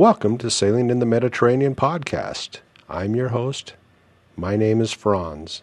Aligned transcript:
Welcome 0.00 0.38
to 0.38 0.50
Sailing 0.50 0.88
in 0.88 0.98
the 0.98 1.04
Mediterranean 1.04 1.74
podcast. 1.74 2.60
I'm 2.88 3.14
your 3.14 3.28
host. 3.28 3.74
My 4.34 4.56
name 4.56 4.80
is 4.80 4.94
Franz. 4.94 5.60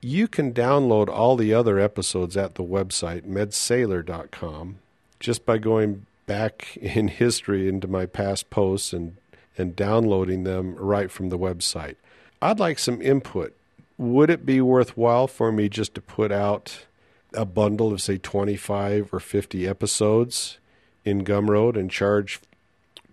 You 0.00 0.26
can 0.26 0.54
download 0.54 1.10
all 1.10 1.36
the 1.36 1.52
other 1.52 1.78
episodes 1.78 2.34
at 2.34 2.54
the 2.54 2.64
website 2.64 3.26
medsailor.com 3.26 4.78
just 5.20 5.44
by 5.44 5.58
going 5.58 6.06
back 6.24 6.74
in 6.80 7.08
history 7.08 7.68
into 7.68 7.86
my 7.86 8.06
past 8.06 8.48
posts 8.48 8.94
and, 8.94 9.18
and 9.58 9.76
downloading 9.76 10.44
them 10.44 10.74
right 10.76 11.10
from 11.10 11.28
the 11.28 11.38
website. 11.38 11.96
I'd 12.40 12.58
like 12.58 12.78
some 12.78 13.02
input. 13.02 13.54
Would 13.98 14.30
it 14.30 14.46
be 14.46 14.62
worthwhile 14.62 15.26
for 15.26 15.52
me 15.52 15.68
just 15.68 15.94
to 15.94 16.00
put 16.00 16.32
out 16.32 16.86
a 17.34 17.44
bundle 17.44 17.92
of, 17.92 18.00
say, 18.00 18.16
25 18.16 19.12
or 19.12 19.20
50 19.20 19.68
episodes 19.68 20.56
in 21.04 21.24
Gumroad 21.24 21.76
and 21.76 21.90
charge 21.90 22.40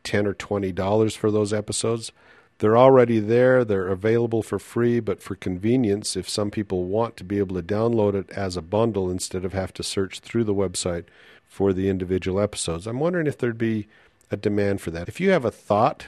10 0.04 0.28
or 0.28 0.34
20 0.34 0.72
dollars 0.72 1.16
for 1.16 1.32
those 1.32 1.54
episodes? 1.54 2.12
They're 2.60 2.78
already 2.78 3.20
there, 3.20 3.64
they're 3.64 3.88
available 3.88 4.44
for 4.44 4.60
free, 4.60 5.00
but 5.00 5.24
for 5.24 5.36
convenience, 5.36 6.18
if 6.18 6.28
some 6.28 6.52
people 6.52 6.84
want 6.84 7.16
to 7.18 7.24
be 7.24 7.40
able 7.40 7.56
to 7.56 7.64
download 7.64 8.16
it 8.16 8.30
as 8.32 8.58
a 8.58 8.62
bundle 8.62 9.10
instead 9.10 9.46
of 9.46 9.54
have 9.54 9.74
to 9.76 9.84
search 9.84 10.20
through 10.20 10.44
the 10.44 10.54
website 10.54 11.06
for 11.48 11.72
the 11.72 11.88
individual 11.88 12.40
episodes, 12.40 12.86
I'm 12.86 13.00
wondering 13.00 13.28
if 13.28 13.38
there'd 13.38 13.58
be 13.58 13.88
a 14.30 14.36
demand 14.36 14.82
for 14.82 14.92
that. 14.92 15.08
If 15.08 15.22
you 15.22 15.30
have 15.30 15.46
a 15.46 15.52
thought 15.52 16.08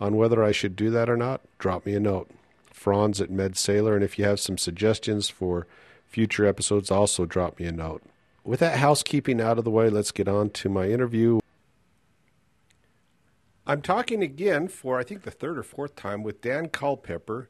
on 0.00 0.16
whether 0.16 0.42
I 0.42 0.52
should 0.52 0.74
do 0.74 0.90
that 0.90 1.10
or 1.10 1.18
not, 1.18 1.42
drop 1.58 1.84
me 1.84 1.94
a 1.94 2.00
note. 2.00 2.30
Franz 2.72 3.20
at 3.20 3.30
MedSailor, 3.30 3.94
and 3.94 4.02
if 4.02 4.18
you 4.18 4.24
have 4.24 4.40
some 4.40 4.56
suggestions 4.56 5.28
for 5.28 5.66
future 6.08 6.46
episodes, 6.46 6.90
also 6.90 7.26
drop 7.26 7.60
me 7.60 7.66
a 7.66 7.72
note. 7.72 8.02
With 8.50 8.58
that 8.58 8.78
housekeeping 8.78 9.40
out 9.40 9.58
of 9.58 9.64
the 9.64 9.70
way, 9.70 9.90
let's 9.90 10.10
get 10.10 10.26
on 10.26 10.50
to 10.50 10.68
my 10.68 10.88
interview. 10.88 11.38
I'm 13.64 13.80
talking 13.80 14.24
again 14.24 14.66
for 14.66 14.98
I 14.98 15.04
think 15.04 15.22
the 15.22 15.30
third 15.30 15.56
or 15.56 15.62
fourth 15.62 15.94
time 15.94 16.24
with 16.24 16.40
Dan 16.40 16.68
Culpepper. 16.68 17.48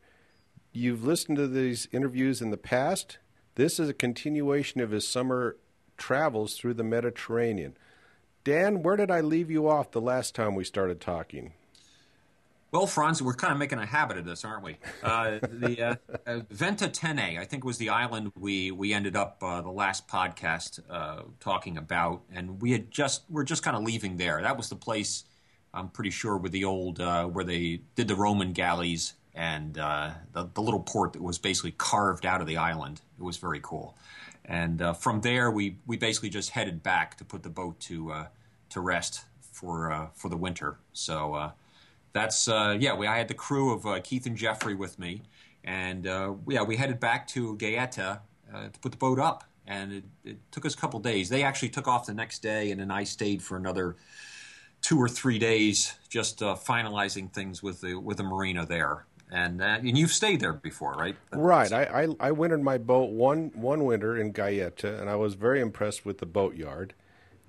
You've 0.75 1.03
listened 1.03 1.39
to 1.39 1.49
these 1.49 1.89
interviews 1.91 2.43
in 2.43 2.51
the 2.51 2.59
past. 2.59 3.17
This 3.55 3.81
is 3.81 3.89
a 3.89 3.95
continuation 3.95 4.83
of 4.83 4.91
his 4.91 5.09
summer 5.09 5.57
travels 5.97 6.59
through 6.59 6.75
the 6.75 6.85
Mediterranean. 6.85 7.79
Dan, 8.45 8.83
where 8.83 8.97
did 8.97 9.11
I 9.11 9.23
leave 9.23 9.51
you 9.51 9.71
off 9.71 9.93
the 9.93 10.03
last 10.03 10.35
time 10.35 10.55
we 10.55 10.65
started 10.65 11.01
talking? 11.01 11.55
Well, 12.73 12.87
Franz, 12.87 13.21
we're 13.21 13.35
kind 13.35 13.53
of 13.53 13.59
making 13.59 13.81
a 13.81 13.87
habit 13.87 14.17
of 14.17 14.25
this, 14.25 14.45
aren't 14.45 14.63
we? 14.63 14.77
Uh, 15.03 15.41
the 15.43 15.83
uh, 15.83 15.95
uh, 16.25 16.41
Ventotene, 16.55 17.37
I 17.37 17.45
think, 17.45 17.65
was 17.65 17.79
the 17.79 17.89
island 17.89 18.31
we 18.37 18.71
we 18.71 18.93
ended 18.93 19.17
up 19.17 19.39
uh, 19.43 19.61
the 19.61 19.73
last 19.73 20.07
podcast 20.07 20.79
uh, 20.89 21.23
talking 21.41 21.77
about, 21.77 22.23
and 22.33 22.63
we 22.63 22.71
had 22.71 22.89
just 22.93 23.25
we're 23.29 23.43
just 23.43 23.65
kind 23.65 23.77
of 23.77 23.83
leaving 23.83 24.19
there. 24.19 24.41
That 24.41 24.57
was 24.57 24.69
the 24.69 24.77
place 24.77 25.25
I'm 25.75 25.89
pretty 25.89 26.11
sure 26.11 26.37
with 26.37 26.53
the 26.53 26.65
old 26.65 27.01
uh, 27.01 27.25
where 27.25 27.45
they 27.45 27.81
did 27.97 28.07
the 28.07 28.15
Roman 28.15 28.53
galleys 28.53 29.15
and 29.35 29.75
the, 29.75 30.15
the 30.33 30.63
little 30.63 30.81
port 30.81 31.15
that 31.15 31.23
was 31.23 31.39
basically 31.39 31.73
carved 31.73 32.25
out 32.25 32.41
of 32.41 32.47
the 32.47 32.57
island. 32.57 33.01
It 33.19 33.25
was 33.25 33.37
very 33.37 33.61
cool. 33.63 33.97
And 34.45 34.81
from 34.97 35.23
there, 35.23 35.51
we 35.51 35.77
we 35.87 35.97
basically 35.97 36.31
just 36.31 36.51
headed 36.51 36.85
back 36.85 37.17
to 37.17 37.25
put 37.25 37.43
the 37.43 37.51
boat 37.51 37.81
to 37.81 38.27
to 38.69 38.81
rest 38.81 39.25
for 39.41 40.11
for 40.15 40.29
the 40.29 40.37
winter. 40.37 40.79
So 40.93 41.53
that's 42.13 42.49
uh, 42.49 42.77
yeah. 42.79 42.95
We 42.95 43.07
I 43.07 43.19
had 43.19 43.29
the 43.29 43.35
crew 43.35 43.73
of 43.73 43.87
uh, 43.87 44.01
Keith 44.03 44.27
and 44.27 44.37
Jeffrey 44.37 44.75
with 44.75 44.99
me, 44.99 45.23
and 45.65 46.07
uh, 46.07 46.35
yeah, 46.49 46.63
we 46.63 46.77
headed 46.77 47.01
back 47.01 47.27
to 47.29 47.57
Gaeta 47.57 48.21
uh, 48.53 48.69
to 48.69 48.81
put 48.81 48.93
the 48.93 48.99
boat 48.99 49.19
up, 49.19 49.45
and 49.67 49.93
it, 49.93 50.05
it, 50.25 50.39
took 50.51 50.67
us 50.67 50.75
a 50.75 50.77
couple 50.77 50.99
days. 51.01 51.29
They 51.29 51.43
actually 51.43 51.69
took 51.69 51.87
off 51.87 52.07
the 52.07 52.15
next 52.15 52.41
day, 52.41 52.71
and 52.71 52.81
then 52.81 52.91
I 52.91 53.05
stayed 53.05 53.43
for 53.43 53.57
another 53.57 53.97
two 54.83 54.99
or 54.99 55.09
three 55.09 55.39
days, 55.39 55.95
just 56.09 56.43
uh, 56.43 56.57
finalizing 56.57 57.33
things 57.33 57.63
with 57.63 57.81
the 57.81 57.95
with 57.95 58.17
the 58.17 58.25
marina 58.25 58.67
there. 58.67 59.07
And 59.33 59.63
uh, 59.63 59.79
and 59.79 59.97
you've 59.97 60.11
stayed 60.11 60.41
there 60.41 60.55
before, 60.55 60.95
right? 60.95 61.17
Right. 61.33 61.73
I, 61.73 62.03
I 62.03 62.09
I 62.19 62.31
wintered 62.33 62.63
my 62.63 62.79
boat 62.79 63.11
one 63.11 63.53
one 63.55 63.85
winter 63.85 64.17
in 64.17 64.33
Gaeta, 64.33 65.01
and 65.01 65.09
I 65.09 65.15
was 65.15 65.35
very 65.35 65.61
impressed 65.61 66.05
with 66.05 66.19
the 66.19 66.27
boatyard. 66.27 66.95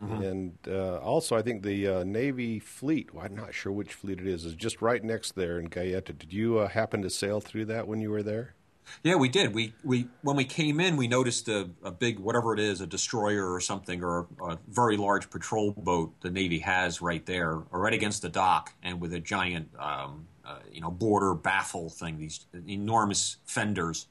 Mm-hmm. 0.03 0.23
And 0.23 0.57
uh, 0.67 0.97
also, 0.97 1.35
I 1.35 1.41
think 1.41 1.61
the 1.61 1.87
uh, 1.87 2.03
Navy 2.03 2.59
fleet, 2.59 3.13
well, 3.13 3.25
I'm 3.25 3.35
not 3.35 3.53
sure 3.53 3.71
which 3.71 3.93
fleet 3.93 4.19
it 4.19 4.27
is, 4.27 4.45
is 4.45 4.55
just 4.55 4.81
right 4.81 5.03
next 5.03 5.35
there 5.35 5.59
in 5.59 5.65
Gaeta. 5.65 6.13
Did 6.13 6.33
you 6.33 6.57
uh, 6.57 6.67
happen 6.69 7.03
to 7.03 7.09
sail 7.09 7.39
through 7.39 7.65
that 7.65 7.87
when 7.87 8.01
you 8.01 8.09
were 8.09 8.23
there? 8.23 8.55
Yeah, 9.03 9.15
we 9.15 9.29
did. 9.29 9.53
We, 9.53 9.73
we 9.83 10.07
when 10.21 10.35
we 10.35 10.43
came 10.43 10.79
in, 10.79 10.97
we 10.97 11.07
noticed 11.07 11.47
a, 11.47 11.69
a 11.83 11.91
big 11.91 12.19
whatever 12.19 12.53
it 12.53 12.59
is, 12.59 12.81
a 12.81 12.87
destroyer 12.87 13.53
or 13.53 13.61
something, 13.61 14.03
or 14.03 14.27
a, 14.39 14.45
a, 14.45 14.59
very 14.67 14.97
large 14.97 15.29
patrol 15.29 15.71
boat 15.71 16.13
the 16.21 16.31
Navy 16.31 16.59
has 16.59 17.01
right 17.01 17.25
there, 17.25 17.51
or 17.71 17.79
right 17.79 17.93
against 17.93 18.23
the 18.23 18.29
dock, 18.29 18.73
and 18.83 18.99
with 18.99 19.13
a 19.13 19.19
giant, 19.19 19.69
um, 19.79 20.27
uh, 20.43 20.57
you 20.71 20.81
know, 20.81 20.91
border 20.91 21.35
baffle 21.35 21.89
thing. 21.89 22.17
These 22.17 22.45
enormous 22.67 23.37
fenders, 23.45 24.07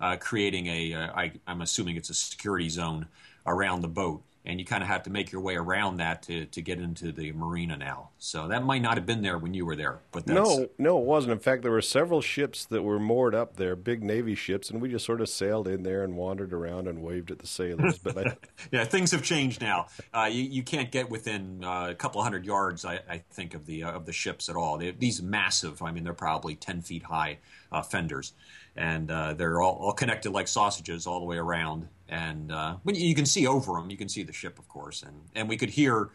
uh, 0.00 0.16
creating 0.16 0.66
a. 0.66 0.94
Uh, 0.94 1.12
I, 1.14 1.32
I'm 1.46 1.60
assuming 1.60 1.96
it's 1.96 2.10
a 2.10 2.14
security 2.14 2.70
zone 2.70 3.06
around 3.46 3.82
the 3.82 3.88
boat 3.88 4.22
and 4.46 4.60
you 4.60 4.66
kind 4.66 4.82
of 4.82 4.88
have 4.88 5.02
to 5.04 5.10
make 5.10 5.32
your 5.32 5.40
way 5.40 5.56
around 5.56 5.96
that 5.96 6.22
to, 6.22 6.44
to 6.46 6.60
get 6.60 6.78
into 6.78 7.12
the 7.12 7.32
marina 7.32 7.76
now. 7.76 8.10
So 8.18 8.48
that 8.48 8.62
might 8.62 8.82
not 8.82 8.96
have 8.96 9.06
been 9.06 9.22
there 9.22 9.38
when 9.38 9.54
you 9.54 9.64
were 9.64 9.76
there, 9.76 10.00
but 10.12 10.26
no, 10.26 10.68
no, 10.78 10.98
it 10.98 11.04
wasn't. 11.04 11.32
In 11.32 11.38
fact, 11.38 11.62
there 11.62 11.70
were 11.70 11.80
several 11.80 12.20
ships 12.20 12.66
that 12.66 12.82
were 12.82 12.98
moored 12.98 13.34
up 13.34 13.56
there, 13.56 13.74
big 13.74 14.02
Navy 14.02 14.34
ships, 14.34 14.68
and 14.68 14.82
we 14.82 14.90
just 14.90 15.06
sort 15.06 15.22
of 15.22 15.28
sailed 15.28 15.66
in 15.66 15.82
there 15.82 16.04
and 16.04 16.16
wandered 16.16 16.52
around 16.52 16.88
and 16.88 17.02
waved 17.02 17.30
at 17.30 17.38
the 17.38 17.46
sailors. 17.46 17.98
But 17.98 18.18
I... 18.18 18.36
yeah, 18.70 18.84
things 18.84 19.12
have 19.12 19.22
changed 19.22 19.62
now. 19.62 19.86
Uh, 20.12 20.28
you, 20.30 20.42
you 20.42 20.62
can't 20.62 20.90
get 20.90 21.08
within 21.08 21.64
uh, 21.64 21.88
a 21.90 21.94
couple 21.94 22.22
hundred 22.22 22.44
yards, 22.44 22.84
I, 22.84 23.00
I 23.08 23.22
think, 23.30 23.54
of 23.54 23.64
the 23.64 23.84
uh, 23.84 23.92
of 23.92 24.04
the 24.04 24.12
ships 24.12 24.48
at 24.48 24.56
all. 24.56 24.76
They, 24.76 24.90
these 24.90 25.22
massive, 25.22 25.82
I 25.82 25.90
mean, 25.90 26.04
they're 26.04 26.12
probably 26.12 26.54
ten 26.54 26.82
feet 26.82 27.04
high 27.04 27.38
uh, 27.72 27.82
fenders 27.82 28.34
and 28.76 29.10
uh, 29.10 29.34
they're 29.34 29.62
all, 29.62 29.74
all, 29.74 29.92
connected 29.92 30.32
like 30.32 30.48
sausages 30.48 31.06
all 31.06 31.20
the 31.20 31.26
way 31.26 31.36
around. 31.36 31.88
And 32.08 32.50
uh, 32.50 32.76
you 32.84 33.14
can 33.14 33.26
see 33.26 33.46
over 33.46 33.74
them, 33.74 33.90
you 33.90 33.96
can 33.96 34.08
see 34.08 34.22
the 34.22 34.32
ship, 34.32 34.58
of 34.58 34.68
course, 34.68 35.02
and 35.02 35.16
and 35.34 35.48
we 35.48 35.56
could 35.56 35.70
hear 35.70 36.10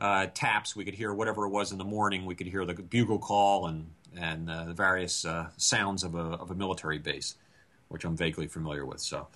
uh, 0.00 0.26
taps. 0.34 0.74
We 0.74 0.84
could 0.84 0.94
hear 0.94 1.12
whatever 1.12 1.46
it 1.46 1.50
was 1.50 1.72
in 1.72 1.78
the 1.78 1.84
morning. 1.84 2.24
We 2.26 2.34
could 2.34 2.46
hear 2.46 2.64
the 2.64 2.74
bugle 2.74 3.18
call 3.18 3.66
and 3.66 3.90
and 4.16 4.50
uh, 4.50 4.64
the 4.64 4.74
various 4.74 5.24
uh, 5.24 5.48
sounds 5.56 6.02
of 6.02 6.14
a 6.14 6.18
of 6.18 6.50
a 6.50 6.54
military 6.54 6.98
base, 6.98 7.36
which 7.88 8.04
I'm 8.04 8.16
vaguely 8.16 8.48
familiar 8.48 8.84
with. 8.84 9.00
So. 9.00 9.28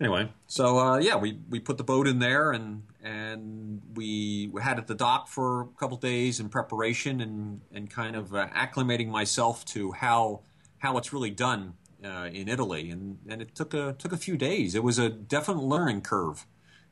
Anyway, 0.00 0.28
so 0.46 0.78
uh, 0.78 0.98
yeah, 0.98 1.16
we, 1.16 1.40
we 1.50 1.58
put 1.58 1.76
the 1.76 1.82
boat 1.82 2.06
in 2.06 2.20
there 2.20 2.52
and 2.52 2.84
and 3.02 3.82
we, 3.96 4.48
had 4.62 4.78
at 4.78 4.86
the 4.86 4.94
dock 4.94 5.26
for 5.26 5.62
a 5.62 5.66
couple 5.76 5.96
days 5.96 6.38
in 6.38 6.48
preparation 6.48 7.20
and, 7.20 7.60
and 7.74 7.90
kind 7.90 8.14
of 8.14 8.28
acclimating 8.28 9.08
myself 9.08 9.64
to 9.64 9.90
how 9.90 10.42
how 10.78 10.96
it's 10.96 11.12
really 11.12 11.30
done 11.30 11.74
uh, 12.04 12.28
in 12.32 12.48
Italy, 12.48 12.90
and, 12.90 13.18
and 13.28 13.42
it 13.42 13.54
took 13.54 13.74
a 13.74 13.94
took 13.98 14.12
a 14.12 14.16
few 14.16 14.36
days. 14.36 14.74
It 14.74 14.82
was 14.82 14.98
a 14.98 15.08
definite 15.08 15.62
learning 15.62 16.02
curve. 16.02 16.46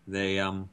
They 0.07 0.39
um, 0.39 0.71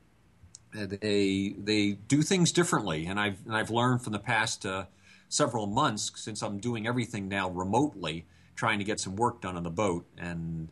they 0.73 1.55
they 1.57 1.91
do 1.91 2.21
things 2.21 2.51
differently, 2.51 3.05
and 3.05 3.19
I've 3.19 3.45
and 3.45 3.55
I've 3.55 3.69
learned 3.69 4.01
from 4.01 4.13
the 4.13 4.19
past 4.19 4.65
uh, 4.65 4.85
several 5.29 5.67
months 5.67 6.11
since 6.15 6.41
I'm 6.41 6.59
doing 6.59 6.87
everything 6.87 7.27
now 7.27 7.49
remotely, 7.49 8.25
trying 8.55 8.79
to 8.79 8.85
get 8.85 8.99
some 8.99 9.15
work 9.15 9.41
done 9.41 9.55
on 9.55 9.63
the 9.63 9.71
boat, 9.71 10.05
and 10.17 10.69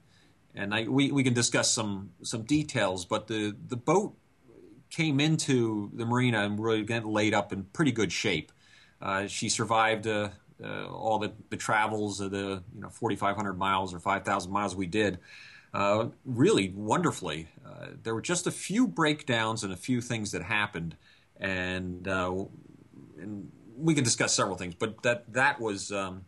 and 0.55 0.73
I 0.73 0.83
we, 0.83 1.11
we 1.11 1.23
can 1.23 1.33
discuss 1.33 1.71
some 1.71 2.11
some 2.23 2.43
details, 2.43 3.05
but 3.05 3.27
the 3.27 3.55
the 3.67 3.77
boat 3.77 4.15
came 4.89 5.19
into 5.19 5.89
the 5.93 6.05
marina 6.05 6.43
and 6.43 6.59
really 6.59 6.83
got 6.83 7.05
laid 7.05 7.33
up 7.33 7.53
in 7.53 7.63
pretty 7.65 7.91
good 7.91 8.11
shape. 8.11 8.51
Uh, 9.01 9.25
she 9.25 9.49
survived 9.49 10.05
a, 10.05 10.33
uh, 10.63 10.87
all 10.87 11.19
the, 11.19 11.31
the 11.49 11.57
travels 11.57 12.19
of 12.21 12.31
the 12.31 12.63
you 12.73 12.81
know 12.81 12.89
4,500 12.89 13.53
miles 13.53 13.93
or 13.93 13.99
5,000 13.99 14.51
miles 14.51 14.75
we 14.75 14.87
did 14.87 15.19
uh, 15.73 16.07
really 16.25 16.73
wonderfully. 16.75 17.47
Uh, 17.65 17.87
there 18.03 18.13
were 18.13 18.21
just 18.21 18.47
a 18.47 18.51
few 18.51 18.87
breakdowns 18.87 19.63
and 19.63 19.71
a 19.71 19.77
few 19.77 20.01
things 20.01 20.31
that 20.31 20.43
happened, 20.43 20.95
and, 21.39 22.07
uh, 22.07 22.43
and 23.19 23.51
we 23.77 23.93
can 23.93 24.03
discuss 24.03 24.33
several 24.33 24.57
things. 24.57 24.75
But 24.75 25.01
that 25.03 25.31
that 25.33 25.59
was 25.59 25.91
um, 25.91 26.25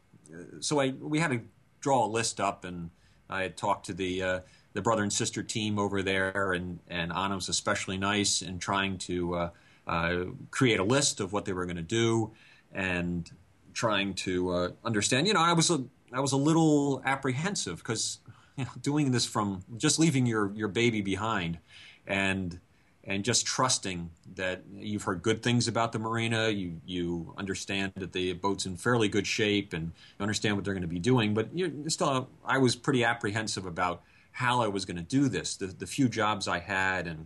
so 0.60 0.80
I 0.80 0.92
we 0.92 1.20
had 1.20 1.32
to 1.32 1.42
draw 1.82 2.06
a 2.06 2.08
list 2.08 2.40
up, 2.40 2.64
and 2.64 2.90
I 3.30 3.44
had 3.44 3.58
talked 3.58 3.86
to 3.88 3.94
the 3.94 4.24
uh, 4.24 4.40
the 4.74 4.82
brother 4.82 5.04
and 5.04 5.12
sister 5.12 5.44
team 5.44 5.78
over 5.78 6.02
there, 6.02 6.54
and 6.54 6.80
and 6.88 7.12
Anna 7.12 7.36
was 7.36 7.50
especially 7.50 7.98
nice 7.98 8.42
in 8.42 8.60
trying 8.60 8.98
to 9.00 9.50
uh, 9.88 10.26
create 10.52 10.80
a 10.80 10.84
list 10.84 11.20
of 11.20 11.34
what 11.34 11.44
they 11.46 11.54
were 11.54 11.66
going 11.66 11.76
to 11.76 11.82
do, 11.82 12.32
and 12.72 13.30
trying 13.74 14.14
to 14.14 14.50
uh, 14.50 14.70
understand. 14.84 15.28
You 15.28 15.34
know, 15.34 15.42
I 15.42 15.54
was 15.54 15.70
a 15.70 15.84
I 16.12 16.20
was 16.20 16.32
a 16.32 16.38
little 16.38 17.02
apprehensive 17.06 17.78
because 17.78 18.20
you 18.58 18.66
know, 18.66 18.72
doing 18.82 19.12
this 19.12 19.26
from 19.26 19.64
just 19.78 20.00
leaving 20.00 20.26
your 20.26 20.52
your 20.54 20.68
baby 20.68 21.02
behind, 21.02 21.60
and 22.08 22.60
and 23.06 23.26
just 23.26 23.46
trusting 23.46 24.10
that 24.36 24.62
you've 24.74 25.04
heard 25.04 25.22
good 25.22 25.44
things 25.44 25.68
about 25.68 25.92
the 25.92 26.00
marina, 26.00 26.50
you 26.50 26.80
you 26.86 27.34
understand 27.38 27.92
that 27.96 28.14
the 28.14 28.34
boat's 28.34 28.66
in 28.66 28.78
fairly 28.78 29.08
good 29.10 29.28
shape, 29.28 29.74
and 29.74 29.92
you 30.18 30.24
understand 30.24 30.56
what 30.56 30.64
they're 30.66 30.74
going 30.74 30.82
to 30.82 30.88
be 30.88 31.00
doing. 31.00 31.34
But 31.34 31.54
you 31.54 31.90
still, 31.90 32.30
I 32.46 32.58
was 32.60 32.76
pretty 32.76 33.04
apprehensive 33.04 33.66
about 33.66 34.04
how 34.32 34.62
I 34.62 34.68
was 34.68 34.86
going 34.86 34.98
to 34.98 35.04
do 35.04 35.28
this. 35.28 35.56
The, 35.58 35.68
the 35.68 35.86
few 35.86 36.08
jobs 36.08 36.48
I 36.48 36.60
had, 36.60 37.08
and 37.08 37.26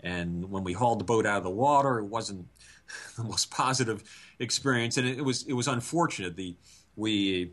and 0.00 0.50
when 0.50 0.62
we 0.62 0.74
hauled 0.74 1.00
the 1.00 1.04
boat 1.04 1.24
out 1.24 1.38
of 1.38 1.44
the 1.44 1.50
water, 1.50 1.98
it 1.98 2.04
wasn't 2.04 2.46
the 3.16 3.24
most 3.24 3.50
positive 3.50 4.02
experience, 4.38 4.96
and 4.96 5.06
it, 5.06 5.18
it 5.18 5.24
was 5.24 5.44
it 5.44 5.52
was 5.52 5.68
unfortunate. 5.68 6.36
The 6.36 6.56
we 6.96 7.52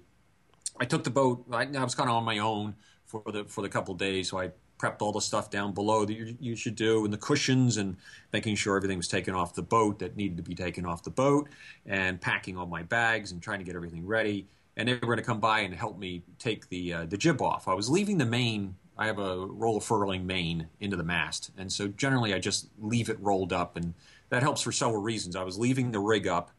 I 0.80 0.86
took 0.86 1.04
the 1.04 1.10
boat. 1.10 1.46
I, 1.52 1.64
I 1.64 1.84
was 1.84 1.96
kind 1.96 2.10
of 2.10 2.16
on 2.16 2.24
my 2.24 2.40
own 2.40 2.76
for 3.06 3.24
the 3.32 3.46
for 3.46 3.62
the 3.62 3.70
couple 3.70 3.94
days, 3.94 4.30
so 4.30 4.40
I 4.40 4.52
prepped 4.82 5.02
all 5.02 5.12
the 5.12 5.22
stuff 5.22 5.52
down 5.52 5.74
below 5.74 6.06
that 6.06 6.14
you, 6.14 6.36
you, 6.40 6.56
should 6.56 6.76
do, 6.76 7.06
and 7.06 7.14
the 7.14 7.18
cushions, 7.18 7.78
and 7.78 7.96
making 8.34 8.56
sure 8.56 8.76
everything 8.76 8.98
was 8.98 9.08
taken 9.08 9.36
off 9.36 9.54
the 9.54 9.62
boat 9.62 10.00
that 10.00 10.18
needed 10.18 10.38
to 10.38 10.44
be 10.44 10.56
taken 10.56 10.86
off 10.86 11.04
the 11.04 11.12
boat, 11.12 11.50
and 11.86 12.20
packing 12.20 12.58
all 12.58 12.66
my 12.66 12.82
bags 12.82 13.32
and 13.32 13.42
trying 13.42 13.60
to 13.60 13.66
get 13.66 13.76
everything 13.76 14.06
ready. 14.06 14.48
And 14.78 14.88
they 14.88 14.94
were 14.94 15.00
going 15.02 15.18
to 15.18 15.24
come 15.24 15.40
by 15.40 15.60
and 15.60 15.76
help 15.76 16.00
me 16.00 16.24
take 16.40 16.68
the 16.70 16.94
uh, 16.94 17.06
the 17.06 17.18
jib 17.18 17.42
off. 17.42 17.68
I 17.68 17.74
was 17.74 17.90
leaving 17.90 18.18
the 18.18 18.26
main. 18.26 18.76
I 18.98 19.06
have 19.06 19.20
a 19.20 19.46
roller 19.46 19.80
furling 19.80 20.26
main 20.26 20.68
into 20.80 20.98
the 20.98 21.04
mast, 21.04 21.52
and 21.58 21.72
so 21.72 21.88
generally 21.90 22.34
I 22.34 22.40
just 22.40 22.70
leave 22.80 23.10
it 23.10 23.18
rolled 23.20 23.54
up, 23.54 23.78
and 23.78 23.94
that 24.32 24.42
helps 24.42 24.62
for 24.62 24.72
several 24.72 25.02
reasons. 25.02 25.36
I 25.36 25.44
was 25.44 25.60
leaving 25.60 25.92
the 25.92 26.00
rig 26.00 26.26
up, 26.26 26.52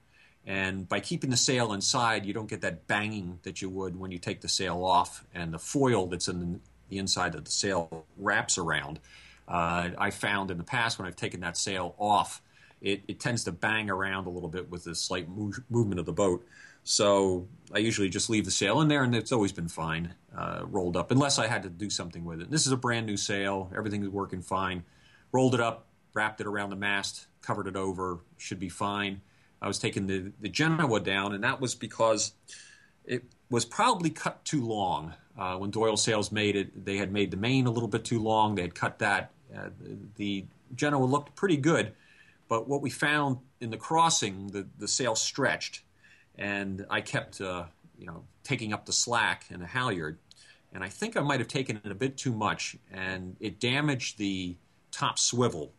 and 0.47 0.87
by 0.89 1.01
keeping 1.01 1.31
the 1.31 1.37
sail 1.37 1.73
inside, 1.73 2.27
you 2.27 2.35
don't 2.35 2.49
get 2.49 2.61
that 2.61 2.87
banging 2.87 3.41
that 3.43 3.63
you 3.63 3.71
would 3.71 3.99
when 3.99 4.13
you 4.13 4.19
take 4.19 4.43
the 4.43 4.49
sail 4.49 4.85
off, 4.85 5.25
and 5.35 5.53
the 5.53 5.59
foil 5.59 6.07
that's 6.07 6.29
in 6.29 6.61
the 6.91 6.99
inside 6.99 7.35
of 7.35 7.45
the 7.45 7.51
sail 7.51 8.05
wraps 8.19 8.59
around. 8.59 9.01
Uh, 9.49 9.91
I 9.97 10.11
found 10.11 10.51
in 10.51 10.59
the 10.59 10.65
past 10.65 10.99
when 10.99 11.09
I've 11.09 11.17
taken 11.17 11.41
that 11.41 11.57
sail 11.57 11.95
off, 11.99 12.43
it, 12.83 13.03
it 13.09 13.19
tends 13.19 13.45
to 13.45 13.53
bang 13.53 13.89
around 13.89 14.27
a 14.27 14.31
little 14.31 14.51
bit 14.51 14.71
with 14.71 14.85
the 14.85 14.95
slight 14.95 15.29
move, 15.31 15.59
movement 15.71 15.99
of 15.99 16.05
the 16.05 16.13
boat. 16.13 16.47
So 16.85 17.49
I 17.73 17.79
usually 17.79 18.11
just 18.11 18.29
leave 18.29 18.45
the 18.45 18.51
sail 18.51 18.83
in 18.83 18.89
there, 18.89 19.03
and 19.03 19.15
it's 19.15 19.33
always 19.33 19.53
been 19.53 19.69
fine 19.69 20.13
uh, 20.37 20.63
rolled 20.67 20.97
up, 20.99 21.11
unless 21.11 21.39
I 21.39 21.47
had 21.47 21.63
to 21.63 21.71
do 21.71 21.89
something 21.89 22.25
with 22.25 22.43
it. 22.43 22.51
This 22.51 22.67
is 22.67 22.73
a 22.73 22.77
brand 22.77 23.07
new 23.07 23.17
sail; 23.17 23.71
everything 23.75 24.03
is 24.03 24.11
working 24.11 24.43
fine. 24.43 24.85
Rolled 25.31 25.55
it 25.55 25.61
up, 25.61 25.87
wrapped 26.15 26.41
it 26.41 26.47
around 26.47 26.71
the 26.71 26.77
mast, 26.77 27.27
covered 27.41 27.67
it 27.67 27.77
over, 27.77 28.21
should 28.39 28.59
be 28.59 28.69
fine. 28.69 29.21
I 29.61 29.69
was 29.69 29.79
taking 29.79 30.07
the 30.07 30.33
the 30.41 30.49
Genoa 30.49 31.01
down, 31.01 31.35
and 31.35 31.45
that 31.45 31.61
was 31.61 31.75
because 31.75 32.33
it 33.05 33.25
was 33.51 33.65
probably 33.65 34.11
cut 34.11 34.45
too 34.45 34.67
long. 34.67 35.15
Uh, 35.39 35.57
when 35.57 35.71
Doyle 35.71 35.97
Sails 35.97 36.31
made 36.31 36.57
it, 36.57 36.85
they 36.85 36.97
had 36.97 37.13
made 37.13 37.31
the 37.31 37.37
main 37.37 37.67
a 37.67 37.71
little 37.71 37.89
bit 37.89 38.05
too 38.05 38.21
long. 38.21 38.55
They 38.55 38.63
had 38.63 38.75
cut 38.75 38.99
that. 38.99 39.31
Uh, 39.57 39.71
the 40.17 40.45
Genoa 40.75 41.05
looked 41.05 41.35
pretty 41.35 41.57
good, 41.57 41.93
but 42.49 42.69
what 42.69 42.83
we 42.83 42.91
found 42.91 43.39
in 43.61 43.71
the 43.71 43.77
crossing, 43.77 44.49
the, 44.49 44.67
the 44.79 44.89
sail 44.89 45.15
stretched, 45.15 45.83
and 46.37 46.87
I 46.91 47.01
kept, 47.01 47.41
uh, 47.41 47.65
you 47.99 48.07
know, 48.07 48.25
taking 48.43 48.73
up 48.73 48.87
the 48.87 48.93
slack 48.93 49.45
and 49.51 49.63
the 49.63 49.67
halyard, 49.67 50.19
and 50.73 50.83
I 50.83 50.89
think 50.89 51.17
I 51.17 51.21
might 51.21 51.41
have 51.41 51.49
taken 51.49 51.81
it 51.85 51.91
a 51.91 51.95
bit 51.95 52.17
too 52.17 52.33
much, 52.33 52.77
and 52.91 53.37
it 53.41 53.61
damaged 53.61 54.19
the 54.19 54.57
top 54.91 55.19
swivel. 55.19 55.73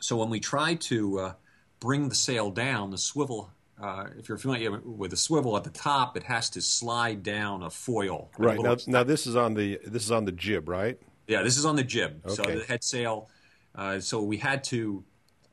So 0.00 0.16
when 0.16 0.30
we 0.30 0.40
try 0.40 0.74
to 0.74 1.18
uh, 1.18 1.32
bring 1.78 2.08
the 2.08 2.14
sail 2.14 2.50
down, 2.50 2.90
the 2.90 2.98
swivel 2.98 3.50
uh, 3.82 4.06
if 4.18 4.28
you're 4.28 4.38
familiar 4.38 4.78
with 4.80 5.12
a 5.12 5.16
swivel 5.16 5.56
at 5.56 5.64
the 5.64 5.70
top, 5.70 6.16
it 6.16 6.22
has 6.24 6.50
to 6.50 6.60
slide 6.60 7.22
down 7.22 7.62
a 7.62 7.70
foil. 7.70 8.30
Right 8.36 8.58
a 8.58 8.62
now, 8.62 8.76
now 8.86 9.02
this 9.04 9.26
is 9.26 9.36
on 9.36 9.54
the 9.54 9.80
this 9.86 10.04
is 10.04 10.10
on 10.10 10.24
the 10.24 10.32
jib, 10.32 10.68
right? 10.68 10.98
Yeah, 11.26 11.42
this 11.42 11.56
is 11.56 11.64
on 11.64 11.76
the 11.76 11.84
jib. 11.84 12.20
Okay. 12.26 12.34
So 12.34 12.42
the 12.42 12.64
head 12.64 12.84
sail. 12.84 13.30
Uh, 13.74 14.00
so 14.00 14.20
we 14.20 14.36
had 14.36 14.64
to 14.64 15.04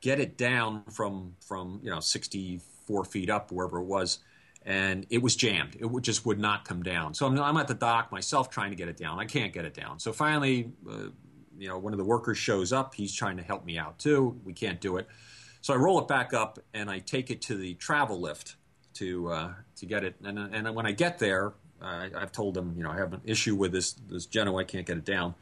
get 0.01 0.19
it 0.19 0.37
down 0.37 0.83
from 0.91 1.35
from 1.39 1.79
you 1.83 1.89
know 1.89 1.99
64 1.99 3.05
feet 3.05 3.29
up 3.29 3.51
wherever 3.51 3.77
it 3.77 3.85
was, 3.85 4.19
and 4.63 5.05
it 5.09 5.21
was 5.21 5.35
jammed. 5.35 5.77
It 5.79 5.87
just 6.01 6.25
would 6.25 6.39
not 6.39 6.65
come 6.65 6.83
down. 6.83 7.13
So 7.13 7.27
I'm, 7.27 7.39
I'm 7.39 7.57
at 7.57 7.67
the 7.67 7.75
dock 7.75 8.11
myself 8.11 8.49
trying 8.49 8.71
to 8.71 8.75
get 8.75 8.89
it 8.89 8.97
down. 8.97 9.19
I 9.19 9.25
can't 9.25 9.53
get 9.53 9.63
it 9.63 9.73
down. 9.73 9.99
So 9.99 10.11
finally, 10.11 10.71
uh, 10.89 11.09
you 11.57 11.67
know, 11.67 11.77
one 11.77 11.93
of 11.93 11.99
the 11.99 12.05
workers 12.05 12.37
shows 12.37 12.71
up. 12.71 12.95
He's 12.95 13.13
trying 13.13 13.37
to 13.37 13.43
help 13.43 13.65
me 13.65 13.77
out 13.77 13.99
too. 13.99 14.39
We 14.43 14.53
can't 14.53 14.79
do 14.79 14.97
it. 14.97 15.07
So 15.61 15.73
I 15.73 15.77
roll 15.77 15.99
it 15.99 16.07
back 16.07 16.33
up 16.33 16.59
and 16.73 16.89
I 16.89 16.99
take 16.99 17.29
it 17.29 17.41
to 17.43 17.55
the 17.55 17.73
travel 17.75 18.19
lift 18.19 18.55
to 18.95 19.29
uh, 19.29 19.53
to 19.77 19.85
get 19.85 20.03
it. 20.03 20.15
And 20.23 20.37
and 20.39 20.75
when 20.75 20.85
I 20.85 20.91
get 20.91 21.19
there, 21.19 21.53
uh, 21.81 22.09
I've 22.15 22.31
told 22.31 22.53
them, 22.53 22.73
you 22.77 22.83
know, 22.83 22.91
I 22.91 22.97
have 22.97 23.13
an 23.13 23.21
issue 23.25 23.55
with 23.55 23.71
this 23.71 23.93
this 23.93 24.25
Genoa. 24.25 24.61
I 24.61 24.63
can't 24.63 24.85
get 24.85 24.97
it 24.97 25.05
down. 25.05 25.35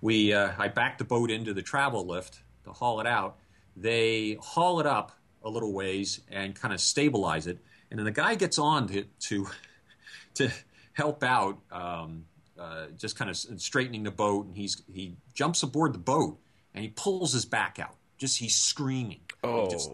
We 0.00 0.32
uh, 0.32 0.52
I 0.58 0.68
back 0.68 0.98
the 0.98 1.04
boat 1.04 1.30
into 1.30 1.54
the 1.54 1.62
travel 1.62 2.06
lift 2.06 2.40
to 2.64 2.72
haul 2.72 3.00
it 3.00 3.06
out. 3.06 3.36
They 3.76 4.38
haul 4.40 4.80
it 4.80 4.86
up 4.86 5.12
a 5.44 5.50
little 5.50 5.72
ways 5.72 6.20
and 6.30 6.54
kind 6.54 6.72
of 6.72 6.80
stabilize 6.80 7.46
it. 7.46 7.58
And 7.90 7.98
then 7.98 8.04
the 8.04 8.12
guy 8.12 8.34
gets 8.34 8.58
on 8.58 8.88
to 8.88 9.04
to, 9.28 9.46
to 10.34 10.50
help 10.92 11.22
out, 11.22 11.58
um, 11.70 12.24
uh, 12.58 12.86
just 12.96 13.16
kind 13.16 13.30
of 13.30 13.36
straightening 13.36 14.02
the 14.02 14.10
boat. 14.10 14.46
And 14.46 14.56
he's 14.56 14.82
he 14.92 15.16
jumps 15.34 15.62
aboard 15.62 15.94
the 15.94 15.98
boat 15.98 16.38
and 16.74 16.82
he 16.82 16.90
pulls 16.90 17.32
his 17.32 17.44
back 17.44 17.78
out. 17.78 17.96
Just 18.18 18.38
he's 18.38 18.54
screaming 18.54 19.20
Oh. 19.44 19.64
He 19.64 19.70
just 19.70 19.90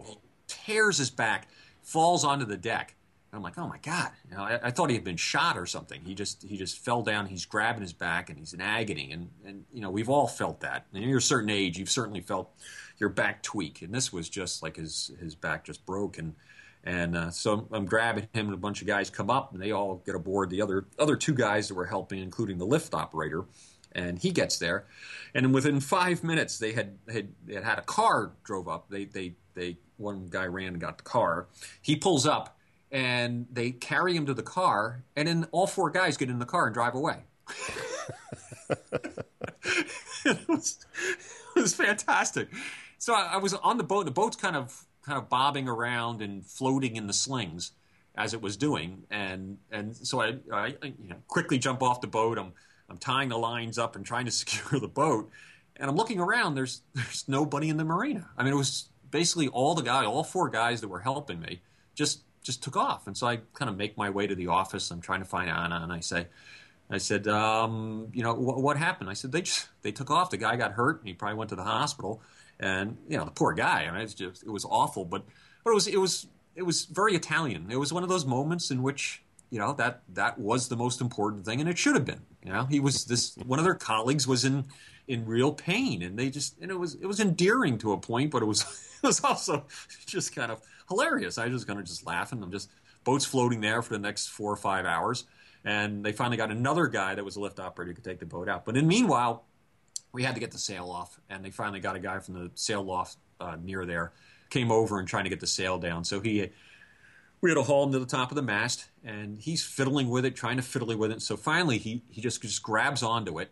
tears 0.47 0.99
his 0.99 1.11
back, 1.11 1.49
falls 1.83 2.25
onto 2.25 2.45
the 2.45 2.57
deck. 2.57 2.95
And 3.31 3.37
I'm 3.39 3.43
like, 3.43 3.59
oh 3.59 3.69
my 3.69 3.79
god! 3.79 4.11
You 4.29 4.37
know, 4.37 4.43
I, 4.43 4.59
I, 4.65 4.71
thought 4.71 4.89
he 4.89 4.97
had 4.97 5.05
been 5.05 5.19
shot 5.19 5.59
or 5.59 5.67
something. 5.67 6.01
He 6.03 6.15
just 6.15 6.43
he 6.43 6.57
just 6.57 6.79
fell 6.79 7.03
down. 7.03 7.27
He's 7.27 7.45
grabbing 7.45 7.83
his 7.83 7.93
back 7.93 8.31
and 8.31 8.39
he's 8.39 8.55
in 8.55 8.61
agony. 8.63 9.13
And 9.13 9.29
and 9.45 9.65
you 9.71 9.83
know 9.83 9.91
we've 9.91 10.09
all 10.09 10.27
felt 10.27 10.61
that. 10.61 10.87
And 10.95 11.05
you're 11.05 11.19
a 11.19 11.23
certain 11.23 11.51
age, 11.51 11.79
you've 11.79 11.91
certainly 11.91 12.23
felt 12.23 12.51
your 12.99 13.11
back 13.11 13.43
tweak. 13.43 13.83
And 13.83 13.93
this 13.93 14.13
was 14.13 14.31
just 14.31 14.63
like 14.63 14.77
his 14.77 15.11
his 15.21 15.35
back 15.35 15.65
just 15.65 15.85
broke. 15.85 16.17
And 16.17 16.35
and 16.85 17.17
uh, 17.17 17.31
so 17.31 17.69
I'm, 17.73 17.87
grabbing 17.87 18.29
him, 18.33 18.47
and 18.47 18.55
a 18.55 18.59
bunch 18.59 18.81
of 18.81 18.87
guys 18.87 19.11
come 19.11 19.31
up, 19.31 19.53
and 19.53 19.63
they 19.63 19.73
all 19.73 20.03
get 20.07 20.15
aboard. 20.15 20.51
The 20.51 20.63
other 20.63 20.87
other 20.99 21.17
two 21.17 21.35
guys 21.35 21.69
that 21.69 21.75
were 21.75 21.87
helping, 21.87 22.21
including 22.21 22.59
the 22.59 22.67
lift 22.67 22.95
operator, 22.95 23.45
and 23.93 24.19
he 24.19 24.31
gets 24.31 24.59
there, 24.59 24.87
and 25.35 25.53
within 25.53 25.81
five 25.81 26.23
minutes 26.23 26.59
they 26.59 26.73
had 26.73 26.99
had 27.11 27.29
had, 27.53 27.65
had 27.65 27.79
a 27.79 27.83
car 27.83 28.33
drove 28.45 28.69
up. 28.69 28.89
They 28.89 29.05
they 29.05 29.35
they 29.55 29.79
one 29.97 30.29
guy 30.29 30.47
ran 30.47 30.69
and 30.69 30.81
got 30.81 30.99
the 30.99 31.05
car. 31.05 31.49
He 31.83 31.97
pulls 31.97 32.27
up 32.27 32.59
and 32.91 33.47
they 33.51 33.71
carry 33.71 34.17
him 34.17 34.27
to 34.27 34.35
the 34.35 34.43
car, 34.43 35.05
and 35.17 35.29
then 35.29 35.47
all 35.53 35.67
four 35.67 35.91
guys 35.91 36.17
get 36.17 36.31
in 36.31 36.39
the 36.39 36.47
car 36.47 36.67
and 36.67 36.75
drive 36.75 36.95
away. 36.95 37.25
it, 40.25 40.49
was, 40.49 40.79
it 41.57 41.61
was 41.61 41.75
fantastic. 41.75 42.49
So 42.99 43.15
I 43.15 43.37
was 43.37 43.55
on 43.55 43.77
the 43.79 43.85
boat. 43.85 44.07
The 44.07 44.11
boat's 44.11 44.37
kind 44.37 44.57
of 44.57 44.87
kind 45.09 45.19
of 45.19 45.29
bobbing 45.29 45.69
around 45.69 46.23
and 46.23 46.45
floating 46.45 46.97
in 46.97 47.07
the 47.07 47.13
slings 47.13 47.73
as 48.15 48.35
it 48.35 48.43
was 48.43 48.57
doing, 48.57 49.05
and 49.11 49.59
and 49.71 49.97
so 49.97 50.21
I, 50.21 50.37
I 50.53 50.67
you 50.83 51.09
know 51.09 51.17
quickly 51.27 51.59
jump 51.59 51.83
off 51.83 52.01
the 52.01 52.07
boat. 52.07 52.39
I'm 52.39 52.53
I'm 52.91 52.99
tying 52.99 53.31
the 53.31 53.39
lines 53.39 53.79
up 53.79 53.97
and 53.97 54.05
trying 54.05 54.27
to 54.27 54.31
secure 54.43 54.79
the 54.79 54.89
boat, 54.89 55.31
and 55.77 55.89
I'm 55.89 55.97
looking 55.97 56.21
around. 56.21 56.55
There's 56.55 56.83
there's 56.95 57.27
nobody 57.27 57.69
in 57.69 57.77
the 57.79 57.85
marina. 57.85 58.29
I 58.37 58.45
mean, 58.45 58.53
it 58.53 58.57
was 58.57 58.89
basically 59.11 59.49
all 59.49 59.75
the 59.75 59.83
guys, 59.83 60.07
all 60.07 60.25
four 60.25 60.51
guys 60.51 60.81
that 60.83 60.89
were 60.89 61.01
helping 61.01 61.41
me, 61.41 61.63
just 61.95 62.23
just 62.43 62.63
took 62.63 62.77
off. 62.77 63.07
And 63.07 63.17
so 63.17 63.27
I 63.27 63.39
kind 63.55 63.71
of 63.71 63.77
make 63.77 63.97
my 63.97 64.11
way 64.11 64.27
to 64.27 64.35
the 64.35 64.49
office. 64.49 64.91
I'm 64.91 65.01
trying 65.01 65.21
to 65.21 65.27
find 65.27 65.51
Anna, 65.51 65.81
and 65.83 65.93
I 65.93 66.01
say, 66.01 66.27
I 66.91 66.99
said, 66.99 67.29
um, 67.29 68.09
you 68.13 68.23
know, 68.23 68.35
wh- 68.35 68.59
what 68.59 68.77
happened? 68.77 69.11
I 69.11 69.15
said 69.15 69.33
they 69.33 69.43
just 69.43 69.69
they 69.83 69.93
took 69.93 70.11
off. 70.11 70.31
The 70.31 70.37
guy 70.37 70.57
got 70.57 70.73
hurt, 70.73 71.01
and 71.01 71.09
he 71.09 71.15
probably 71.15 71.39
went 71.39 71.51
to 71.51 71.57
the 71.57 71.65
hospital. 71.65 72.23
And 72.61 72.97
you 73.09 73.17
know, 73.17 73.25
the 73.25 73.31
poor 73.31 73.53
guy. 73.53 73.87
I 73.87 73.91
mean, 73.91 74.01
it's 74.01 74.15
just 74.15 74.43
it 74.43 74.51
was 74.51 74.65
awful, 74.65 75.05
but 75.05 75.25
but 75.65 75.71
it 75.71 75.75
was 75.75 75.87
it 75.87 75.99
was 75.99 76.27
it 76.57 76.63
was 76.63 76.85
very 76.87 77.15
Italian. 77.15 77.71
It 77.71 77.77
was 77.77 77.93
one 77.93 78.03
of 78.03 78.09
those 78.09 78.27
moments 78.27 78.71
in 78.71 78.83
which 78.83 79.23
you 79.51 79.59
know 79.59 79.73
that 79.75 80.03
that 80.15 80.39
was 80.39 80.69
the 80.69 80.77
most 80.77 81.01
important 81.01 81.45
thing, 81.45 81.61
and 81.61 81.69
it 81.69 81.79
should 81.79 81.95
have 81.95 82.05
been. 82.05 82.23
You 82.45 82.53
know, 82.53 82.65
he 82.65 82.81
was 82.81 83.05
this 83.05 83.37
one 83.37 83.59
of 83.59 83.65
their 83.65 83.75
colleagues 83.75 84.27
was 84.27 84.45
in 84.45 84.65
in 85.07 85.25
real 85.25 85.53
pain, 85.53 86.03
and 86.03 86.19
they 86.19 86.31
just 86.31 86.59
and 86.61 86.71
it 86.71 86.79
was 86.79 86.95
it 86.95 87.07
was 87.07 87.21
endearing 87.21 87.79
to 87.79 87.93
a 87.93 87.99
point, 87.99 88.31
but 88.31 88.43
it 88.43 88.47
was 88.47 88.63
it 89.03 89.07
was 89.07 89.23
also 89.25 89.65
just 90.07 90.35
kind 90.35 90.51
of 90.53 90.61
hilarious. 90.89 91.39
I 91.39 91.47
was 91.47 91.65
kind 91.65 91.79
of 91.79 91.87
just 91.87 92.07
laughing. 92.07 92.43
I'm 92.43 92.51
just 92.51 92.71
boats 93.05 93.25
floating 93.25 93.61
there 93.61 93.83
for 93.83 93.95
the 93.95 93.99
next 93.99 94.29
four 94.29 94.53
or 94.53 94.57
five 94.57 94.85
hours, 94.85 95.25
and 95.65 96.05
they 96.05 96.13
finally 96.13 96.37
got 96.37 96.51
another 96.51 96.87
guy 96.89 97.15
that 97.15 97.25
was 97.25 97.37
a 97.37 97.41
lift 97.41 97.59
operator 97.59 97.91
who 97.91 97.95
could 97.95 98.05
take 98.05 98.19
the 98.19 98.27
boat 98.27 98.49
out. 98.49 98.65
But 98.65 98.77
in 98.77 98.87
meanwhile, 98.87 99.45
we 100.13 100.23
had 100.23 100.35
to 100.35 100.41
get 100.41 100.51
the 100.51 100.59
sail 100.59 100.91
off, 100.91 101.21
and 101.29 101.45
they 101.45 101.51
finally 101.51 101.81
got 101.81 101.97
a 101.97 102.01
guy 102.01 102.19
from 102.19 102.35
the 102.35 102.51
sail 102.55 102.83
loft 102.83 103.17
uh, 103.41 103.57
near 103.63 103.85
there 103.87 104.13
came 104.51 104.73
over 104.73 104.99
and 104.99 105.07
trying 105.07 105.25
to 105.25 105.31
get 105.31 105.41
the 105.41 105.47
sail 105.47 105.79
down. 105.79 106.05
So 106.05 106.21
he 106.21 106.51
we 107.41 107.51
had 107.51 107.57
to 107.57 107.63
haul 107.63 107.85
him 107.85 107.93
to 107.93 107.99
the 107.99 108.07
top 108.07 108.31
of 108.31 108.35
the 108.35 108.43
mast, 108.43 108.87
and 109.05 109.39
he's 109.39 109.65
fiddling 109.65 110.09
with 110.09 110.25
it, 110.25 110.35
trying 110.35 110.57
to 110.57 110.63
fiddle 110.63 110.97
with 110.97 111.13
it. 111.13 111.23
So 111.23 111.37
finally, 111.37 111.79
he 111.79 112.03
he 112.09 112.21
just 112.21 112.43
just 112.43 112.63
grabs 112.63 113.03
onto 113.03 113.39
it 113.39 113.51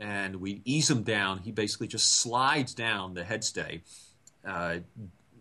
and 0.00 0.36
we 0.36 0.60
ease 0.64 0.90
him 0.90 1.02
down. 1.02 1.38
He 1.38 1.52
basically 1.52 1.86
just 1.86 2.16
slides 2.16 2.74
down 2.74 3.14
the 3.14 3.22
headstay, 3.22 3.80
uh, 4.46 4.78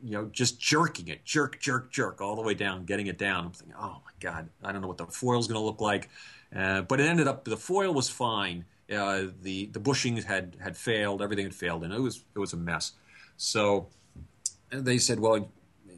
you 0.03 0.11
know, 0.11 0.25
just 0.25 0.59
jerking 0.59 1.07
it, 1.07 1.25
jerk, 1.25 1.59
jerk, 1.59 1.91
jerk, 1.91 2.21
all 2.21 2.35
the 2.35 2.41
way 2.41 2.53
down, 2.53 2.85
getting 2.85 3.07
it 3.07 3.17
down. 3.17 3.45
I'm 3.45 3.51
thinking, 3.51 3.75
oh 3.79 4.01
my 4.05 4.11
god, 4.19 4.49
I 4.63 4.71
don't 4.71 4.81
know 4.81 4.87
what 4.87 4.97
the 4.97 5.07
foil's 5.07 5.47
going 5.47 5.59
to 5.59 5.65
look 5.65 5.81
like, 5.81 6.09
uh, 6.55 6.81
but 6.81 6.99
it 6.99 7.05
ended 7.05 7.27
up 7.27 7.45
the 7.45 7.57
foil 7.57 7.93
was 7.93 8.09
fine. 8.09 8.65
Uh, 8.95 9.27
the 9.41 9.67
the 9.67 9.79
bushing 9.79 10.17
had 10.17 10.55
had 10.59 10.77
failed, 10.77 11.21
everything 11.21 11.45
had 11.45 11.53
failed, 11.53 11.83
and 11.83 11.93
it 11.93 11.99
was 11.99 12.23
it 12.35 12.39
was 12.39 12.53
a 12.53 12.57
mess. 12.57 12.93
So 13.37 13.87
they 14.69 14.97
said, 14.97 15.19
well. 15.19 15.49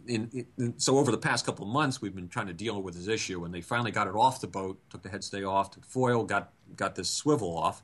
In, 0.07 0.45
in, 0.59 0.75
so 0.77 0.99
over 0.99 1.09
the 1.09 1.17
past 1.17 1.47
couple 1.47 1.65
of 1.65 1.73
months, 1.73 1.99
we've 1.99 2.13
been 2.13 2.27
trying 2.27 2.45
to 2.45 2.53
deal 2.53 2.79
with 2.79 2.93
this 2.93 3.07
issue, 3.07 3.43
and 3.43 3.51
they 3.51 3.61
finally 3.61 3.89
got 3.89 4.05
it 4.05 4.13
off 4.13 4.39
the 4.39 4.45
boat, 4.45 4.79
took 4.91 5.01
the 5.01 5.09
headstay 5.09 5.49
off, 5.49 5.71
took 5.71 5.81
the 5.81 5.89
foil, 5.89 6.23
got 6.23 6.53
got 6.75 6.93
this 6.93 7.09
swivel 7.09 7.57
off, 7.57 7.81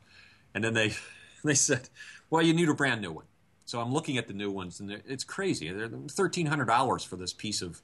and 0.53 0.63
then 0.63 0.75
they 0.75 0.93
they 1.43 1.55
said, 1.55 1.89
well, 2.29 2.43
you 2.43 2.53
need 2.53 2.69
a 2.69 2.75
brand 2.75 3.01
new 3.01 3.11
one. 3.11 3.25
So 3.65 3.79
I'm 3.79 3.91
looking 3.91 4.17
at 4.17 4.27
the 4.27 4.33
new 4.33 4.51
ones, 4.51 4.81
and 4.81 4.91
it's 4.91 5.23
crazy. 5.23 5.71
They're 5.71 5.89
thirteen 6.09 6.45
hundred 6.45 6.65
dollars 6.65 7.03
for 7.03 7.15
this 7.15 7.33
piece 7.33 7.63
of 7.63 7.81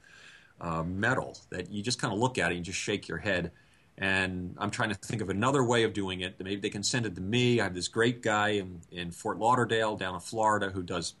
uh, 0.60 0.82
metal 0.82 1.38
that 1.50 1.70
you 1.70 1.82
just 1.82 2.00
kind 2.00 2.12
of 2.12 2.18
look 2.18 2.38
at 2.38 2.52
it 2.52 2.56
and 2.56 2.64
just 2.64 2.78
shake 2.78 3.08
your 3.08 3.18
head. 3.18 3.50
And 4.00 4.54
I'm 4.58 4.70
trying 4.70 4.90
to 4.90 4.94
think 4.94 5.20
of 5.20 5.28
another 5.28 5.64
way 5.64 5.82
of 5.82 5.92
doing 5.92 6.20
it. 6.20 6.36
Maybe 6.38 6.60
they 6.60 6.70
can 6.70 6.84
send 6.84 7.04
it 7.04 7.16
to 7.16 7.20
me. 7.20 7.60
I 7.60 7.64
have 7.64 7.74
this 7.74 7.88
great 7.88 8.22
guy 8.22 8.50
in, 8.50 8.80
in 8.92 9.10
Fort 9.10 9.38
Lauderdale, 9.38 9.96
down 9.96 10.14
in 10.14 10.20
Florida, 10.20 10.70
who 10.70 10.84
does 10.84 11.14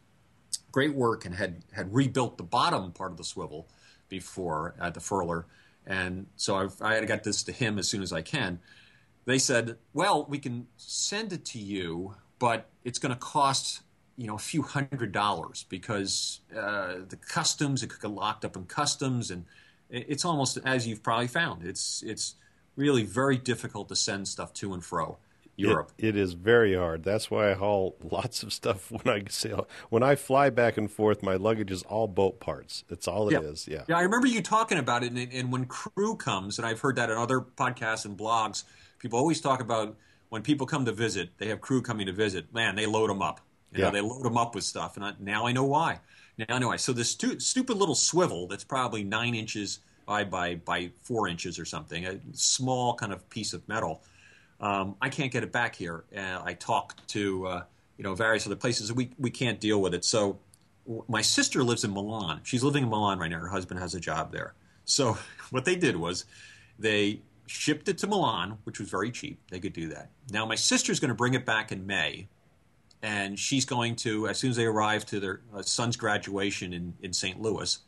great 0.70 0.94
work 0.94 1.24
and 1.24 1.34
had 1.34 1.62
had 1.72 1.92
rebuilt 1.92 2.38
the 2.38 2.44
bottom 2.44 2.92
part 2.92 3.10
of 3.10 3.16
the 3.16 3.24
swivel 3.24 3.66
before 4.08 4.74
at 4.80 4.94
the 4.94 5.00
furler. 5.00 5.44
And 5.86 6.26
so 6.36 6.56
I've, 6.56 6.80
I 6.80 7.04
got 7.04 7.24
this 7.24 7.42
to 7.44 7.52
him 7.52 7.78
as 7.78 7.88
soon 7.88 8.02
as 8.02 8.12
I 8.12 8.22
can. 8.22 8.60
They 9.24 9.38
said, 9.38 9.76
"Well, 9.92 10.26
we 10.28 10.38
can 10.38 10.68
send 10.76 11.32
it 11.32 11.44
to 11.46 11.58
you, 11.58 12.14
but 12.38 12.68
it's 12.84 13.00
going 13.00 13.12
to 13.12 13.18
cost 13.18 13.82
you 14.16 14.26
know 14.26 14.34
a 14.34 14.38
few 14.38 14.62
hundred 14.62 15.12
dollars 15.12 15.64
because 15.68 16.40
uh, 16.54 16.96
the 17.08 17.16
customs 17.16 17.82
it 17.82 17.88
could 17.88 18.02
get 18.02 18.10
locked 18.10 18.44
up 18.44 18.56
in 18.56 18.64
customs 18.64 19.30
and 19.30 19.44
it's 19.90 20.24
almost 20.24 20.58
as 20.66 20.86
you've 20.86 21.02
probably 21.02 21.28
found 21.28 21.64
it's 21.64 22.02
it's 22.02 22.34
really 22.78 23.02
very 23.02 23.36
difficult 23.36 23.88
to 23.88 23.96
send 23.96 24.28
stuff 24.28 24.52
to 24.54 24.72
and 24.72 24.84
fro 24.84 25.18
Europe. 25.56 25.90
It, 25.98 26.10
it 26.10 26.16
is 26.16 26.34
very 26.34 26.76
hard. 26.76 27.02
That's 27.02 27.30
why 27.30 27.50
I 27.50 27.54
haul 27.54 27.96
lots 28.10 28.42
of 28.44 28.52
stuff 28.52 28.90
when 28.90 29.08
I 29.12 29.24
sail. 29.28 29.68
When 29.90 30.02
I 30.02 30.14
fly 30.14 30.50
back 30.50 30.78
and 30.78 30.90
forth, 30.90 31.22
my 31.22 31.34
luggage 31.34 31.72
is 31.72 31.82
all 31.82 32.06
boat 32.06 32.38
parts. 32.38 32.84
It's 32.88 33.08
all 33.08 33.28
it 33.28 33.32
yeah. 33.32 33.40
is. 33.40 33.66
Yeah. 33.66 33.82
Yeah. 33.88 33.98
I 33.98 34.02
remember 34.02 34.28
you 34.28 34.40
talking 34.40 34.78
about 34.78 35.02
it, 35.02 35.12
and, 35.12 35.32
and 35.32 35.52
when 35.52 35.66
crew 35.66 36.14
comes, 36.14 36.58
and 36.58 36.66
I've 36.66 36.80
heard 36.80 36.96
that 36.96 37.10
in 37.10 37.18
other 37.18 37.40
podcasts 37.40 38.04
and 38.04 38.16
blogs, 38.16 38.62
people 39.00 39.18
always 39.18 39.40
talk 39.40 39.60
about 39.60 39.96
when 40.28 40.42
people 40.42 40.66
come 40.66 40.84
to 40.84 40.92
visit, 40.92 41.30
they 41.38 41.48
have 41.48 41.60
crew 41.60 41.82
coming 41.82 42.06
to 42.06 42.12
visit. 42.12 42.52
Man, 42.54 42.76
they 42.76 42.86
load 42.86 43.10
them 43.10 43.20
up. 43.20 43.40
You 43.72 43.80
yeah. 43.80 43.86
know, 43.86 43.90
they 43.90 44.00
load 44.00 44.22
them 44.22 44.36
up 44.36 44.54
with 44.54 44.64
stuff, 44.64 44.96
and 44.96 45.04
I, 45.04 45.12
now 45.18 45.46
I 45.46 45.52
know 45.52 45.64
why. 45.64 45.98
Now 46.38 46.46
I 46.50 46.58
know 46.58 46.68
why. 46.68 46.76
So 46.76 46.92
this 46.92 47.10
stu- 47.10 47.40
stupid 47.40 47.76
little 47.76 47.96
swivel 47.96 48.46
that's 48.46 48.64
probably 48.64 49.02
nine 49.02 49.34
inches 49.34 49.80
by 50.08 50.24
by 50.24 50.54
by 50.54 50.90
four 51.02 51.28
inches 51.28 51.58
or 51.58 51.66
something, 51.66 52.06
a 52.06 52.18
small 52.32 52.94
kind 52.94 53.12
of 53.12 53.28
piece 53.28 53.52
of 53.52 53.68
metal. 53.68 54.02
Um, 54.58 54.96
I 55.00 55.10
can't 55.10 55.30
get 55.30 55.44
it 55.44 55.52
back 55.52 55.76
here. 55.76 56.02
Uh, 56.16 56.40
I 56.42 56.54
talk 56.54 56.96
to 57.08 57.46
uh, 57.46 57.62
you 57.98 58.04
know 58.04 58.14
various 58.14 58.46
other 58.46 58.56
places. 58.56 58.90
We 58.90 59.10
we 59.18 59.30
can't 59.30 59.60
deal 59.60 59.80
with 59.80 59.92
it. 59.92 60.04
So 60.04 60.38
my 61.06 61.20
sister 61.20 61.62
lives 61.62 61.84
in 61.84 61.92
Milan. 61.92 62.40
She's 62.42 62.64
living 62.64 62.84
in 62.84 62.88
Milan 62.88 63.18
right 63.18 63.30
now. 63.30 63.38
Her 63.38 63.48
husband 63.48 63.78
has 63.80 63.94
a 63.94 64.00
job 64.00 64.32
there. 64.32 64.54
So 64.86 65.18
what 65.50 65.66
they 65.66 65.76
did 65.76 65.96
was 65.96 66.24
they 66.78 67.20
shipped 67.46 67.88
it 67.88 67.98
to 67.98 68.06
Milan, 68.06 68.56
which 68.64 68.80
was 68.80 68.88
very 68.88 69.10
cheap. 69.10 69.38
They 69.50 69.60
could 69.60 69.74
do 69.74 69.88
that. 69.88 70.10
Now 70.32 70.46
my 70.46 70.54
sister's 70.54 70.98
going 70.98 71.10
to 71.10 71.14
bring 71.14 71.34
it 71.34 71.44
back 71.44 71.70
in 71.70 71.86
May 71.86 72.28
and 73.02 73.38
she's 73.38 73.64
going 73.64 73.94
to, 73.96 74.26
as 74.26 74.38
soon 74.38 74.50
as 74.50 74.56
they 74.56 74.64
arrive 74.64 75.06
to 75.06 75.20
their 75.20 75.40
uh, 75.54 75.62
son's 75.62 75.96
graduation 75.96 76.72
in, 76.72 76.94
in 77.00 77.12
St. 77.12 77.40
Louis, 77.40 77.78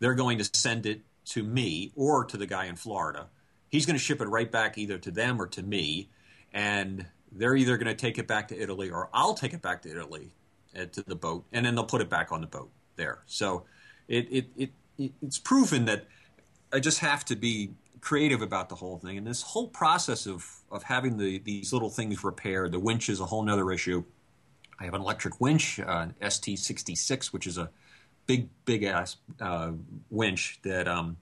they're 0.00 0.14
going 0.14 0.38
to 0.38 0.44
send 0.44 0.84
it 0.84 1.02
to 1.28 1.42
me 1.42 1.92
or 1.94 2.24
to 2.24 2.36
the 2.36 2.46
guy 2.46 2.66
in 2.66 2.76
Florida. 2.76 3.26
He's 3.68 3.86
going 3.86 3.96
to 3.96 4.02
ship 4.02 4.20
it 4.20 4.28
right 4.28 4.50
back 4.50 4.78
either 4.78 4.98
to 4.98 5.10
them 5.10 5.40
or 5.40 5.46
to 5.48 5.62
me, 5.62 6.08
and 6.52 7.06
they're 7.30 7.56
either 7.56 7.76
going 7.76 7.88
to 7.88 7.94
take 7.94 8.18
it 8.18 8.26
back 8.26 8.48
to 8.48 8.60
Italy 8.60 8.90
or 8.90 9.10
I'll 9.12 9.34
take 9.34 9.52
it 9.52 9.60
back 9.60 9.82
to 9.82 9.90
Italy 9.90 10.30
uh, 10.78 10.86
to 10.86 11.02
the 11.02 11.16
boat, 11.16 11.44
and 11.52 11.66
then 11.66 11.74
they'll 11.74 11.84
put 11.84 12.00
it 12.00 12.08
back 12.08 12.32
on 12.32 12.40
the 12.40 12.46
boat 12.46 12.70
there. 12.96 13.18
So 13.26 13.64
it, 14.08 14.26
it, 14.30 14.46
it, 14.56 14.70
it 14.98 15.12
it's 15.22 15.38
proven 15.38 15.84
that 15.84 16.06
I 16.72 16.80
just 16.80 17.00
have 17.00 17.24
to 17.26 17.36
be 17.36 17.70
creative 18.00 18.42
about 18.42 18.68
the 18.68 18.74
whole 18.74 18.98
thing. 18.98 19.18
And 19.18 19.26
this 19.26 19.42
whole 19.42 19.68
process 19.68 20.26
of, 20.26 20.46
of 20.70 20.82
having 20.82 21.16
the, 21.16 21.38
these 21.38 21.72
little 21.72 21.90
things 21.90 22.22
repaired, 22.24 22.72
the 22.72 22.78
winch 22.78 23.08
is 23.08 23.20
a 23.20 23.26
whole 23.26 23.48
other 23.48 23.70
issue. 23.70 24.04
I 24.80 24.84
have 24.84 24.94
an 24.94 25.00
electric 25.00 25.40
winch, 25.40 25.80
uh, 25.80 25.84
an 25.88 26.14
ST66, 26.22 27.32
which 27.32 27.46
is 27.46 27.58
a 27.58 27.70
big, 28.28 28.48
big 28.64 28.84
ass 28.84 29.16
uh, 29.40 29.72
winch 30.10 30.60
that. 30.62 30.86
Um, 30.86 31.16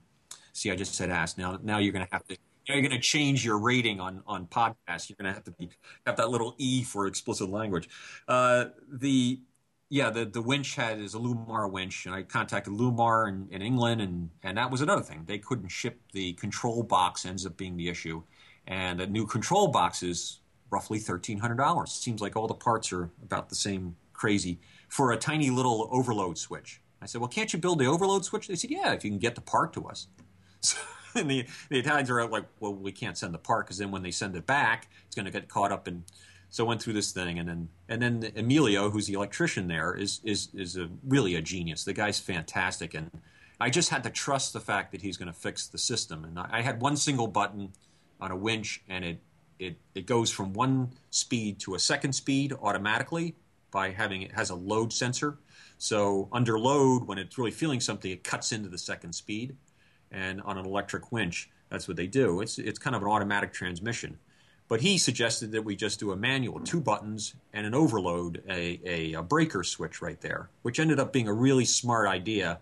see, 0.52 0.70
I 0.70 0.76
just 0.76 0.94
said 0.94 1.08
ass. 1.08 1.38
Now, 1.38 1.58
now 1.62 1.78
you're 1.78 1.92
going 1.92 2.04
to 2.04 2.12
have 2.12 2.26
to. 2.26 2.36
You're 2.66 2.82
going 2.82 2.90
to 2.90 2.98
change 2.98 3.44
your 3.44 3.58
rating 3.58 4.00
on 4.00 4.22
on 4.26 4.46
podcasts. 4.48 5.08
You're 5.08 5.16
going 5.18 5.28
to 5.28 5.32
have 5.32 5.44
to 5.44 5.52
be, 5.52 5.70
have 6.04 6.16
that 6.16 6.28
little 6.28 6.54
e 6.58 6.82
for 6.82 7.06
explicit 7.06 7.48
language. 7.48 7.88
Uh, 8.28 8.66
the 8.92 9.40
yeah, 9.88 10.10
the 10.10 10.24
the 10.24 10.42
winch 10.42 10.74
had 10.74 10.98
is 11.00 11.14
a 11.14 11.18
Lewmar 11.18 11.70
winch, 11.70 12.06
and 12.06 12.14
I 12.14 12.24
contacted 12.24 12.72
Lewmar 12.72 13.28
in, 13.28 13.46
in 13.52 13.62
England, 13.62 14.02
and 14.02 14.30
and 14.42 14.58
that 14.58 14.70
was 14.70 14.80
another 14.80 15.02
thing. 15.02 15.22
They 15.26 15.38
couldn't 15.38 15.68
ship 15.68 16.00
the 16.12 16.32
control 16.34 16.82
box. 16.82 17.24
Ends 17.24 17.46
up 17.46 17.56
being 17.56 17.76
the 17.76 17.88
issue, 17.88 18.20
and 18.66 18.98
the 18.98 19.06
new 19.06 19.26
control 19.26 19.68
box 19.68 20.02
is 20.02 20.40
roughly 20.68 20.98
$1,300. 20.98 21.88
Seems 21.88 22.20
like 22.20 22.34
all 22.34 22.48
the 22.48 22.54
parts 22.54 22.92
are 22.92 23.08
about 23.22 23.48
the 23.48 23.54
same 23.54 23.94
crazy 24.12 24.58
for 24.88 25.12
a 25.12 25.16
tiny 25.16 25.48
little 25.48 25.88
overload 25.92 26.36
switch. 26.36 26.80
I 27.00 27.06
said, 27.06 27.20
well, 27.20 27.28
can't 27.28 27.52
you 27.52 27.58
build 27.58 27.78
the 27.78 27.86
overload 27.86 28.24
switch? 28.24 28.48
They 28.48 28.56
said, 28.56 28.70
yeah, 28.70 28.92
if 28.92 29.04
you 29.04 29.10
can 29.10 29.18
get 29.18 29.34
the 29.34 29.40
part 29.40 29.72
to 29.74 29.86
us. 29.86 30.08
So, 30.62 30.78
and 31.14 31.30
the, 31.30 31.46
the 31.70 31.78
Italians 31.78 32.10
are 32.10 32.26
like, 32.26 32.44
well, 32.60 32.74
we 32.74 32.92
can't 32.92 33.16
send 33.16 33.32
the 33.32 33.38
part 33.38 33.66
because 33.66 33.78
then 33.78 33.90
when 33.90 34.02
they 34.02 34.10
send 34.10 34.34
it 34.36 34.46
back, 34.46 34.88
it's 35.06 35.14
going 35.14 35.24
to 35.24 35.30
get 35.30 35.48
caught 35.48 35.72
up 35.72 35.86
in. 35.86 36.04
So 36.50 36.64
I 36.64 36.68
went 36.68 36.82
through 36.82 36.94
this 36.94 37.12
thing, 37.12 37.38
and 37.38 37.48
then 37.48 37.68
and 37.88 38.02
then 38.02 38.32
Emilio, 38.36 38.90
who's 38.90 39.06
the 39.06 39.14
electrician 39.14 39.68
there, 39.68 39.94
is 39.94 40.20
is 40.24 40.48
is 40.54 40.76
a, 40.76 40.88
really 41.06 41.34
a 41.34 41.42
genius. 41.42 41.84
The 41.84 41.92
guy's 41.92 42.18
fantastic, 42.18 42.94
and 42.94 43.10
I 43.60 43.70
just 43.70 43.90
had 43.90 44.02
to 44.04 44.10
trust 44.10 44.52
the 44.52 44.60
fact 44.60 44.92
that 44.92 45.02
he's 45.02 45.16
going 45.16 45.32
to 45.32 45.38
fix 45.38 45.68
the 45.68 45.78
system. 45.78 46.24
And 46.24 46.38
I, 46.38 46.48
I 46.50 46.60
had 46.62 46.80
one 46.80 46.96
single 46.96 47.26
button 47.26 47.72
on 48.20 48.30
a 48.30 48.36
winch, 48.36 48.82
and 48.88 49.04
it 49.04 49.20
it, 49.58 49.76
it 49.94 50.06
goes 50.06 50.30
from 50.30 50.52
one 50.52 50.90
speed 51.10 51.58
to 51.60 51.74
a 51.74 51.78
second 51.78 52.12
speed 52.12 52.52
automatically 52.60 53.34
by 53.70 53.90
having 53.90 54.22
it 54.22 54.32
has 54.32 54.50
a 54.50 54.54
load 54.54 54.92
sensor. 54.92 55.38
So 55.78 56.28
under 56.32 56.58
load, 56.58 57.06
when 57.06 57.18
it's 57.18 57.36
really 57.36 57.50
feeling 57.50 57.80
something, 57.80 58.10
it 58.10 58.24
cuts 58.24 58.52
into 58.52 58.68
the 58.68 58.78
second 58.78 59.12
speed. 59.12 59.56
And 60.10 60.40
on 60.42 60.56
an 60.56 60.64
electric 60.64 61.12
winch, 61.12 61.50
that's 61.68 61.88
what 61.88 61.96
they 61.96 62.06
do. 62.06 62.40
It's 62.40 62.58
it's 62.58 62.78
kind 62.78 62.94
of 62.94 63.02
an 63.02 63.08
automatic 63.08 63.52
transmission. 63.52 64.18
But 64.68 64.80
he 64.80 64.98
suggested 64.98 65.52
that 65.52 65.62
we 65.62 65.76
just 65.76 66.00
do 66.00 66.10
a 66.10 66.16
manual, 66.16 66.58
two 66.60 66.80
buttons 66.80 67.34
and 67.52 67.66
an 67.66 67.74
overload, 67.74 68.42
a, 68.48 68.80
a, 68.84 69.12
a 69.14 69.22
breaker 69.22 69.62
switch 69.62 70.02
right 70.02 70.20
there, 70.20 70.50
which 70.62 70.80
ended 70.80 70.98
up 70.98 71.12
being 71.12 71.28
a 71.28 71.32
really 71.32 71.64
smart 71.64 72.08
idea 72.08 72.58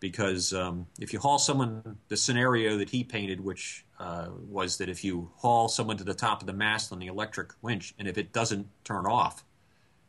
because 0.00 0.52
um, 0.52 0.86
if 0.98 1.12
you 1.12 1.20
haul 1.20 1.38
someone, 1.38 1.96
the 2.08 2.16
scenario 2.16 2.78
that 2.78 2.90
he 2.90 3.04
painted, 3.04 3.38
which 3.38 3.84
uh, 4.00 4.28
was 4.48 4.78
that 4.78 4.88
if 4.88 5.04
you 5.04 5.30
haul 5.36 5.68
someone 5.68 5.96
to 5.98 6.04
the 6.04 6.14
top 6.14 6.40
of 6.40 6.46
the 6.46 6.52
mast 6.52 6.90
on 6.90 6.98
the 6.98 7.06
electric 7.06 7.52
winch 7.60 7.94
and 7.98 8.08
if 8.08 8.18
it 8.18 8.32
doesn't 8.32 8.66
turn 8.82 9.06
off, 9.06 9.44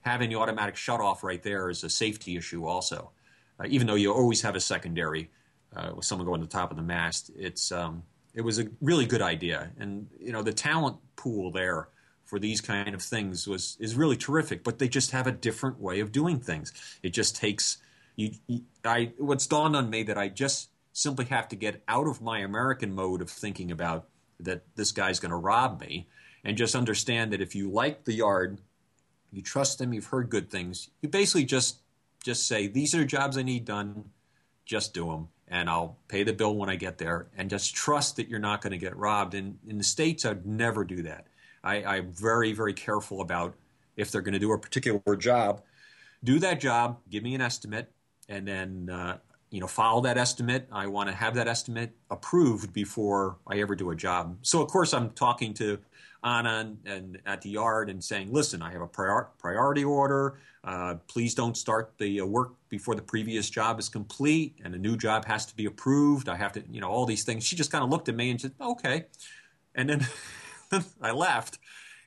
having 0.04 0.30
the 0.30 0.36
automatic 0.36 0.76
shut 0.76 1.00
off 1.00 1.24
right 1.24 1.42
there 1.42 1.70
is 1.70 1.84
a 1.84 1.90
safety 1.90 2.38
issue 2.38 2.66
also. 2.66 3.12
Uh, 3.60 3.66
even 3.70 3.88
though 3.88 3.96
you 3.96 4.14
always 4.14 4.42
have 4.42 4.56
a 4.56 4.60
secondary 4.60 5.30
uh, 5.76 5.92
with 5.96 6.06
someone 6.06 6.28
going 6.28 6.42
to 6.42 6.48
the 6.48 6.52
top 6.52 6.72
of 6.72 6.78
the 6.78 6.84
mast, 6.84 7.32
it's 7.36 7.72
um, 7.72 8.04
it 8.34 8.42
was 8.42 8.60
a 8.60 8.68
really 8.82 9.06
good 9.06 9.22
idea, 9.22 9.72
and 9.80 10.08
you 10.20 10.32
know 10.32 10.44
the 10.44 10.54
talent 10.54 10.98
pool 11.16 11.52
there 11.52 11.90
for 12.26 12.40
these 12.40 12.62
kind 12.62 12.94
of 12.94 13.02
things 13.02 13.48
was 13.48 13.78
is 13.80 13.96
really 13.96 14.18
terrific. 14.18 14.64
But 14.64 14.80
they 14.80 14.88
just 14.88 15.12
have 15.12 15.28
a 15.28 15.32
different 15.32 15.80
way 15.80 16.00
of 16.00 16.12
doing 16.12 16.40
things. 16.40 16.74
It 17.02 17.10
just 17.10 17.36
takes 17.36 17.78
you, 18.16 18.32
you, 18.48 18.62
I 18.84 19.14
what's 19.18 19.48
dawned 19.48 19.76
on 19.76 19.90
me 19.90 20.04
that 20.04 20.18
I 20.18 20.30
just 20.30 20.70
simply 20.94 21.26
have 21.26 21.48
to 21.50 21.56
get 21.56 21.84
out 21.88 22.08
of 22.08 22.22
my 22.22 22.40
American 22.40 22.94
mode 22.94 23.22
of 23.22 23.30
thinking 23.30 23.72
about 23.72 24.08
that 24.40 24.64
this 24.76 24.92
guy's 24.92 25.20
going 25.20 25.32
to 25.32 25.38
rob 25.38 25.80
me, 25.80 26.08
and 26.44 26.58
just 26.58 26.76
understand 26.76 27.34
that 27.34 27.42
if 27.42 27.56
you 27.56 27.70
like 27.70 28.04
the 28.06 28.14
yard, 28.14 28.60
you 29.34 29.42
trust 29.42 29.80
them, 29.80 29.94
you've 29.94 30.06
heard 30.06 30.30
good 30.30 30.50
things, 30.50 30.90
you 31.02 31.10
basically 31.10 31.46
just 31.46 31.80
just 32.24 32.48
say 32.48 32.68
these 32.68 32.96
are 32.96 33.04
jobs 33.04 33.38
I 33.38 33.44
need 33.44 33.66
done, 33.66 34.06
just 34.66 34.94
do 34.94 35.08
them, 35.08 35.28
and 35.50 35.70
I'll 35.70 35.98
pay 36.08 36.24
the 36.24 36.32
bill 36.32 36.56
when 36.56 36.70
I 36.70 36.76
get 36.76 36.98
there, 36.98 37.28
and 37.36 37.50
just 37.50 37.76
trust 37.76 38.16
that 38.16 38.30
you're 38.30 38.40
not 38.40 38.62
going 38.62 38.72
to 38.72 38.78
get 38.78 38.96
robbed. 38.96 39.34
And 39.34 39.58
in 39.68 39.78
the 39.78 39.84
states, 39.84 40.26
I'd 40.26 40.46
never 40.46 40.86
do 40.86 41.04
that. 41.04 41.28
I, 41.64 41.84
I'm 41.84 42.12
very 42.12 42.54
very 42.54 42.74
careful 42.74 43.22
about 43.22 43.56
if 43.98 44.12
they're 44.12 44.22
going 44.22 44.34
to 44.34 44.40
do 44.40 44.54
a 44.54 44.60
particular 44.60 45.16
job. 45.18 45.62
Do 46.24 46.40
that 46.40 46.62
job, 46.62 47.00
give 47.10 47.24
me 47.24 47.36
an 47.36 47.42
estimate, 47.42 47.92
and 48.30 48.48
then 48.48 48.90
uh, 48.90 49.18
you 49.54 49.60
know, 49.60 49.68
follow 49.68 50.02
that 50.02 50.18
estimate. 50.18 50.68
I 50.72 50.88
want 50.88 51.10
to 51.10 51.16
have 51.16 51.36
that 51.36 51.48
estimate 51.48 51.92
approved 52.10 52.74
before 52.74 53.38
I 53.46 53.60
ever 53.60 53.76
do 53.76 53.92
a 53.92 53.96
job. 53.96 54.36
So, 54.42 54.64
of 54.64 54.68
course, 54.68 54.96
I'm 54.96 55.12
talking 55.12 55.54
to 55.54 55.78
Anna 56.24 56.76
and, 56.86 57.20
at 57.26 57.42
the 57.42 57.50
yard 57.50 57.90
and 57.90 58.04
saying, 58.04 58.32
listen, 58.32 58.62
I 58.62 58.72
have 58.72 58.82
a 58.82 58.88
prior, 58.88 59.30
priority 59.38 59.84
order. 59.84 60.40
Uh, 60.64 60.96
please 61.08 61.36
don't 61.36 61.58
start 61.58 61.94
the 61.98 62.22
uh, 62.22 62.26
work 62.26 62.54
before 62.70 62.96
the 62.96 63.02
previous 63.02 63.50
job 63.50 63.80
is 63.80 63.90
complete 63.90 64.60
and 64.64 64.74
a 64.74 64.78
new 64.78 64.96
job 64.96 65.26
has 65.26 65.46
to 65.48 65.56
be 65.56 65.66
approved. 65.66 66.30
I 66.30 66.38
have 66.38 66.54
to, 66.54 66.64
you 66.70 66.80
know, 66.80 66.90
all 66.90 67.06
these 67.06 67.24
things. 67.24 67.44
She 67.44 67.56
just 67.56 67.72
kind 67.72 67.84
of 67.84 67.90
looked 67.90 68.08
at 68.08 68.16
me 68.16 68.32
and 68.32 68.40
said, 68.40 68.54
okay. 68.62 69.06
And 69.76 69.90
then 69.90 70.08
I 71.02 71.12
left. 71.12 71.60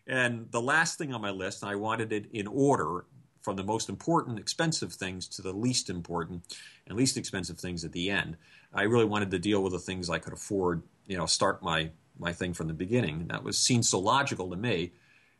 And 0.07 0.51
the 0.51 0.63
last 0.63 0.99
thing 0.99 1.13
on 1.13 1.21
my 1.21 1.31
list, 1.31 1.63
and 1.63 1.71
I 1.71 1.75
wanted 1.75 2.13
it 2.13 2.27
in 2.33 2.47
order 2.47 3.05
from 3.43 3.57
the 3.57 3.65
most 3.65 3.89
important, 3.89 4.39
expensive 4.39 4.93
things 4.93 5.29
to 5.29 5.43
the 5.43 5.53
least 5.53 5.91
important 5.91 6.43
and 6.87 6.97
least 6.97 7.17
expensive 7.17 7.59
things 7.59 7.85
at 7.85 7.93
the 7.93 8.11
end. 8.11 8.37
I 8.73 8.83
really 8.83 9.05
wanted 9.05 9.31
to 9.33 9.39
deal 9.39 9.63
with 9.63 9.73
the 9.73 9.79
things 9.79 10.11
I 10.11 10.19
could 10.19 10.33
afford, 10.33 10.83
you 11.07 11.17
know, 11.17 11.27
start 11.27 11.63
my 11.63 11.91
my 12.19 12.33
thing 12.33 12.55
from 12.55 12.69
the 12.69 12.75
beginning. 12.75 13.29
That 13.29 13.43
was 13.43 13.59
seemed 13.59 13.87
so 13.87 13.99
logical 13.99 14.51
to 14.51 14.57
me. 14.57 14.93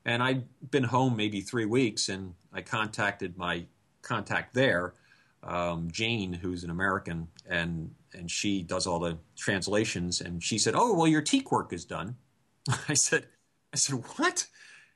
And 0.05 0.23
I'd 0.23 0.45
been 0.71 0.85
home 0.85 1.17
maybe 1.17 1.41
three 1.41 1.65
weeks, 1.65 2.09
and 2.09 2.35
I 2.53 2.63
contacted 2.63 3.37
my 3.37 3.65
contact 4.03 4.55
there, 4.55 4.95
um, 5.43 5.91
Jane, 5.91 6.33
who's 6.33 6.63
an 6.63 6.71
American, 6.71 7.29
and 7.45 7.95
and 8.15 8.31
she 8.31 8.63
does 8.63 8.87
all 8.87 9.01
the 9.01 9.19
translations. 9.37 10.21
And 10.21 10.43
she 10.43 10.59
said, 10.59 10.75
"Oh, 10.77 10.95
well, 10.95 11.09
your 11.09 11.23
teak 11.23 11.51
work 11.51 11.73
is 11.73 11.85
done." 11.85 12.17
I 12.89 12.95
said, 12.95 13.27
"I 13.73 13.77
said 13.77 13.97
what?" 14.17 14.47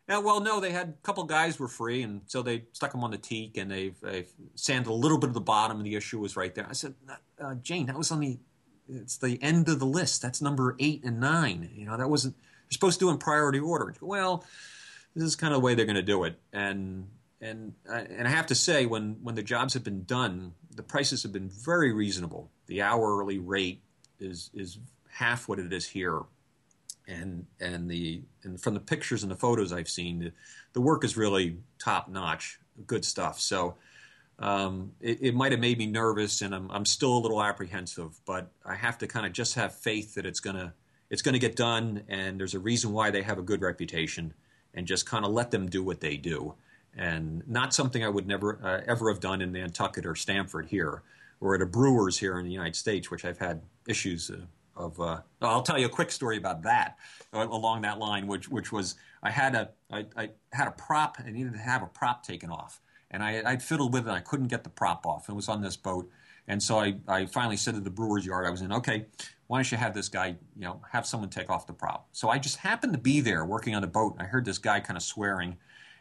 Yeah, 0.09 0.19
well, 0.19 0.41
no, 0.41 0.59
they 0.59 0.73
had 0.73 0.89
a 0.89 1.05
couple 1.05 1.23
guys 1.23 1.61
were 1.61 1.69
free, 1.69 2.03
and 2.03 2.23
so 2.27 2.43
they 2.43 2.65
stuck 2.73 2.91
them 2.91 3.05
on 3.05 3.13
the 3.13 3.19
teak, 3.19 3.57
and 3.57 3.71
they've, 3.71 3.95
they've 4.01 4.29
sanded 4.57 4.89
a 4.89 4.93
little 4.93 5.19
bit 5.19 5.29
of 5.29 5.35
the 5.35 5.41
bottom, 5.41 5.77
and 5.77 5.87
the 5.87 5.95
issue 5.95 6.19
was 6.19 6.37
right 6.37 6.53
there. 6.53 6.67
I 6.69 6.73
said, 6.73 6.95
uh, 7.41 7.55
Jane, 7.63 7.87
that 7.87 7.97
was 7.97 8.11
on 8.11 8.19
the 8.19 8.37
it's 8.90 9.16
the 9.16 9.38
end 9.42 9.68
of 9.68 9.78
the 9.78 9.87
list. 9.87 10.23
That's 10.23 10.42
number 10.42 10.76
eight 10.78 11.04
and 11.04 11.20
nine. 11.20 11.70
You 11.75 11.87
know, 11.87 11.97
that 11.97 12.09
wasn't 12.09 12.37
you're 12.68 12.75
supposed 12.75 12.99
to 12.99 13.06
do 13.06 13.11
in 13.11 13.18
priority 13.18 13.59
order. 13.59 13.94
Well, 14.00 14.44
this 15.14 15.25
is 15.25 15.37
kind 15.37 15.52
of 15.52 15.61
the 15.61 15.64
way 15.64 15.75
they're 15.75 15.87
going 15.87 15.97
to 15.97 16.02
do 16.02 16.25
it, 16.25 16.38
and 16.52 17.09
and 17.40 17.75
and 17.88 18.26
I 18.26 18.30
have 18.30 18.47
to 18.47 18.54
say, 18.54 18.87
when 18.87 19.16
when 19.23 19.35
the 19.35 19.42
jobs 19.42 19.75
have 19.75 19.85
been 19.85 20.04
done, 20.04 20.52
the 20.75 20.82
prices 20.82 21.23
have 21.23 21.32
been 21.32 21.49
very 21.49 21.92
reasonable. 21.92 22.50
The 22.66 22.82
hourly 22.82 23.38
rate 23.38 23.82
is 24.18 24.50
is 24.54 24.78
half 25.09 25.49
what 25.49 25.59
it 25.59 25.73
is 25.73 25.88
here, 25.88 26.20
and 27.09 27.47
and 27.59 27.90
the 27.90 28.23
and 28.44 28.61
from 28.61 28.75
the 28.75 28.80
pictures 28.80 29.23
and 29.23 29.32
the 29.32 29.37
photos 29.37 29.73
I've 29.73 29.88
seen, 29.88 30.18
the, 30.20 30.32
the 30.73 30.80
work 30.80 31.04
is 31.04 31.16
really 31.16 31.59
top 31.78 32.09
notch, 32.09 32.61
good 32.87 33.04
stuff. 33.04 33.40
So 33.40 33.76
um, 34.40 34.92
it, 35.00 35.18
it 35.20 35.35
might 35.35 35.52
have 35.52 35.61
made 35.61 35.78
me 35.78 35.87
nervous, 35.87 36.40
and 36.40 36.54
I'm, 36.54 36.70
I'm 36.70 36.87
still 36.87 37.16
a 37.16 37.20
little 37.20 37.42
apprehensive. 37.42 38.18
But 38.26 38.50
I 38.64 38.75
have 38.75 38.99
to 38.99 39.06
kind 39.06 39.26
of 39.26 39.32
just 39.32 39.54
have 39.54 39.75
faith 39.75 40.14
that 40.14 40.26
it's 40.26 40.40
gonna 40.40 40.75
it's 41.11 41.23
gonna 41.23 41.38
get 41.38 41.56
done, 41.56 42.02
and 42.09 42.40
there's 42.40 42.54
a 42.54 42.59
reason 42.59 42.92
why 42.92 43.11
they 43.11 43.23
have 43.23 43.38
a 43.38 43.42
good 43.42 43.61
reputation, 43.61 44.32
and 44.75 44.87
just 44.87 45.06
kind 45.06 45.25
of 45.25 45.32
let 45.32 45.50
them 45.50 45.68
do 45.68 45.82
what 45.82 46.00
they 46.00 46.16
do, 46.16 46.54
and 46.97 47.47
not 47.47 47.75
something 47.75 48.02
I 48.02 48.09
would 48.09 48.26
never 48.26 48.59
uh, 48.64 48.80
ever 48.87 49.12
have 49.12 49.20
done 49.20 49.42
in 49.42 49.52
Nantucket 49.52 50.06
or 50.06 50.16
Stamford 50.16 50.66
here, 50.66 51.02
or 51.40 51.54
at 51.54 51.61
a 51.61 51.66
Brewers 51.66 52.18
here 52.18 52.38
in 52.38 52.47
the 52.47 52.52
United 52.52 52.76
States, 52.76 53.11
which 53.11 53.25
I've 53.25 53.38
had 53.38 53.62
issues. 53.87 54.30
Uh, 54.30 54.47
of 54.76 54.99
uh, 55.00 55.20
I'll 55.42 55.62
tell 55.62 55.78
you 55.78 55.87
a 55.87 55.90
quick 55.90 56.11
story 56.11 56.37
about 56.38 56.62
that 56.62 56.97
uh, 57.32 57.47
along 57.50 57.82
that 57.82 57.99
line, 57.99 58.26
which 58.26 58.49
which 58.49 58.73
was 58.73 58.94
I 59.23 59.30
had 59.30 59.54
a 59.54 59.70
I, 59.90 60.06
I 60.16 60.30
had 60.52 60.68
a 60.68 60.73
prop 60.73 61.18
I 61.25 61.30
needed 61.30 61.52
to 61.52 61.59
have 61.59 61.82
a 61.82 61.87
prop 61.87 62.23
taken 62.25 62.50
off, 62.50 62.80
and 63.11 63.23
I, 63.23 63.43
I'd 63.45 63.62
fiddled 63.62 63.93
with 63.93 64.07
it. 64.07 64.11
I 64.11 64.21
couldn't 64.21 64.49
get 64.49 64.64
the 64.64 64.71
prop 64.71 65.07
off. 65.07 65.29
It 65.29 65.35
was 65.35 65.49
on 65.49 65.62
this 65.62 65.76
boat. 65.76 66.11
And 66.49 66.62
so 66.62 66.79
I, 66.79 66.97
I 67.07 67.26
finally 67.26 67.57
said 67.57 67.75
to 67.75 67.81
the 67.81 67.90
brewer's 67.90 68.26
yard, 68.26 68.47
I 68.47 68.50
was 68.50 68.61
in, 68.62 68.73
okay, 68.73 69.07
why 69.47 69.59
don't 69.59 69.71
you 69.71 69.79
have 69.79 69.95
this 69.95 70.09
guy, 70.09 70.29
you 70.57 70.62
know, 70.62 70.81
have 70.90 71.07
someone 71.07 71.29
take 71.29 71.50
off 71.50 71.67
the 71.67 71.73
prop? 71.73 72.09
So 72.12 72.29
I 72.29 72.38
just 72.38 72.57
happened 72.57 72.93
to 72.93 72.99
be 72.99 73.21
there 73.21 73.45
working 73.45 73.75
on 73.75 73.83
the 73.83 73.88
boat, 73.88 74.14
and 74.14 74.23
I 74.23 74.26
heard 74.26 74.45
this 74.45 74.59
guy 74.59 74.81
kind 74.81 74.97
of 74.97 75.02
swearing. 75.02 75.57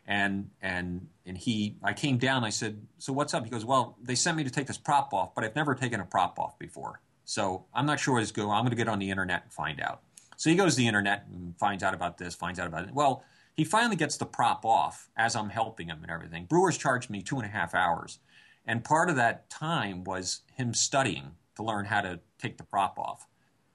And, 0.08 0.50
and, 0.62 1.08
and 1.26 1.38
he, 1.38 1.78
I 1.84 1.94
came 1.94 2.18
down, 2.18 2.44
I 2.44 2.50
said, 2.50 2.82
so 2.98 3.14
what's 3.14 3.34
up? 3.34 3.44
He 3.44 3.52
goes, 3.52 3.66
well, 3.66 3.98
they 4.02 4.16
sent 4.16 4.38
me 4.38 4.44
to 4.44 4.50
take 4.50 4.66
this 4.66 4.78
prop 4.78 5.14
off, 5.14 5.36
but 5.36 5.44
I've 5.44 5.56
never 5.56 5.76
taken 5.76 6.00
a 6.00 6.06
prop 6.06 6.40
off 6.40 6.58
before. 6.58 7.02
So 7.26 7.66
I'm 7.76 7.86
not 7.86 8.00
sure 8.00 8.16
what's 8.16 8.32
going 8.32 8.50
I'm 8.50 8.64
going 8.64 8.72
to 8.72 8.76
get 8.76 8.88
on 8.88 8.98
the 8.98 9.12
internet 9.12 9.44
and 9.44 9.54
find 9.54 9.80
out. 9.82 10.02
So 10.36 10.50
he 10.50 10.56
goes 10.56 10.74
to 10.74 10.78
the 10.78 10.88
internet 10.88 11.26
and 11.32 11.56
finds 11.60 11.84
out 11.84 11.94
about 11.94 12.18
this, 12.18 12.34
finds 12.34 12.60
out 12.60 12.66
about 12.66 12.86
it. 12.86 12.94
Well, 12.94 13.24
he 13.60 13.66
finally 13.66 13.98
gets 13.98 14.16
the 14.16 14.26
prop 14.26 14.64
off 14.64 15.10
as 15.18 15.36
I'm 15.36 15.50
helping 15.50 15.90
him 15.90 16.00
and 16.02 16.10
everything. 16.10 16.46
Brewers 16.46 16.78
charged 16.78 17.10
me 17.10 17.22
two 17.22 17.36
and 17.36 17.46
a 17.46 17.50
half 17.50 17.76
hours. 17.76 18.20
And 18.66 18.86
part 18.86 19.10
of 19.10 19.18
that 19.18 19.50
time 19.50 20.06
was 20.06 20.44
him 20.54 20.74
studying 20.74 21.32
to 21.58 21.64
learn 21.64 21.84
how 21.84 22.00
to 22.00 22.22
take 22.42 22.58
the 22.58 22.64
prop 22.64 22.98
off 22.98 23.28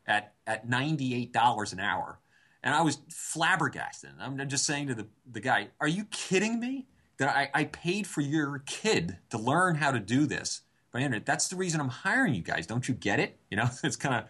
at, 0.06 0.32
at 0.46 0.66
$98 0.66 1.72
an 1.74 1.80
hour. 1.80 2.18
And 2.62 2.74
I 2.74 2.80
was 2.80 3.00
flabbergasted. 3.10 4.12
I'm 4.18 4.48
just 4.48 4.64
saying 4.64 4.88
to 4.88 4.94
the, 4.94 5.06
the 5.30 5.40
guy, 5.40 5.68
Are 5.78 5.88
you 5.88 6.06
kidding 6.06 6.58
me? 6.58 6.86
That 7.18 7.28
I, 7.28 7.50
I 7.52 7.64
paid 7.64 8.06
for 8.06 8.22
your 8.22 8.62
kid 8.64 9.18
to 9.28 9.36
learn 9.36 9.74
how 9.74 9.90
to 9.90 10.00
do 10.00 10.24
this 10.24 10.62
by 10.92 11.00
internet. 11.00 11.26
That's 11.26 11.48
the 11.48 11.56
reason 11.56 11.78
I'm 11.78 11.90
hiring 11.90 12.34
you 12.34 12.40
guys. 12.40 12.66
Don't 12.66 12.88
you 12.88 12.94
get 12.94 13.20
it? 13.20 13.38
You 13.50 13.58
know, 13.58 13.68
it's 13.84 13.96
kind 13.96 14.14
of 14.14 14.24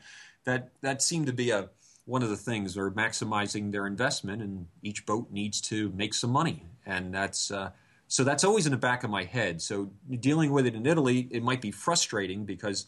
that 0.46 0.72
that 0.80 1.00
seemed 1.00 1.28
to 1.28 1.32
be 1.32 1.50
a 1.50 1.70
one 2.06 2.22
of 2.22 2.28
the 2.28 2.36
things 2.36 2.76
are 2.76 2.90
maximizing 2.90 3.72
their 3.72 3.86
investment, 3.86 4.42
and 4.42 4.66
each 4.82 5.06
boat 5.06 5.30
needs 5.30 5.60
to 5.62 5.90
make 5.90 6.12
some 6.12 6.30
money, 6.30 6.64
and 6.84 7.14
that's 7.14 7.50
uh, 7.50 7.70
so 8.08 8.24
that's 8.24 8.44
always 8.44 8.66
in 8.66 8.72
the 8.72 8.78
back 8.78 9.04
of 9.04 9.10
my 9.10 9.24
head. 9.24 9.62
So 9.62 9.90
dealing 10.20 10.52
with 10.52 10.66
it 10.66 10.74
in 10.74 10.86
Italy, 10.86 11.28
it 11.30 11.42
might 11.42 11.62
be 11.62 11.70
frustrating 11.70 12.44
because 12.44 12.86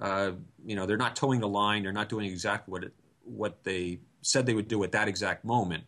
uh, 0.00 0.32
you 0.64 0.76
know 0.76 0.84
they're 0.84 0.98
not 0.98 1.16
toeing 1.16 1.40
the 1.40 1.48
line, 1.48 1.82
they're 1.82 1.92
not 1.92 2.08
doing 2.08 2.26
exactly 2.26 2.72
what 2.72 2.84
it, 2.84 2.92
what 3.24 3.64
they 3.64 4.00
said 4.20 4.44
they 4.44 4.54
would 4.54 4.68
do 4.68 4.84
at 4.84 4.92
that 4.92 5.08
exact 5.08 5.44
moment, 5.44 5.84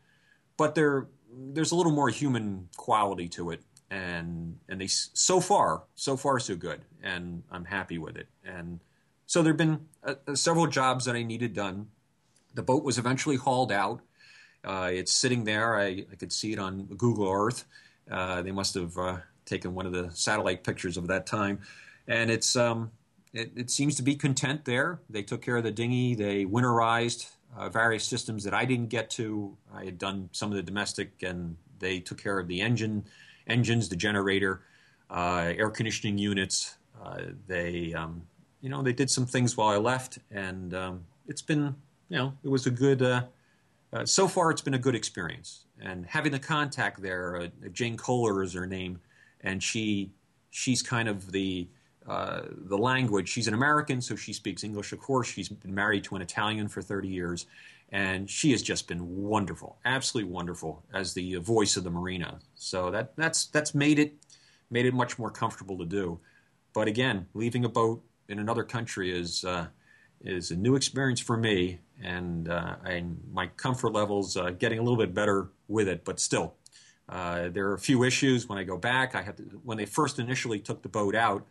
but 0.57 0.75
there 0.75 1.09
there's 1.37 1.73
a 1.73 1.77
little 1.77 1.93
more 1.93 2.09
human 2.09 2.69
quality 2.77 3.29
to 3.29 3.51
it, 3.51 3.61
and 3.91 4.59
and 4.71 4.81
they 4.81 4.87
so 4.87 5.39
far 5.39 5.83
so 5.97 6.17
far 6.17 6.41
so 6.41 6.57
good, 6.57 6.81
and 7.03 7.43
I'm 7.51 7.67
happy 7.67 7.99
with 7.99 8.17
it, 8.17 8.29
and 8.43 8.81
so 9.27 9.43
there've 9.43 9.57
been 9.57 9.87
uh, 10.03 10.15
several 10.35 10.67
jobs 10.67 11.05
that 11.05 11.15
I 11.15 11.23
needed 11.23 11.53
done 11.53 11.89
the 12.55 12.63
boat 12.63 12.85
was 12.85 12.99
eventually 12.99 13.37
hauled 13.37 13.73
out. 13.73 14.01
Uh, 14.65 14.89
it's 14.91 15.13
sitting 15.13 15.45
there. 15.45 15.79
I, 15.79 16.05
I, 16.11 16.17
could 16.19 16.33
see 16.33 16.53
it 16.53 16.59
on 16.59 16.85
Google 16.97 17.31
Earth. 17.31 17.67
Uh, 18.11 18.41
they 18.43 18.53
must 18.53 18.75
have 18.75 18.97
uh, 18.97 19.19
taken 19.45 19.75
one 19.75 19.85
of 19.85 19.93
the 19.93 20.11
satellite 20.13 20.65
pictures 20.65 20.97
of 20.97 21.07
that 21.09 21.27
time, 21.27 21.61
and 22.09 22.31
it's 22.31 22.57
um, 22.57 22.91
it, 23.35 23.53
it, 23.57 23.71
seems 23.71 23.95
to 23.97 24.03
be 24.03 24.15
content 24.15 24.65
there. 24.65 25.01
They 25.11 25.23
took 25.23 25.43
care 25.43 25.57
of 25.57 25.65
the 25.65 25.71
dinghy. 25.71 26.15
They 26.15 26.47
winterized 26.47 27.31
uh, 27.57 27.69
various 27.69 28.05
systems 28.05 28.43
that 28.45 28.55
I 28.55 28.65
didn't 28.65 28.89
get 28.89 29.11
to. 29.11 29.57
I 29.73 29.85
had 29.85 29.99
done 29.99 30.31
some 30.33 30.51
of 30.51 30.57
the 30.57 30.63
domestic, 30.63 31.23
and 31.23 31.57
they 31.79 32.01
took 32.01 32.19
care 32.19 32.39
of 32.39 32.49
the 32.49 32.61
engine, 32.61 33.05
engines, 33.47 33.89
the 33.91 33.97
generator, 33.97 34.63
uh, 35.11 35.53
air 35.57 35.71
conditioning 35.71 36.17
units. 36.17 36.77
Uh, 37.03 37.21
they 37.47 37.93
um, 37.93 38.23
you 38.63 38.71
know 38.71 38.83
they 38.83 38.95
did 38.95 39.11
some 39.11 39.27
things 39.27 39.59
while 39.59 39.69
I 39.69 39.77
left, 39.77 40.19
and 40.31 40.73
um, 40.73 41.05
it's 41.29 41.43
been 41.43 41.75
you 42.15 42.21
know, 42.21 42.33
it 42.45 42.49
was 42.49 42.67
a 42.67 42.71
good. 42.71 43.03
Uh, 43.03 43.25
uh, 43.93 44.07
so 44.07 44.29
far, 44.29 44.53
it's 44.53 44.63
been 44.63 44.75
a 44.75 44.79
good 44.79 44.95
experience, 44.95 45.67
and 45.81 46.07
having 46.07 46.31
the 46.31 46.39
contact 46.39 47.03
there. 47.03 47.37
Uh, 47.37 47.69
Jane 47.73 47.97
Kohler 47.97 48.45
is 48.45 48.53
her 48.53 48.69
name, 48.69 49.01
and 49.41 49.61
she 49.61 50.13
she's 50.51 50.81
kind 50.81 51.09
of 51.09 51.33
the 51.33 51.67
uh, 52.07 52.43
the 52.67 52.79
language. 52.79 53.29
She's 53.29 53.49
an 53.49 53.55
American, 53.55 54.01
so 54.01 54.15
she 54.15 54.33
speaks 54.33 54.63
English. 54.63 54.93
Of 54.93 55.01
course, 55.01 55.27
she's 55.27 55.49
been 55.49 55.75
married 55.75 56.05
to 56.05 56.15
an 56.15 56.23
Italian 56.23 56.69
for 56.69 56.83
30 56.83 57.09
years, 57.09 57.47
and 57.91 58.31
she 58.31 58.53
has 58.53 58.63
just 58.63 58.87
been 58.87 59.25
wonderful, 59.25 59.79
absolutely 59.85 60.31
wonderful 60.31 60.85
as 60.95 61.15
the 61.15 61.35
voice 61.37 61.77
of 61.77 61.83
the 61.83 61.91
marina. 61.91 62.39
So 62.55 62.93
that 62.93 63.17
that's 63.17 63.47
that's 63.47 63.75
made 63.75 63.99
it 63.99 64.15
made 64.71 64.87
it 64.87 64.95
much 64.95 65.19
more 65.19 65.33
comfortable 65.33 65.79
to 65.79 65.85
do. 65.85 66.21
But 66.75 66.87
again, 66.87 67.27
leaving 67.35 67.65
a 67.65 67.69
boat 67.69 68.05
in 68.29 68.39
another 68.39 68.63
country 68.63 69.11
is 69.11 69.45
uh, 69.45 69.67
is 70.25 70.51
a 70.51 70.57
new 70.57 70.75
experience 70.75 71.21
for 71.21 71.37
me, 71.37 71.81
and 72.03 72.49
uh, 72.49 72.77
I, 72.85 73.05
my 73.33 73.49
comfort 73.49 73.93
levels 73.93 74.37
uh, 74.37 74.51
getting 74.51 74.79
a 74.79 74.83
little 74.83 74.99
bit 74.99 75.15
better 75.15 75.49
with 75.69 75.89
it. 75.89 76.05
But 76.05 76.21
still, 76.21 76.55
uh, 77.09 77.49
there 77.49 77.69
are 77.69 77.75
a 77.75 77.79
few 77.79 78.05
issues 78.05 78.49
when 78.49 78.59
I 78.59 78.65
go 78.65 78.77
back. 78.77 79.15
I 79.15 79.23
have 79.23 79.37
to, 79.37 79.43
when 79.65 79.79
they 79.79 79.87
first 79.87 80.19
initially 80.19 80.59
took 80.59 80.83
the 80.83 80.89
boat 80.89 81.15
out, 81.15 81.47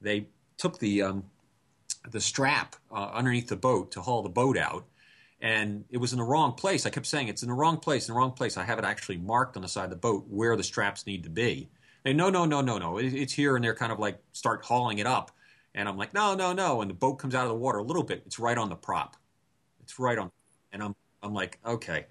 they 0.00 0.26
took 0.56 0.78
the 0.78 1.02
um, 1.02 1.24
the 2.10 2.20
strap 2.20 2.76
uh, 2.92 3.10
underneath 3.12 3.48
the 3.48 3.56
boat 3.56 3.92
to 3.92 4.00
haul 4.00 4.22
the 4.22 4.28
boat 4.28 4.56
out, 4.56 4.84
and 5.40 5.84
it 5.90 5.98
was 5.98 6.12
in 6.12 6.18
the 6.18 6.24
wrong 6.24 6.52
place. 6.52 6.86
I 6.86 6.90
kept 6.90 7.06
saying 7.06 7.28
it's 7.28 7.42
in 7.42 7.48
the 7.48 7.54
wrong 7.54 7.78
place, 7.78 8.08
in 8.08 8.14
the 8.14 8.18
wrong 8.18 8.32
place. 8.32 8.56
I 8.56 8.64
have 8.64 8.78
it 8.78 8.84
actually 8.84 9.18
marked 9.18 9.56
on 9.56 9.62
the 9.62 9.68
side 9.68 9.84
of 9.84 9.90
the 9.90 9.96
boat 9.96 10.26
where 10.28 10.56
the 10.56 10.64
straps 10.64 11.06
need 11.06 11.24
to 11.24 11.30
be. 11.30 11.68
And 12.04 12.16
no, 12.16 12.30
no, 12.30 12.44
no, 12.44 12.60
no, 12.60 12.78
no, 12.78 12.98
it, 12.98 13.12
it's 13.12 13.32
here, 13.32 13.56
and 13.56 13.64
they're 13.64 13.74
kind 13.74 13.92
of 13.92 13.98
like 13.98 14.18
start 14.32 14.64
hauling 14.64 14.98
it 14.98 15.06
up 15.06 15.32
and 15.78 15.88
I'm 15.88 15.96
like, 15.96 16.12
no, 16.12 16.34
no, 16.34 16.52
no. 16.52 16.80
And 16.80 16.90
the 16.90 16.94
boat 16.94 17.14
comes 17.14 17.34
out 17.34 17.44
of 17.44 17.50
the 17.50 17.54
water 17.54 17.78
a 17.78 17.82
little 17.82 18.02
bit. 18.02 18.22
It's 18.26 18.38
right 18.38 18.58
on 18.58 18.68
the 18.68 18.74
prop. 18.74 19.16
It's 19.88 19.98
right 19.98 20.18
on. 20.18 20.30
And 20.72 20.82
I'm, 20.82 20.94
I'm 21.22 21.32
like, 21.32 21.58
okay, 21.64 22.04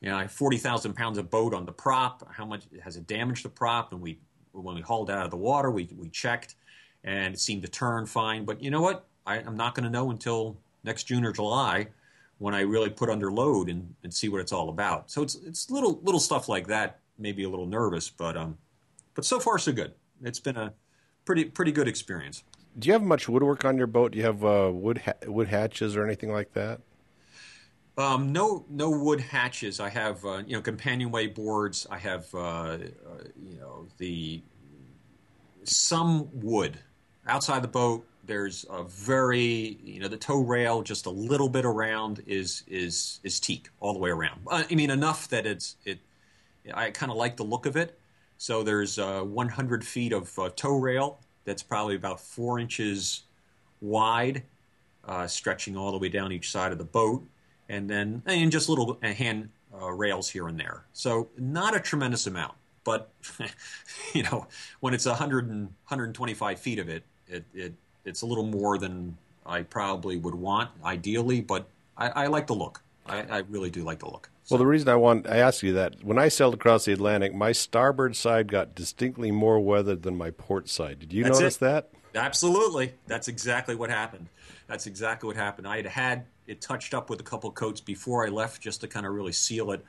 you 0.00 0.08
know, 0.08 0.16
I 0.16 0.22
have 0.22 0.30
40,000 0.30 0.94
pounds 0.94 1.18
of 1.18 1.30
boat 1.30 1.52
on 1.52 1.66
the 1.66 1.72
prop. 1.72 2.32
How 2.32 2.46
much 2.46 2.66
has 2.80 2.96
it 2.96 3.08
damaged 3.08 3.44
the 3.44 3.48
prop? 3.48 3.90
And 3.92 4.00
we, 4.00 4.20
when 4.52 4.76
we 4.76 4.80
hauled 4.80 5.10
out 5.10 5.24
of 5.24 5.32
the 5.32 5.36
water, 5.36 5.72
we, 5.72 5.88
we 5.98 6.08
checked 6.10 6.54
and 7.02 7.34
it 7.34 7.40
seemed 7.40 7.62
to 7.62 7.68
turn 7.68 8.06
fine. 8.06 8.44
But 8.44 8.62
you 8.62 8.70
know 8.70 8.80
what? 8.80 9.06
I, 9.26 9.38
I'm 9.38 9.56
not 9.56 9.74
going 9.74 9.82
to 9.82 9.90
know 9.90 10.12
until 10.12 10.56
next 10.84 11.04
June 11.04 11.24
or 11.24 11.32
July 11.32 11.88
when 12.38 12.54
I 12.54 12.60
really 12.60 12.90
put 12.90 13.10
under 13.10 13.32
load 13.32 13.68
and, 13.68 13.92
and 14.04 14.14
see 14.14 14.28
what 14.28 14.40
it's 14.40 14.52
all 14.52 14.68
about. 14.68 15.10
So 15.10 15.22
it's 15.22 15.34
it's 15.34 15.70
little 15.70 16.00
little 16.02 16.20
stuff 16.20 16.48
like 16.48 16.68
that. 16.68 17.00
Maybe 17.18 17.44
a 17.44 17.48
little 17.48 17.66
nervous, 17.66 18.10
but 18.10 18.36
um, 18.36 18.58
but 19.14 19.24
so 19.24 19.40
far 19.40 19.58
so 19.58 19.72
good. 19.72 19.92
It's 20.22 20.40
been 20.40 20.56
a 20.56 20.72
pretty 21.24 21.44
pretty 21.44 21.72
good 21.72 21.88
experience. 21.88 22.44
Do 22.78 22.88
you 22.88 22.92
have 22.92 23.02
much 23.02 23.28
woodwork 23.28 23.64
on 23.64 23.78
your 23.78 23.86
boat? 23.86 24.12
Do 24.12 24.18
you 24.18 24.24
have 24.24 24.44
uh, 24.44 24.70
wood 24.72 24.98
ha- 24.98 25.26
wood 25.26 25.48
hatches 25.48 25.96
or 25.96 26.04
anything 26.04 26.32
like 26.32 26.52
that? 26.54 26.80
Um, 27.96 28.32
no, 28.32 28.64
no 28.68 28.90
wood 28.90 29.20
hatches. 29.20 29.78
I 29.78 29.88
have 29.88 30.24
uh, 30.24 30.42
you 30.46 30.56
know 30.56 30.62
companionway 30.62 31.28
boards. 31.28 31.86
I 31.90 31.98
have 31.98 32.26
uh, 32.34 32.38
uh, 32.38 32.78
you 33.40 33.56
know 33.60 33.86
the 33.98 34.42
some 35.62 36.28
wood 36.32 36.78
outside 37.28 37.62
the 37.62 37.68
boat. 37.68 38.04
There's 38.24 38.66
a 38.68 38.82
very 38.82 39.78
you 39.84 40.00
know 40.00 40.08
the 40.08 40.16
toe 40.16 40.40
rail 40.40 40.82
just 40.82 41.06
a 41.06 41.10
little 41.10 41.48
bit 41.48 41.64
around 41.64 42.22
is 42.26 42.64
is 42.66 43.20
is 43.22 43.38
teak 43.38 43.68
all 43.78 43.92
the 43.92 44.00
way 44.00 44.10
around. 44.10 44.40
Uh, 44.48 44.64
I 44.68 44.74
mean 44.74 44.90
enough 44.90 45.28
that 45.28 45.46
it's 45.46 45.76
it. 45.84 46.00
I 46.72 46.90
kind 46.90 47.12
of 47.12 47.18
like 47.18 47.36
the 47.36 47.44
look 47.44 47.66
of 47.66 47.76
it. 47.76 47.98
So 48.38 48.64
there's 48.64 48.98
uh, 48.98 49.20
100 49.20 49.84
feet 49.84 50.12
of 50.12 50.36
uh, 50.38 50.50
toe 50.56 50.76
rail 50.78 51.20
that's 51.44 51.62
probably 51.62 51.94
about 51.94 52.20
four 52.20 52.58
inches 52.58 53.22
wide, 53.80 54.42
stretching 55.26 55.76
all 55.76 55.92
the 55.92 55.98
way 55.98 56.08
down 56.08 56.32
each 56.32 56.50
side 56.50 56.72
of 56.72 56.78
the 56.78 56.84
boat 56.84 57.24
and 57.68 57.88
then 57.88 58.22
and 58.26 58.52
just 58.52 58.68
little 58.68 58.98
hand 59.02 59.50
uh, 59.80 59.90
rails 59.90 60.30
here 60.30 60.48
and 60.48 60.58
there. 60.58 60.84
So 60.92 61.28
not 61.38 61.76
a 61.76 61.80
tremendous 61.80 62.26
amount, 62.26 62.54
but 62.84 63.10
you 64.12 64.22
know 64.22 64.46
when 64.80 64.94
it's 64.94 65.06
100 65.06 65.48
and 65.48 65.64
125 65.64 66.58
feet 66.58 66.78
of 66.78 66.88
it, 66.88 67.02
it, 67.28 67.44
it 67.54 67.74
it's 68.04 68.22
a 68.22 68.26
little 68.26 68.46
more 68.46 68.78
than 68.78 69.16
I 69.46 69.62
probably 69.62 70.16
would 70.16 70.34
want 70.34 70.70
ideally, 70.84 71.40
but 71.40 71.66
I, 71.96 72.08
I 72.08 72.26
like 72.26 72.46
the 72.46 72.54
look. 72.54 72.82
I, 73.06 73.22
I, 73.22 73.38
really 73.50 73.68
do 73.68 73.84
like 73.84 73.98
the 73.98 74.06
look. 74.06 74.30
So. 74.44 74.54
Well, 74.54 74.58
the 74.58 74.66
reason 74.66 74.88
I 74.88 74.96
want 74.96 75.28
I 75.28 75.36
ask 75.36 75.62
you 75.62 75.74
that 75.74 76.02
when 76.02 76.18
I 76.18 76.28
sailed 76.28 76.54
across 76.54 76.86
the 76.86 76.92
Atlantic, 76.92 77.34
my 77.34 77.52
starboard 77.52 78.16
side 78.16 78.48
got 78.48 78.74
distinctly 78.74 79.30
more 79.30 79.60
weathered 79.60 80.02
than 80.02 80.16
my 80.16 80.30
port 80.30 80.70
side. 80.70 81.00
Did 81.00 81.12
you 81.12 81.24
notice 81.24 81.56
it. 81.56 81.60
that? 81.60 81.90
Absolutely. 82.14 82.94
That's 83.06 83.28
exactly 83.28 83.74
what 83.74 83.90
happened. 83.90 84.28
That's 84.66 84.86
exactly 84.86 85.26
what 85.26 85.36
happened. 85.36 85.66
I 85.66 85.76
had 85.76 85.86
had 85.86 86.24
it 86.46 86.60
touched 86.60 86.94
up 86.94 87.10
with 87.10 87.20
a 87.20 87.22
couple 87.22 87.50
coats 87.50 87.80
before 87.80 88.26
I 88.26 88.28
left 88.28 88.60
just 88.60 88.80
to 88.82 88.88
kind 88.88 89.06
of 89.06 89.12
really 89.12 89.32
seal 89.32 89.72
it. 89.72 89.84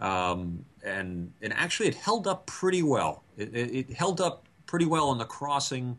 Um, 0.00 0.64
and 0.84 1.32
and 1.42 1.52
actually, 1.52 1.88
it 1.88 1.94
held 1.94 2.26
up 2.26 2.46
pretty 2.46 2.82
well. 2.82 3.22
It, 3.36 3.54
it, 3.54 3.74
it 3.74 3.92
held 3.92 4.20
up 4.20 4.46
pretty 4.66 4.86
well 4.86 5.08
on 5.08 5.18
the 5.18 5.24
crossing. 5.24 5.96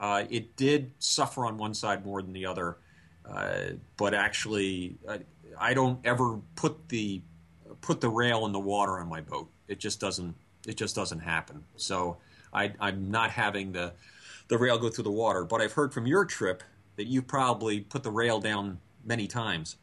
Uh, 0.00 0.24
it 0.28 0.56
did 0.56 0.90
suffer 0.98 1.46
on 1.46 1.56
one 1.56 1.72
side 1.72 2.04
more 2.04 2.20
than 2.20 2.32
the 2.32 2.44
other, 2.44 2.76
uh, 3.24 3.70
but 3.96 4.12
actually, 4.12 4.96
I, 5.08 5.20
I 5.58 5.74
don't 5.74 5.98
ever 6.04 6.38
put 6.56 6.88
the 6.88 7.22
put 7.80 8.00
the 8.00 8.08
rail 8.08 8.44
in 8.46 8.52
the 8.52 8.58
water 8.60 8.98
on 8.98 9.08
my 9.08 9.20
boat. 9.20 9.48
It 9.68 9.78
just 9.78 10.00
doesn't. 10.00 10.34
It 10.66 10.76
just 10.76 10.96
doesn't 10.96 11.20
happen. 11.20 11.62
So 11.76 12.16
I, 12.52 12.72
I'm 12.80 13.10
not 13.10 13.30
having 13.30 13.72
the 13.72 13.92
the 14.48 14.58
rail 14.58 14.78
go 14.78 14.88
through 14.88 15.04
the 15.04 15.10
water. 15.10 15.44
But 15.44 15.60
I've 15.60 15.72
heard 15.72 15.92
from 15.92 16.06
your 16.06 16.24
trip 16.24 16.62
that 16.96 17.06
you 17.06 17.22
probably 17.22 17.80
put 17.80 18.02
the 18.02 18.10
rail 18.10 18.40
down 18.40 18.78
many 19.04 19.26
times. 19.26 19.76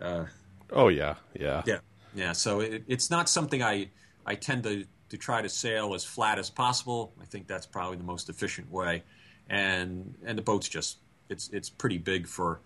Uh, 0.00 0.24
oh 0.72 0.88
yeah, 0.88 1.14
yeah, 1.38 1.62
yeah, 1.66 1.78
yeah. 2.14 2.32
So 2.32 2.60
it, 2.60 2.84
it's 2.88 3.10
not 3.10 3.28
something 3.28 3.62
I 3.62 3.90
I 4.26 4.34
tend 4.34 4.64
to 4.64 4.84
to 5.10 5.16
try 5.16 5.42
to 5.42 5.48
sail 5.48 5.94
as 5.94 6.04
flat 6.04 6.38
as 6.38 6.50
possible. 6.50 7.12
I 7.20 7.24
think 7.24 7.46
that's 7.46 7.66
probably 7.66 7.98
the 7.98 8.04
most 8.04 8.28
efficient 8.28 8.70
way, 8.70 9.02
and 9.48 10.14
and 10.24 10.36
the 10.36 10.42
boat's 10.42 10.68
just 10.68 10.98
it's 11.28 11.48
it's 11.50 11.70
pretty 11.70 11.98
big 11.98 12.26
for 12.26 12.60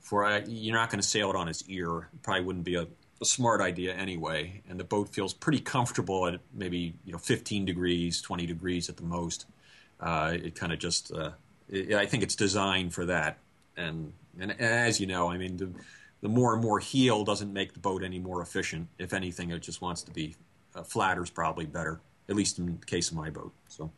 for 0.00 0.24
uh, 0.24 0.42
you're 0.46 0.74
not 0.74 0.90
going 0.90 1.00
to 1.00 1.06
sail 1.06 1.30
it 1.30 1.36
on 1.36 1.48
its 1.48 1.64
ear. 1.68 2.08
It 2.12 2.22
probably 2.22 2.44
wouldn't 2.44 2.64
be 2.64 2.74
a, 2.74 2.86
a 3.20 3.24
smart 3.24 3.60
idea 3.60 3.94
anyway. 3.94 4.62
And 4.68 4.78
the 4.78 4.84
boat 4.84 5.08
feels 5.14 5.32
pretty 5.32 5.60
comfortable 5.60 6.26
at 6.26 6.40
maybe 6.52 6.94
you 7.04 7.12
know 7.12 7.18
15 7.18 7.64
degrees, 7.64 8.20
20 8.20 8.46
degrees 8.46 8.88
at 8.88 8.96
the 8.96 9.04
most. 9.04 9.46
Uh, 10.02 10.36
it 10.42 10.56
kind 10.56 10.72
of 10.72 10.80
just 10.80 11.12
uh, 11.12 11.30
it, 11.68 11.94
I 11.94 12.06
think 12.06 12.24
it's 12.24 12.34
designed 12.34 12.92
for 12.92 13.06
that, 13.06 13.38
and 13.76 14.12
and, 14.40 14.60
as 14.60 15.00
you 15.00 15.06
know, 15.06 15.30
I 15.30 15.38
mean, 15.38 15.56
the, 15.56 15.70
the, 16.22 16.28
more 16.28 16.54
and 16.54 16.62
more 16.62 16.78
heel 16.78 17.24
doesn't 17.24 17.52
make 17.52 17.74
the 17.74 17.80
boat 17.80 18.02
any 18.02 18.18
more 18.18 18.42
efficient. 18.42 18.88
If 18.98 19.12
anything, 19.12 19.50
it 19.50 19.60
just 19.60 19.80
wants 19.80 20.02
to 20.02 20.10
be 20.10 20.36
uh, 20.74 20.82
flatter 20.82 21.22
is 21.22 21.30
probably 21.30 21.66
better, 21.66 22.00
at 22.28 22.36
least 22.36 22.58
in 22.58 22.78
the 22.80 22.86
case 22.86 23.10
of 23.10 23.16
my 23.16 23.30
boat. 23.30 23.52
So. 23.68 23.90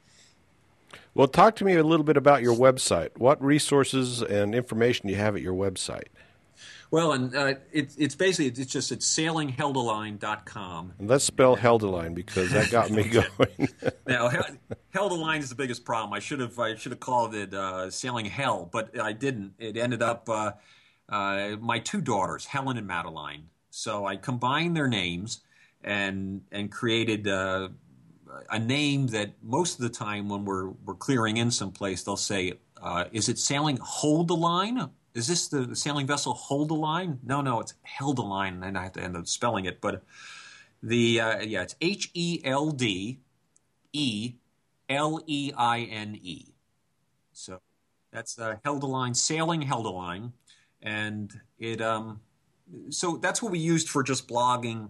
Well, 1.14 1.28
talk 1.28 1.56
to 1.56 1.64
me 1.64 1.74
a 1.74 1.82
little 1.82 2.04
bit 2.04 2.16
about 2.16 2.42
your 2.42 2.54
website. 2.54 3.10
What 3.16 3.42
resources 3.42 4.22
and 4.22 4.54
information 4.54 5.06
do 5.06 5.12
you 5.14 5.18
have 5.18 5.36
at 5.36 5.42
your 5.42 5.54
website? 5.54 6.08
Well, 6.94 7.10
and 7.10 7.34
uh, 7.34 7.54
it, 7.72 7.92
it's 7.98 8.14
basically 8.14 8.46
it's 8.46 8.72
just 8.72 8.92
it's 8.92 9.12
sailingheldeline.com. 9.18 10.92
And 11.00 11.08
let's 11.10 11.24
spell 11.24 11.56
Heldeline 11.56 12.14
because 12.14 12.52
that 12.52 12.70
got 12.70 12.88
me 12.92 13.02
going. 13.08 13.68
now, 14.06 14.30
Heldeline 14.94 15.40
is 15.40 15.48
the 15.48 15.56
biggest 15.56 15.84
problem. 15.84 16.12
I 16.12 16.20
should 16.20 16.38
have 16.38 16.56
I 16.56 16.76
should 16.76 16.92
have 16.92 17.00
called 17.00 17.34
it 17.34 17.52
uh, 17.52 17.90
Sailing 17.90 18.26
Hell, 18.26 18.68
but 18.70 18.96
I 18.96 19.12
didn't. 19.12 19.54
It 19.58 19.76
ended 19.76 20.04
up 20.04 20.28
uh, 20.28 20.52
uh, 21.08 21.56
my 21.60 21.80
two 21.80 22.00
daughters, 22.00 22.46
Helen 22.46 22.76
and 22.76 22.86
Madeline. 22.86 23.48
So 23.70 24.06
I 24.06 24.14
combined 24.14 24.76
their 24.76 24.86
names 24.86 25.40
and 25.82 26.42
and 26.52 26.70
created 26.70 27.26
uh, 27.26 27.70
a 28.52 28.60
name 28.60 29.08
that 29.08 29.32
most 29.42 29.80
of 29.80 29.82
the 29.82 29.88
time 29.88 30.28
when 30.28 30.44
we're 30.44 30.68
we're 30.68 30.94
clearing 30.94 31.38
in 31.38 31.50
someplace, 31.50 32.04
they'll 32.04 32.16
say, 32.16 32.52
uh, 32.80 33.06
"Is 33.10 33.28
it 33.28 33.40
sailing 33.40 33.78
hold 33.82 34.28
the 34.28 34.36
line?" 34.36 34.90
Is 35.14 35.28
this 35.28 35.48
the, 35.48 35.60
the 35.60 35.76
sailing 35.76 36.06
vessel 36.06 36.34
hold 36.34 36.70
a 36.70 36.74
line? 36.74 37.20
No, 37.24 37.40
no, 37.40 37.60
it's 37.60 37.74
held 37.82 38.18
a 38.18 38.22
line, 38.22 38.62
and 38.62 38.76
I 38.76 38.84
have 38.84 38.92
to 38.92 39.02
end 39.02 39.16
up 39.16 39.26
spelling 39.28 39.64
it. 39.64 39.80
But 39.80 40.02
the 40.82 41.20
uh, 41.20 41.40
yeah, 41.40 41.62
it's 41.62 41.76
H 41.80 42.10
E 42.14 42.40
L 42.44 42.70
D 42.70 43.20
E 43.92 44.34
L 44.88 45.22
E 45.26 45.52
I 45.56 45.80
N 45.82 46.18
E. 46.20 46.46
So 47.32 47.60
that's 48.12 48.38
uh, 48.38 48.56
held 48.64 48.82
a 48.82 48.86
line, 48.86 49.14
sailing 49.14 49.62
held 49.62 49.86
a 49.86 49.90
line, 49.90 50.32
and 50.82 51.32
it 51.58 51.80
um, 51.80 52.20
so 52.90 53.16
that's 53.16 53.40
what 53.40 53.52
we 53.52 53.58
used 53.60 53.88
for 53.88 54.02
just 54.02 54.28
blogging. 54.28 54.88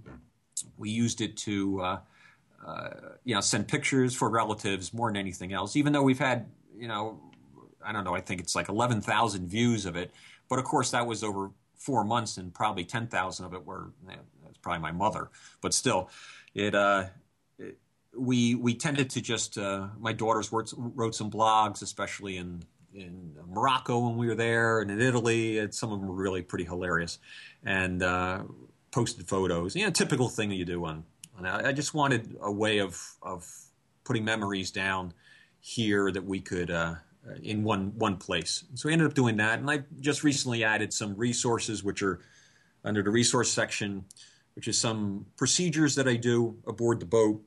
We 0.79 0.91
used 0.91 1.21
it 1.21 1.37
to 1.39 1.81
uh, 1.81 1.99
uh, 2.67 2.89
you 3.25 3.35
know 3.35 3.41
send 3.43 3.69
pictures 3.69 4.15
for 4.15 4.31
relatives 4.31 4.95
more 4.95 5.11
than 5.11 5.17
anything 5.17 5.53
else. 5.53 5.77
Even 5.77 5.93
though 5.93 6.03
we've 6.03 6.19
had 6.19 6.47
you 6.77 6.89
know 6.89 7.21
I 7.85 7.93
don't 7.93 8.05
know, 8.05 8.15
I 8.15 8.21
think 8.21 8.41
it's 8.41 8.55
like 8.55 8.69
11,000 8.69 9.49
views 9.49 9.87
of 9.87 9.97
it. 9.97 10.13
But 10.49 10.59
of 10.59 10.65
course, 10.65 10.91
that 10.91 11.07
was 11.07 11.23
over 11.23 11.51
four 11.77 12.05
months, 12.05 12.37
and 12.37 12.55
probably 12.55 12.85
10,000 12.85 13.45
of 13.45 13.55
it 13.55 13.65
were, 13.65 13.93
that's 14.07 14.59
probably 14.63 14.81
my 14.81 14.93
mother. 14.93 15.31
But 15.61 15.75
still, 15.75 16.11
it, 16.55 16.75
uh, 16.75 17.05
it 17.59 17.79
we, 18.17 18.55
we 18.55 18.75
tended 18.75 19.11
to 19.11 19.21
just, 19.21 19.59
uh, 19.59 19.89
my 19.99 20.13
daughters 20.13 20.53
wrote, 20.53 20.73
wrote 20.77 21.15
some 21.15 21.31
blogs, 21.31 21.83
especially 21.83 22.37
in, 22.37 22.63
in 22.95 23.35
Morocco 23.49 23.99
when 23.99 24.17
we 24.17 24.29
were 24.29 24.35
there, 24.35 24.81
and 24.81 24.91
in 24.91 25.01
Italy. 25.01 25.59
And 25.59 25.75
some 25.75 25.93
of 25.93 26.01
them 26.01 26.09
were 26.09 26.15
really 26.15 26.43
pretty 26.43 26.65
hilarious. 26.65 27.19
And 27.65 28.03
uh, 28.03 28.45
posted 28.95 29.27
photos. 29.27 29.75
You 29.75 29.85
know, 29.85 29.91
typical 29.91 30.29
thing 30.29 30.49
that 30.51 30.55
you 30.55 30.65
do 30.65 30.85
on. 30.85 31.05
on 31.37 31.47
I 31.47 31.73
just 31.73 31.95
wanted 31.95 32.37
a 32.41 32.53
way 32.53 32.79
of, 32.79 33.01
of 33.23 33.45
putting 34.05 34.25
memories 34.25 34.71
down 34.71 35.13
here 35.59 36.13
that 36.13 36.25
we 36.25 36.41
could 36.41 36.71
uh, 36.71 36.75
uh, 36.75 36.95
in 37.43 37.63
one 37.63 37.93
one 37.97 38.17
place. 38.17 38.65
So 38.75 38.89
we 38.89 38.93
ended 38.93 39.09
up 39.09 39.15
doing 39.15 39.37
that, 39.39 39.59
and 39.59 39.71
I 39.71 39.85
just 40.01 40.25
recently 40.25 40.65
added 40.65 40.93
some 40.93 41.17
resources, 41.17 41.83
which 41.83 42.03
are 42.03 42.21
under 42.85 43.03
the 43.03 43.11
resource 43.11 43.51
section, 43.51 44.05
which 44.55 44.69
is 44.69 44.79
some 44.79 45.27
procedures 45.37 45.95
that 45.95 46.07
I 46.07 46.17
do 46.17 46.57
aboard 46.67 47.01
the 47.01 47.07
boat 47.07 47.43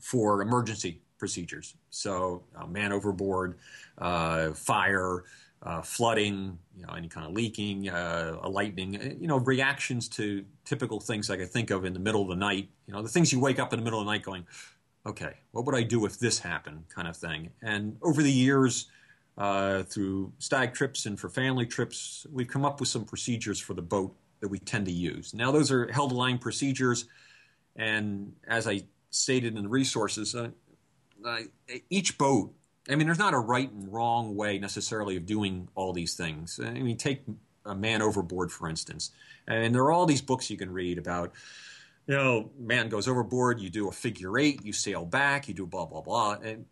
for 0.00 0.42
emergency 0.42 1.00
procedures. 1.18 1.74
So 1.90 2.44
uh, 2.54 2.66
man 2.66 2.92
overboard, 2.92 3.58
uh, 3.98 4.52
fire, 4.52 5.24
uh, 5.62 5.82
flooding, 5.82 6.58
you 6.76 6.86
know, 6.86 6.92
any 6.92 7.08
kind 7.08 7.26
of 7.26 7.32
leaking, 7.32 7.88
uh, 7.88 8.38
a 8.42 8.48
lightning, 8.48 8.96
uh, 8.96 9.14
you 9.18 9.26
know, 9.26 9.38
reactions 9.38 10.08
to 10.10 10.44
typical 10.64 11.00
things 11.00 11.30
I 11.30 11.34
I 11.34 11.44
think 11.46 11.70
of 11.70 11.84
in 11.84 11.92
the 11.92 12.00
middle 12.00 12.22
of 12.22 12.28
the 12.28 12.36
night. 12.36 12.68
You 12.86 12.92
know, 12.92 13.02
the 13.02 13.08
things 13.08 13.32
you 13.32 13.40
wake 13.40 13.58
up 13.58 13.72
in 13.72 13.78
the 13.78 13.84
middle 13.84 14.00
of 14.00 14.06
the 14.06 14.12
night 14.12 14.22
going, 14.22 14.46
okay, 15.06 15.34
what 15.52 15.64
would 15.64 15.74
I 15.74 15.82
do 15.82 16.04
if 16.04 16.18
this 16.18 16.38
happened, 16.38 16.84
kind 16.88 17.08
of 17.08 17.16
thing. 17.16 17.50
And 17.62 17.96
over 18.02 18.22
the 18.22 18.30
years, 18.30 18.88
uh, 19.38 19.82
through 19.82 20.32
stag 20.38 20.74
trips 20.74 21.06
and 21.06 21.18
for 21.18 21.28
family 21.28 21.66
trips, 21.66 22.26
we've 22.32 22.48
come 22.48 22.64
up 22.64 22.80
with 22.80 22.88
some 22.88 23.04
procedures 23.04 23.60
for 23.60 23.74
the 23.74 23.82
boat 23.82 24.16
that 24.40 24.48
we 24.48 24.58
tend 24.58 24.86
to 24.86 24.92
use. 24.92 25.34
Now, 25.34 25.50
those 25.50 25.70
are 25.70 25.90
held 25.92 26.12
line 26.12 26.38
procedures, 26.38 27.06
and 27.74 28.32
as 28.46 28.66
I 28.66 28.82
stated 29.10 29.56
in 29.56 29.62
the 29.62 29.68
resources, 29.68 30.34
uh, 30.34 30.48
uh, 31.24 31.38
each 31.90 32.18
boat. 32.18 32.52
I 32.88 32.94
mean, 32.94 33.06
there's 33.08 33.18
not 33.18 33.34
a 33.34 33.38
right 33.38 33.70
and 33.70 33.92
wrong 33.92 34.36
way 34.36 34.58
necessarily 34.58 35.16
of 35.16 35.26
doing 35.26 35.68
all 35.74 35.92
these 35.92 36.14
things. 36.14 36.60
I 36.62 36.70
mean, 36.70 36.96
take 36.96 37.22
a 37.64 37.74
man 37.74 38.00
overboard, 38.00 38.52
for 38.52 38.68
instance, 38.68 39.10
and 39.48 39.74
there 39.74 39.82
are 39.82 39.92
all 39.92 40.06
these 40.06 40.22
books 40.22 40.50
you 40.50 40.56
can 40.56 40.72
read 40.72 40.98
about 40.98 41.32
you 42.06 42.14
know, 42.14 42.50
man 42.58 42.88
goes 42.88 43.08
overboard, 43.08 43.60
you 43.60 43.68
do 43.68 43.88
a 43.88 43.92
figure 43.92 44.38
eight, 44.38 44.64
you 44.64 44.72
sail 44.72 45.04
back, 45.04 45.48
you 45.48 45.54
do 45.54 45.66
blah, 45.66 45.86
blah, 45.86 46.00
blah. 46.00 46.36
And 46.42 46.66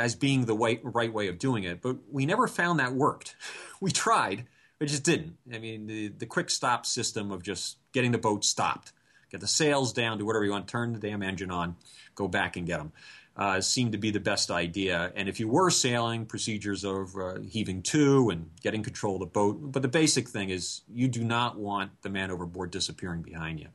as 0.00 0.14
being 0.14 0.46
the 0.46 0.54
way, 0.54 0.80
right 0.82 1.12
way 1.12 1.28
of 1.28 1.38
doing 1.38 1.64
it, 1.64 1.80
but 1.82 1.96
we 2.10 2.26
never 2.26 2.48
found 2.48 2.80
that 2.80 2.94
worked. 2.94 3.36
we 3.80 3.90
tried, 3.90 4.46
but 4.78 4.88
just 4.88 5.04
didn't. 5.04 5.36
I 5.52 5.58
mean, 5.58 5.86
the, 5.86 6.08
the 6.08 6.26
quick 6.26 6.50
stop 6.50 6.86
system 6.86 7.30
of 7.30 7.42
just 7.42 7.76
getting 7.92 8.12
the 8.12 8.18
boat 8.18 8.44
stopped, 8.44 8.92
get 9.30 9.40
the 9.40 9.46
sails 9.46 9.92
down, 9.92 10.18
do 10.18 10.26
whatever 10.26 10.44
you 10.44 10.50
want, 10.50 10.68
turn 10.68 10.92
the 10.92 10.98
damn 10.98 11.22
engine 11.22 11.50
on, 11.50 11.76
go 12.14 12.26
back 12.28 12.56
and 12.56 12.66
get 12.66 12.78
them, 12.78 12.92
uh, 13.36 13.60
seemed 13.60 13.92
to 13.92 13.98
be 13.98 14.10
the 14.10 14.20
best 14.20 14.50
idea. 14.50 15.12
And 15.14 15.28
if 15.28 15.38
you 15.38 15.48
were 15.48 15.70
sailing, 15.70 16.26
procedures 16.26 16.84
of 16.84 17.14
uh, 17.16 17.40
heaving 17.40 17.82
to 17.84 18.30
and 18.30 18.50
getting 18.62 18.82
control 18.82 19.14
of 19.14 19.20
the 19.20 19.26
boat. 19.26 19.72
But 19.72 19.82
the 19.82 19.88
basic 19.88 20.28
thing 20.28 20.50
is 20.50 20.82
you 20.92 21.08
do 21.08 21.22
not 21.24 21.58
want 21.58 22.02
the 22.02 22.10
man 22.10 22.30
overboard 22.30 22.70
disappearing 22.70 23.22
behind 23.22 23.60
you. 23.60 23.68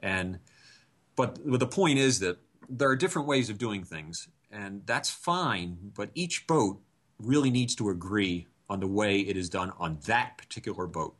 And 0.00 0.40
but, 1.16 1.38
but 1.44 1.58
the 1.58 1.66
point 1.66 1.98
is 1.98 2.20
that 2.20 2.38
there 2.68 2.88
are 2.88 2.96
different 2.96 3.26
ways 3.26 3.50
of 3.50 3.58
doing 3.58 3.82
things, 3.82 4.28
and 4.50 4.82
that's 4.86 5.10
fine. 5.10 5.92
But 5.94 6.10
each 6.14 6.46
boat 6.46 6.80
really 7.18 7.50
needs 7.50 7.74
to 7.76 7.90
agree 7.90 8.46
on 8.68 8.80
the 8.80 8.86
way 8.86 9.20
it 9.20 9.36
is 9.36 9.48
done 9.48 9.72
on 9.78 9.98
that 10.06 10.38
particular 10.38 10.86
boat. 10.86 11.16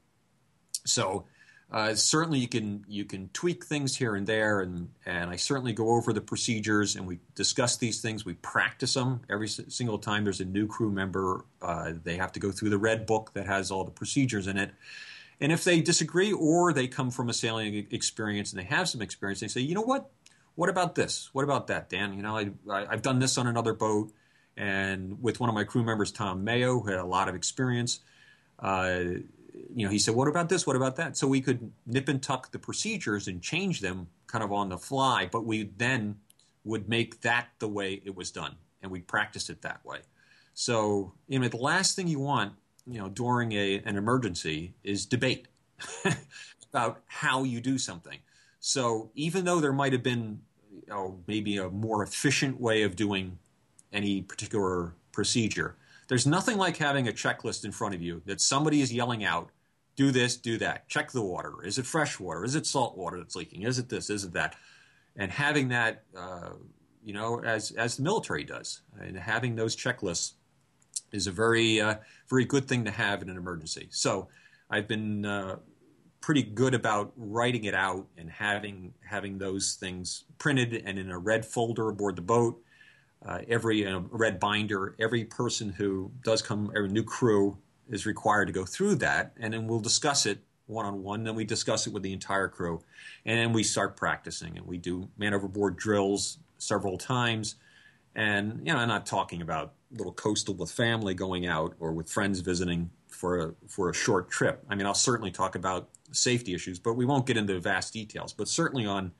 So 0.85 1.25
uh, 1.71 1.95
certainly 1.95 2.39
you 2.39 2.49
can 2.49 2.85
you 2.89 3.05
can 3.05 3.29
tweak 3.35 3.65
things 3.65 3.95
here 3.95 4.15
and 4.15 4.27
there, 4.27 4.61
and 4.61 4.89
and 5.05 5.29
I 5.29 5.37
certainly 5.37 5.75
go 5.75 5.91
over 5.91 6.15
the 6.15 6.21
procedures 6.21 6.97
and 6.97 7.07
we 7.07 7.19
discuss 7.35 7.77
these 7.77 8.01
things. 8.01 8.25
We 8.25 8.35
practice 8.35 8.95
them 8.95 9.21
every 9.29 9.49
single 9.49 9.99
time 9.99 10.25
there's 10.25 10.41
a 10.41 10.47
new 10.47 10.67
crew 10.67 10.91
member. 10.91 11.45
Uh, 11.61 11.93
they 12.03 12.17
have 12.17 12.33
to 12.33 12.41
go 12.41 12.51
through 12.51 12.71
the 12.71 12.79
red 12.79 13.05
book 13.05 13.33
that 13.35 13.47
has 13.47 13.71
all 13.71 13.85
the 13.85 13.91
procedures 13.91 14.47
in 14.47 14.57
it. 14.57 14.71
And 15.41 15.53
if 15.53 15.63
they 15.63 15.81
disagree 15.81 16.33
or 16.33 16.73
they 16.73 16.89
come 16.89 17.11
from 17.11 17.29
a 17.29 17.33
sailing 17.33 17.87
experience 17.93 18.53
and 18.53 18.61
they 18.61 18.67
have 18.67 18.89
some 18.89 19.03
experience, 19.03 19.41
they 19.41 19.49
say, 19.49 19.61
you 19.61 19.75
know 19.75 19.83
what, 19.83 20.11
what 20.59 20.69
about 20.69 20.97
this? 20.97 21.31
What 21.33 21.45
about 21.45 21.69
that, 21.69 21.89
Dan? 21.89 22.15
You 22.15 22.23
know, 22.23 22.37
I, 22.37 22.51
I, 22.69 22.87
have 22.91 23.01
done 23.01 23.21
this 23.21 23.39
on 23.39 23.47
another 23.47 23.73
boat, 23.73 24.13
and 24.57 25.23
with 25.23 25.39
one 25.39 25.49
of 25.49 25.55
my 25.55 25.63
crew 25.63 25.85
members, 25.85 26.11
Tom 26.11 26.43
Mayo, 26.43 26.81
who 26.81 26.91
had 26.91 26.99
a 26.99 27.05
lot 27.05 27.29
of 27.29 27.37
experience. 27.37 28.01
Uh, 28.59 29.03
you 29.73 29.87
know, 29.87 29.89
he 29.89 30.01
said, 30.01 30.17
"What 30.17 30.27
about 30.27 30.49
this? 30.49 30.67
What 30.67 30.75
about 30.75 30.97
that?" 30.97 31.17
So 31.17 31.29
we 31.29 31.41
could 31.41 31.71
nip 31.87 32.09
and 32.09 32.21
tuck 32.21 32.51
the 32.51 32.59
procedures 32.59 33.29
and 33.29 33.41
change 33.41 33.79
them 33.79 34.09
kind 34.27 34.43
of 34.43 34.51
on 34.53 34.69
the 34.69 34.79
fly, 34.79 35.29
but 35.31 35.47
we 35.47 35.71
then 35.77 36.17
would 36.65 36.89
make 36.89 37.21
that 37.21 37.51
the 37.61 37.69
way 37.69 38.03
it 38.05 38.17
was 38.17 38.33
done, 38.33 38.57
and 38.83 38.91
we 38.91 38.99
practiced 38.99 39.51
it 39.51 39.63
that 39.63 39.85
way. 39.85 40.01
So, 40.55 41.13
you 41.29 41.39
know, 41.39 41.47
the 41.47 41.57
last 41.57 41.95
thing 41.95 42.09
you 42.09 42.19
want, 42.19 42.55
you 42.85 42.99
know, 42.99 43.09
during 43.09 43.53
a 43.53 43.77
an 43.85 43.97
emergency 43.97 44.75
is 44.83 45.07
debate 45.07 45.47
about 46.73 47.01
how 47.07 47.45
you 47.45 47.61
do 47.61 47.79
something. 47.79 48.19
So, 48.59 49.13
even 49.15 49.45
though 49.45 49.61
there 49.61 49.73
might 49.73 49.93
have 49.93 50.03
been 50.03 50.41
know, 50.89 51.19
maybe 51.27 51.57
a 51.59 51.69
more 51.69 52.03
efficient 52.03 52.61
way 52.61 52.83
of 52.83 52.97
doing 52.97 53.39
any 53.93 54.23
particular 54.23 54.95
procedure. 55.13 55.77
There's 56.09 56.27
nothing 56.27 56.57
like 56.57 56.77
having 56.77 57.09
a 57.09 57.13
checklist 57.13 57.65
in 57.65 57.73
front 57.73 57.95
of 57.95 58.03
you 58.03 58.23
that 58.27 58.41
somebody 58.41 58.81
is 58.81 58.93
yelling 58.93 59.25
out, 59.25 59.51
do 59.97 60.11
this, 60.11 60.37
do 60.37 60.59
that, 60.59 60.89
check 60.89 61.11
the 61.11 61.23
water. 61.23 61.65
Is 61.65 61.79
it 61.79 61.87
fresh 61.87 62.19
water? 62.19 62.45
Is 62.45 62.55
it 62.55 62.67
salt 62.67 62.97
water 62.97 63.19
that's 63.19 63.37
leaking? 63.37 63.63
Is 63.63 63.79
it 63.79 63.89
this? 63.89 64.09
Is 64.11 64.25
it 64.25 64.33
that? 64.33 64.55
And 65.17 65.31
having 65.31 65.69
that, 65.69 66.05
uh, 66.17 66.51
you 67.05 67.13
know, 67.13 67.41
as, 67.43 67.73
as 67.73 67.97
the 67.97 68.03
military 68.03 68.45
does, 68.45 68.83
and 69.01 69.19
having 69.19 69.57
those 69.57 69.77
checklists 69.77 70.35
is 71.13 71.27
a 71.27 71.33
very, 71.33 71.81
uh, 71.81 71.97
very 72.29 72.45
good 72.45 72.67
thing 72.69 72.85
to 72.85 72.91
have 72.91 73.23
in 73.23 73.29
an 73.29 73.37
emergency. 73.37 73.89
So 73.91 74.29
I've 74.71 74.87
been 74.87 75.25
uh, 75.25 75.57
pretty 76.21 76.43
good 76.43 76.75
about 76.75 77.13
writing 77.17 77.65
it 77.65 77.75
out 77.75 78.07
and 78.17 78.31
having 78.31 78.93
having 79.05 79.39
those 79.39 79.75
things 79.75 80.25
printed 80.39 80.83
and 80.85 80.99
in 80.99 81.11
a 81.11 81.19
red 81.19 81.45
folder 81.45 81.89
aboard 81.89 82.17
the 82.17 82.23
boat. 82.23 82.61
Uh, 83.25 83.41
every 83.49 83.85
red 84.11 84.39
binder, 84.39 84.95
every 85.01 85.25
person 85.25 85.71
who 85.71 86.11
does 86.23 86.41
come, 86.41 86.71
every 86.77 86.89
new 86.89 87.03
crew 87.03 87.59
is 87.89 88.07
required 88.07 88.47
to 88.47 88.53
go 88.53 88.65
through 88.65 88.95
that, 88.95 89.33
and 89.41 89.53
then 89.53 89.67
we'll 89.67 89.81
discuss 89.81 90.25
it 90.27 90.39
one 90.67 90.87
on 90.87 91.03
one. 91.03 91.25
Then 91.25 91.35
we 91.35 91.45
discuss 91.45 91.87
it 91.87 91.93
with 91.93 92.03
the 92.03 92.13
entire 92.13 92.49
crew, 92.49 92.81
and 93.25 93.39
then 93.39 93.53
we 93.53 93.63
start 93.63 93.97
practicing, 93.97 94.57
and 94.57 94.67
we 94.67 94.79
do 94.79 95.09
man 95.17 95.35
overboard 95.35 95.77
drills 95.77 96.39
several 96.59 96.97
times. 96.97 97.57
And 98.15 98.61
you 98.65 98.73
know, 98.73 98.79
I'm 98.79 98.89
not 98.89 99.07
talking 99.07 99.43
about 99.43 99.73
little 99.91 100.13
coastal 100.13 100.55
with 100.55 100.71
family 100.71 101.15
going 101.15 101.47
out 101.47 101.75
or 101.81 101.93
with 101.93 102.11
friends 102.11 102.41
visiting 102.41 102.91
for 103.09 103.41
a 103.41 103.55
for 103.67 103.91
a 103.91 103.95
short 103.95 104.31
trip. 104.31 104.65
I 104.69 104.75
mean, 104.75 104.87
I'll 104.87 104.95
certainly 104.95 105.31
talk 105.31 105.55
about 105.55 105.89
safety 106.11 106.55
issues, 106.55 106.79
but 106.79 106.95
we 106.95 107.05
won't 107.05 107.27
get 107.27 107.37
into 107.37 107.59
vast 107.61 107.93
details. 107.93 108.33
But 108.33 108.49
certainly 108.49 108.87
on 108.87 109.13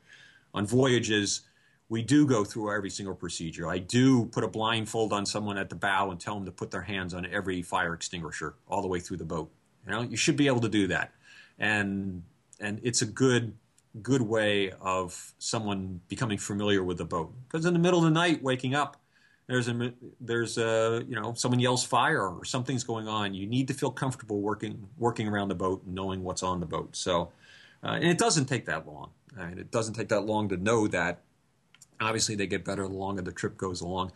on 0.53 0.65
voyages, 0.65 1.41
we 1.89 2.01
do 2.01 2.25
go 2.25 2.43
through 2.43 2.73
every 2.73 2.89
single 2.89 3.15
procedure. 3.15 3.67
I 3.67 3.79
do 3.79 4.25
put 4.25 4.43
a 4.43 4.47
blindfold 4.47 5.13
on 5.13 5.25
someone 5.25 5.57
at 5.57 5.69
the 5.69 5.75
bow 5.75 6.11
and 6.11 6.19
tell 6.19 6.35
them 6.35 6.45
to 6.45 6.51
put 6.51 6.71
their 6.71 6.81
hands 6.81 7.13
on 7.13 7.25
every 7.25 7.61
fire 7.61 7.93
extinguisher 7.93 8.55
all 8.67 8.81
the 8.81 8.87
way 8.87 8.99
through 8.99 9.17
the 9.17 9.25
boat. 9.25 9.51
You 9.85 9.91
know, 9.91 10.01
you 10.01 10.17
should 10.17 10.35
be 10.35 10.47
able 10.47 10.61
to 10.61 10.69
do 10.69 10.87
that, 10.87 11.11
and 11.57 12.23
and 12.59 12.79
it's 12.83 13.01
a 13.01 13.05
good 13.05 13.53
good 14.01 14.21
way 14.21 14.71
of 14.81 15.33
someone 15.39 15.99
becoming 16.07 16.37
familiar 16.37 16.83
with 16.83 16.97
the 16.97 17.05
boat. 17.05 17.33
Because 17.47 17.65
in 17.65 17.73
the 17.73 17.79
middle 17.79 17.99
of 17.99 18.05
the 18.05 18.11
night, 18.11 18.43
waking 18.43 18.75
up, 18.75 18.97
there's 19.49 19.67
a 19.67 19.93
there's 20.21 20.59
a 20.59 21.03
you 21.07 21.15
know 21.15 21.33
someone 21.33 21.59
yells 21.59 21.83
fire 21.83 22.21
or 22.21 22.45
something's 22.45 22.83
going 22.83 23.07
on. 23.07 23.33
You 23.33 23.47
need 23.47 23.67
to 23.69 23.73
feel 23.73 23.89
comfortable 23.89 24.39
working 24.41 24.87
working 24.97 25.27
around 25.27 25.47
the 25.47 25.55
boat 25.55 25.81
and 25.85 25.95
knowing 25.95 26.23
what's 26.23 26.43
on 26.43 26.59
the 26.59 26.67
boat. 26.67 26.95
So, 26.95 27.31
uh, 27.83 27.93
and 27.93 28.05
it 28.05 28.19
doesn't 28.19 28.45
take 28.45 28.67
that 28.67 28.87
long. 28.87 29.09
I 29.37 29.47
mean, 29.47 29.57
it 29.57 29.71
doesn't 29.71 29.95
take 29.95 30.09
that 30.09 30.21
long 30.21 30.49
to 30.49 30.57
know 30.57 30.87
that. 30.87 31.21
Obviously, 31.99 32.35
they 32.35 32.45
get 32.45 32.63
better 32.63 32.87
the 32.87 32.93
longer 32.93 33.23
the 33.23 33.31
trip 33.31 33.57
goes 33.57 33.81
along, 33.81 34.11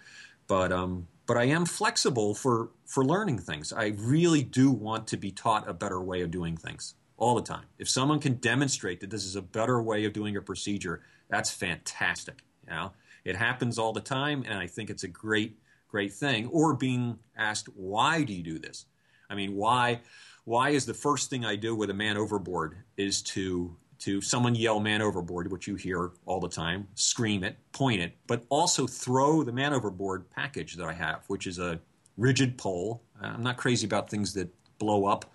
but 0.48 0.72
um, 0.72 1.08
but 1.26 1.36
I 1.36 1.46
am 1.46 1.66
flexible 1.66 2.36
for 2.36 2.70
for 2.86 3.04
learning 3.04 3.40
things. 3.40 3.74
I 3.74 3.88
really 3.98 4.44
do 4.44 4.70
want 4.70 5.08
to 5.08 5.18
be 5.18 5.32
taught 5.32 5.68
a 5.68 5.74
better 5.74 6.00
way 6.00 6.22
of 6.22 6.30
doing 6.30 6.58
things 6.58 6.94
all 7.18 7.34
the 7.34 7.42
time. 7.42 7.66
If 7.80 7.90
someone 7.90 8.20
can 8.20 8.36
demonstrate 8.36 9.00
that 9.00 9.10
this 9.10 9.26
is 9.26 9.36
a 9.36 9.42
better 9.42 9.82
way 9.82 10.06
of 10.06 10.14
doing 10.14 10.38
a 10.38 10.42
procedure, 10.42 11.02
that's 11.28 11.50
fantastic. 11.50 12.44
You 12.68 12.74
know, 12.76 12.92
it 13.26 13.36
happens 13.36 13.78
all 13.78 13.94
the 13.94 14.02
time, 14.02 14.44
and 14.48 14.58
I 14.58 14.68
think 14.68 14.90
it's 14.90 15.04
a 15.04 15.08
great, 15.08 15.58
great 15.88 16.14
thing. 16.14 16.48
Or 16.48 16.74
being 16.74 17.20
asked, 17.38 17.68
why 17.76 18.24
do 18.24 18.34
you 18.34 18.44
do 18.44 18.60
this? 18.60 18.86
I 19.30 19.36
mean, 19.36 19.56
why? 19.56 20.02
Why 20.46 20.72
is 20.72 20.86
the 20.86 20.94
first 20.94 21.30
thing 21.30 21.46
I 21.46 21.56
do 21.56 21.74
with 21.74 21.90
a 21.90 21.94
man 21.94 22.18
overboard 22.18 22.76
is 22.98 23.22
to 23.24 23.76
to 24.00 24.20
someone 24.20 24.54
yell 24.54 24.82
man 24.82 25.02
overboard, 25.02 25.50
which 25.50 25.66
you 25.66 25.76
hear 25.76 26.12
all 26.26 26.42
the 26.42 26.50
time, 26.50 26.90
scream 26.94 27.42
it, 27.42 27.56
point 27.72 28.02
it, 28.02 28.18
but 28.28 28.44
also 28.50 28.86
throw 28.86 29.44
the 29.44 29.52
man 29.54 29.74
overboard 29.74 30.30
package 30.30 30.76
that 30.76 30.86
I 30.86 30.92
have, 30.92 31.24
which 31.28 31.48
is 31.48 31.58
a 31.58 31.80
rigid 32.18 32.58
pole. 32.58 33.02
I'm 33.22 33.44
not 33.44 33.56
crazy 33.56 33.86
about 33.86 34.10
things 34.10 34.34
that 34.34 34.50
blow 34.78 35.06
up 35.06 35.32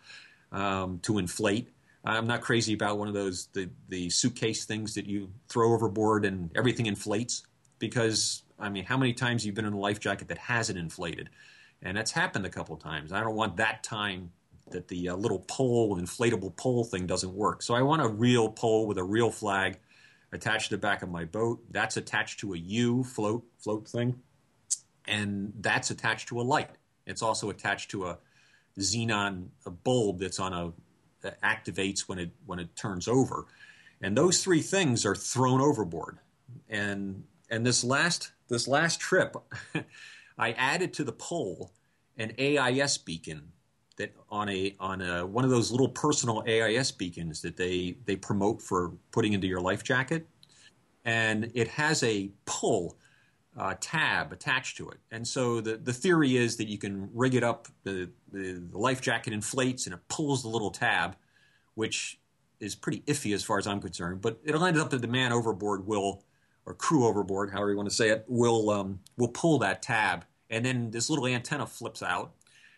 um, 0.53 0.98
to 1.05 1.16
inflate. 1.16 1.70
I'm 2.05 2.27
not 2.27 2.42
crazy 2.42 2.74
about 2.74 2.98
one 2.98 3.09
of 3.09 3.14
those 3.14 3.46
the, 3.55 3.70
the 3.88 4.11
suitcase 4.11 4.66
things 4.66 4.94
that 4.94 5.07
you 5.07 5.31
throw 5.48 5.72
overboard 5.72 6.27
and 6.27 6.51
everything 6.55 6.87
inflates 6.87 7.44
because 7.79 8.43
I 8.59 8.69
mean, 8.69 8.85
how 8.85 8.97
many 8.97 9.12
times 9.12 9.43
have 9.43 9.47
you 9.47 9.53
been 9.53 9.64
in 9.64 9.73
a 9.73 9.79
life 9.79 10.01
jacket 10.01 10.29
that 10.29 10.38
hasn't 10.38 10.79
inflated? 10.79 11.31
And 11.83 11.97
that's 11.97 12.11
happened 12.11 12.45
a 12.45 12.51
couple 12.51 12.77
times. 12.77 13.12
I 13.12 13.21
don't 13.21 13.37
want 13.37 13.57
that 13.59 13.85
time 13.85 14.33
that 14.71 14.88
the 14.88 15.11
uh, 15.11 15.17
little 15.17 15.45
pole, 15.49 15.97
inflatable 15.97 16.57
pole 16.57 16.85
thing 16.85 17.07
doesn't 17.07 17.33
work. 17.33 17.62
So 17.62 17.75
I 17.75 17.83
want 17.83 18.03
a 18.03 18.09
real 18.09 18.49
pole 18.49 18.87
with 18.87 18.99
a 18.99 19.05
real 19.05 19.31
flag 19.31 19.79
attached 20.33 20.71
to 20.71 20.77
the 20.77 20.81
back 20.81 21.03
of 21.03 21.09
my 21.09 21.25
boat. 21.25 21.62
That's 21.71 21.97
attached 21.97 22.41
to 22.41 22.55
a 22.55 22.59
U 22.59 23.05
float 23.05 23.45
float 23.59 23.88
thing, 23.88 24.21
and 25.07 25.53
that's 25.61 25.91
attached 25.91 26.29
to 26.29 26.41
a 26.41 26.43
light. 26.43 26.71
It's 27.07 27.23
also 27.23 27.49
attached 27.49 27.91
to 27.93 28.07
a 28.07 28.19
xenon 28.79 29.49
a 29.67 29.71
bulb 29.71 30.21
that's 30.21 30.38
on 30.38 30.53
a 30.53 30.73
that 31.23 31.41
activates 31.43 32.01
when 32.09 32.19
it 32.19 32.31
when 32.45 32.59
it 32.59 32.77
turns 32.77 33.09
over. 33.09 33.47
And 34.01 34.17
those 34.17 34.45
three 34.45 34.61
things 34.62 35.05
are 35.05 35.14
thrown 35.14 35.61
overboard. 35.61 36.19
And 36.69 37.25
and 37.51 37.65
this 37.65 37.85
last 37.85 38.33
this 38.49 38.67
last 38.67 39.01
trip, 39.01 39.37
I 40.39 40.53
added 40.53 40.93
to 40.95 41.05
the 41.05 41.13
pole 41.13 41.73
an 42.17 42.33
AIS 42.39 42.99
beacon 42.99 43.53
that 43.97 44.15
on 44.31 44.49
a 44.49 44.75
on 44.81 45.01
a 45.01 45.27
one 45.27 45.45
of 45.45 45.51
those 45.51 45.71
little 45.71 45.89
personal 45.89 46.43
AIS 46.47 46.91
beacons 46.91 47.43
that 47.43 47.57
they 47.57 47.97
they 48.05 48.17
promote 48.17 48.63
for 48.63 48.93
putting 49.11 49.33
into 49.33 49.47
your 49.47 49.61
life 49.61 49.85
jacket, 49.85 50.27
and 51.05 51.51
it 51.55 51.69
has 51.69 52.03
a 52.03 52.31
pull 52.47 52.97
uh, 53.57 53.75
tab 53.81 54.33
attached 54.33 54.77
to 54.77 54.89
it. 54.89 54.99
And 55.11 55.27
so 55.27 55.61
the 55.61 55.77
the 55.77 55.93
theory 55.93 56.37
is 56.37 56.57
that 56.57 56.69
you 56.69 56.79
can 56.79 57.11
rig 57.13 57.35
it 57.35 57.43
up. 57.43 57.69
The, 57.85 58.11
the 58.33 58.63
the 58.71 58.79
life 58.79 59.01
jacket 59.01 59.33
inflates 59.33 59.87
and 59.87 59.95
it 59.95 60.01
pulls 60.09 60.43
the 60.43 60.49
little 60.49 60.71
tab, 60.71 61.17
which 61.75 62.21
is 62.61 62.75
pretty 62.75 63.01
iffy 63.07 63.35
as 63.35 63.45
far 63.45 63.59
as 63.59 63.67
I'm 63.67 63.81
concerned. 63.81 64.21
But 64.21 64.39
it'll 64.45 64.65
end 64.65 64.79
up 64.79 64.91
that 64.91 65.03
the 65.03 65.09
man 65.09 65.33
overboard 65.33 65.87
will 65.87 66.25
or 66.68 66.74
crew 66.74 67.07
overboard, 67.07 67.50
however 67.50 67.70
you 67.70 67.76
want 67.76 67.88
to 67.88 67.94
say 67.94 68.11
it, 68.11 68.24
will 68.28 68.68
um, 68.68 69.00
will 69.16 69.28
pull 69.28 69.59
that 69.59 69.81
tab, 69.83 70.26
and 70.50 70.64
then 70.64 70.90
this 70.90 71.09
little 71.09 71.26
antenna 71.26 71.66
flips 71.66 72.02
out, 72.02 72.35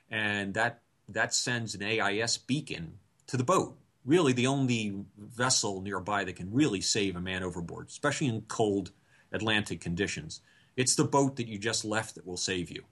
and 0.09 0.55
that 0.55 0.83
that 1.09 1.35
sends 1.35 1.75
an 1.75 1.83
AIS 1.83 2.39
beacon 2.39 2.95
to 3.27 3.37
the 3.37 3.45
boat. 3.45 3.77
Really, 4.05 4.33
the 4.33 4.47
only 4.47 5.05
vessel 5.19 5.83
nearby 5.83 6.25
that 6.25 6.37
can 6.37 6.53
really 6.53 6.81
save 6.81 7.17
a 7.17 7.21
man 7.21 7.43
overboard, 7.43 7.89
especially 7.89 8.29
in 8.29 8.43
cold 8.43 8.93
Atlantic 9.33 9.81
conditions. 9.81 10.41
It's 10.77 10.95
the 10.95 11.05
boat 11.05 11.37
that 11.37 11.49
you 11.49 11.59
just 11.59 11.85
left 11.85 12.15
that 12.15 12.27
will 12.27 12.37
save 12.37 12.71
you. 12.71 12.85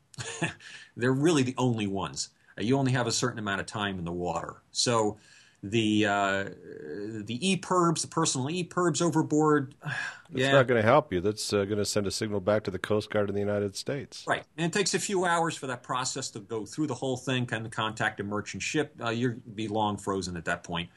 They're 0.96 1.12
really 1.12 1.44
the 1.44 1.54
only 1.56 1.86
ones. 1.86 2.30
You 2.58 2.76
only 2.76 2.92
have 2.92 3.06
a 3.06 3.12
certain 3.12 3.38
amount 3.38 3.60
of 3.60 3.66
time 3.66 3.98
in 4.00 4.04
the 4.04 4.12
water. 4.12 4.56
So 4.72 5.18
the 5.62 6.06
uh, 6.06 6.44
the 6.44 7.38
EPIRBs, 7.38 8.02
the 8.02 8.08
personal 8.08 8.48
EPIRBs 8.48 9.02
overboard. 9.02 9.74
It's 10.30 10.40
yeah. 10.40 10.52
not 10.52 10.66
going 10.66 10.78
to 10.78 10.86
help 10.86 11.10
you. 11.10 11.22
That's 11.22 11.54
uh, 11.54 11.64
going 11.64 11.78
to 11.78 11.86
send 11.86 12.06
a 12.06 12.10
signal 12.10 12.40
back 12.40 12.64
to 12.64 12.70
the 12.70 12.78
Coast 12.78 13.08
Guard 13.08 13.30
in 13.30 13.34
the 13.34 13.40
United 13.40 13.74
States. 13.74 14.24
Right, 14.28 14.44
and 14.58 14.66
it 14.66 14.76
takes 14.76 14.92
a 14.92 14.98
few 14.98 15.24
hours 15.24 15.56
for 15.56 15.68
that 15.68 15.82
process 15.82 16.28
to 16.32 16.40
go 16.40 16.66
through 16.66 16.88
the 16.88 16.94
whole 16.94 17.16
thing. 17.16 17.46
Kind 17.46 17.64
of 17.64 17.72
contact 17.72 18.20
a 18.20 18.24
merchant 18.24 18.62
ship, 18.62 18.92
uh, 19.02 19.08
you'll 19.08 19.36
be 19.54 19.68
long 19.68 19.96
frozen 19.96 20.36
at 20.36 20.44
that 20.44 20.64
point. 20.64 20.90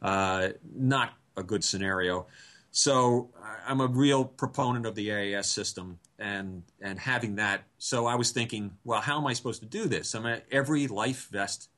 Uh, 0.00 0.48
not 0.74 1.12
a 1.36 1.42
good 1.42 1.62
scenario. 1.62 2.28
So 2.70 3.28
I'm 3.66 3.82
a 3.82 3.86
real 3.86 4.24
proponent 4.24 4.86
of 4.86 4.94
the 4.94 5.12
AIS 5.12 5.48
system 5.48 5.98
and 6.18 6.62
and 6.80 6.98
having 6.98 7.36
that. 7.36 7.64
So 7.76 8.06
I 8.06 8.14
was 8.14 8.30
thinking, 8.30 8.72
well, 8.84 9.02
how 9.02 9.18
am 9.18 9.26
I 9.26 9.34
supposed 9.34 9.60
to 9.60 9.66
do 9.66 9.86
this? 9.86 10.14
I 10.14 10.20
mean, 10.20 10.40
every 10.50 10.86
life 10.86 11.28
vest 11.30 11.68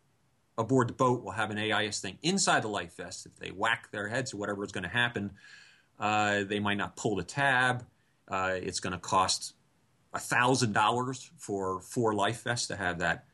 aboard 0.60 0.88
the 0.88 0.92
boat 0.92 1.24
will 1.24 1.32
have 1.32 1.50
an 1.50 1.58
AIS 1.58 2.00
thing 2.00 2.18
inside 2.22 2.62
the 2.62 2.68
life 2.68 2.96
vest. 2.96 3.26
If 3.26 3.36
they 3.36 3.50
whack 3.50 3.90
their 3.90 4.08
heads 4.08 4.34
or 4.34 4.36
whatever 4.36 4.62
is 4.62 4.72
going 4.72 4.84
to 4.84 4.90
happen, 4.90 5.32
uh, 5.98 6.44
they 6.44 6.60
might 6.60 6.76
not 6.76 6.96
pull 6.96 7.16
the 7.16 7.24
tab. 7.24 7.84
Uh, 8.28 8.52
it's 8.54 8.78
going 8.78 8.92
to 8.92 8.98
cost 8.98 9.54
thousand 10.14 10.72
dollars 10.72 11.30
for 11.38 11.80
four 11.80 12.14
life 12.14 12.42
vests 12.42 12.68
to 12.68 12.76
have 12.76 12.98
that. 12.98 13.24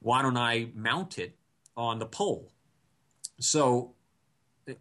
Why 0.00 0.22
don't 0.22 0.36
I 0.36 0.68
mount 0.74 1.18
it 1.18 1.36
on 1.76 1.98
the 1.98 2.06
pole? 2.06 2.52
So 3.40 3.94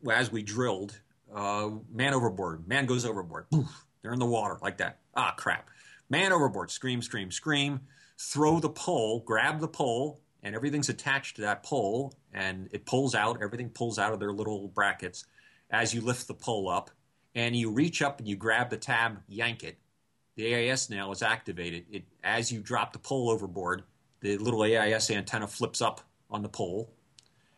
as 0.09 0.31
we 0.31 0.43
drilled, 0.43 0.99
uh, 1.33 1.69
man 1.91 2.13
overboard, 2.13 2.67
man 2.67 2.85
goes 2.85 3.05
overboard. 3.05 3.49
Boom, 3.49 3.67
they're 4.01 4.13
in 4.13 4.19
the 4.19 4.25
water 4.25 4.57
like 4.61 4.77
that. 4.77 4.99
Ah, 5.15 5.33
crap. 5.35 5.69
Man 6.09 6.31
overboard, 6.31 6.69
scream, 6.69 7.01
scream, 7.01 7.31
scream. 7.31 7.81
Throw 8.19 8.59
the 8.59 8.69
pole, 8.69 9.21
grab 9.25 9.59
the 9.59 9.67
pole, 9.67 10.21
and 10.43 10.55
everything's 10.55 10.89
attached 10.89 11.35
to 11.37 11.41
that 11.43 11.63
pole, 11.63 12.13
and 12.33 12.69
it 12.71 12.85
pulls 12.85 13.15
out. 13.15 13.41
Everything 13.41 13.69
pulls 13.69 13.99
out 13.99 14.13
of 14.13 14.19
their 14.19 14.31
little 14.31 14.67
brackets 14.67 15.25
as 15.69 15.93
you 15.93 16.01
lift 16.01 16.27
the 16.27 16.33
pole 16.33 16.69
up, 16.69 16.91
and 17.35 17.55
you 17.55 17.71
reach 17.71 18.01
up 18.01 18.19
and 18.19 18.27
you 18.27 18.35
grab 18.35 18.69
the 18.69 18.77
tab, 18.77 19.21
yank 19.27 19.63
it. 19.63 19.77
The 20.35 20.53
AIS 20.53 20.89
now 20.89 21.11
is 21.11 21.21
activated. 21.21 21.85
It 21.91 22.03
as 22.23 22.51
you 22.51 22.61
drop 22.61 22.93
the 22.93 22.99
pole 22.99 23.29
overboard, 23.29 23.83
the 24.21 24.37
little 24.37 24.63
AIS 24.63 25.09
antenna 25.11 25.47
flips 25.47 25.81
up 25.81 26.01
on 26.29 26.43
the 26.43 26.49
pole, 26.49 26.93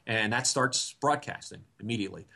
and 0.08 0.34
that 0.34 0.48
starts 0.48 0.96
broadcasting 1.00 1.62
immediately. 1.80 2.28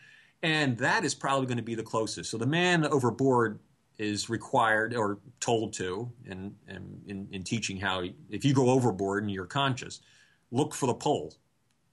And 0.41 0.77
that 0.79 1.05
is 1.05 1.15
probably 1.15 1.47
going 1.47 1.57
to 1.57 1.63
be 1.63 1.75
the 1.75 1.83
closest. 1.83 2.29
So 2.29 2.37
the 2.37 2.45
man 2.45 2.85
overboard 2.85 3.59
is 3.97 4.29
required 4.29 4.93
or 4.95 5.19
told 5.39 5.73
to, 5.73 6.11
and 6.27 6.55
in, 6.67 7.27
in, 7.31 7.43
teaching 7.43 7.77
how 7.77 8.03
if 8.29 8.43
you 8.43 8.53
go 8.53 8.69
overboard 8.69 9.23
and 9.23 9.31
you're 9.31 9.45
conscious, 9.45 10.01
look 10.53 10.73
for 10.73 10.85
the 10.85 10.93
pole, 10.93 11.33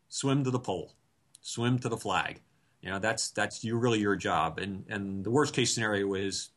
swim 0.08 0.44
to 0.44 0.50
the 0.50 0.60
pole, 0.60 0.94
swim 1.40 1.78
to 1.80 1.88
the 1.88 1.96
flag. 1.96 2.40
You 2.82 2.90
know 2.90 2.98
that's 3.00 3.30
that's 3.30 3.64
you 3.64 3.76
really 3.76 3.98
your 3.98 4.14
job. 4.14 4.58
And 4.58 4.84
and 4.88 5.24
the 5.24 5.30
worst 5.30 5.54
case 5.54 5.74
scenario 5.74 6.14
is 6.14 6.50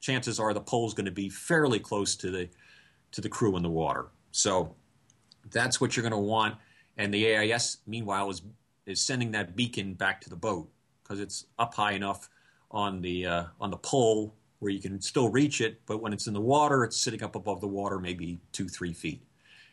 chances 0.00 0.40
are 0.40 0.54
the 0.54 0.60
pole's 0.60 0.94
going 0.94 1.04
to 1.04 1.12
be 1.12 1.28
fairly 1.28 1.78
close 1.78 2.16
to 2.16 2.30
the 2.30 2.48
to 3.12 3.20
the 3.20 3.28
crew 3.28 3.56
in 3.56 3.62
the 3.62 3.70
water. 3.70 4.06
So 4.30 4.74
that's 5.50 5.80
what 5.80 5.96
you're 5.96 6.02
going 6.02 6.12
to 6.12 6.18
want. 6.18 6.54
And 6.96 7.12
the 7.12 7.36
AIS 7.36 7.78
meanwhile 7.86 8.30
is 8.30 8.42
is 8.86 9.04
sending 9.04 9.32
that 9.32 9.54
beacon 9.56 9.94
back 9.94 10.20
to 10.22 10.30
the 10.30 10.36
boat 10.36 10.70
because 11.02 11.20
it's 11.20 11.46
up 11.58 11.74
high 11.74 11.92
enough 11.92 12.28
on 12.70 13.02
the 13.02 13.26
uh, 13.26 13.44
on 13.60 13.70
the 13.70 13.76
pole 13.76 14.34
where 14.60 14.70
you 14.70 14.80
can 14.80 15.00
still 15.00 15.30
reach 15.30 15.62
it, 15.62 15.80
but 15.86 16.02
when 16.02 16.12
it's 16.12 16.26
in 16.26 16.34
the 16.34 16.40
water, 16.40 16.84
it's 16.84 16.96
sitting 16.96 17.22
up 17.22 17.34
above 17.34 17.62
the 17.62 17.66
water, 17.66 17.98
maybe 17.98 18.38
two 18.52 18.68
three 18.68 18.92
feet. 18.92 19.22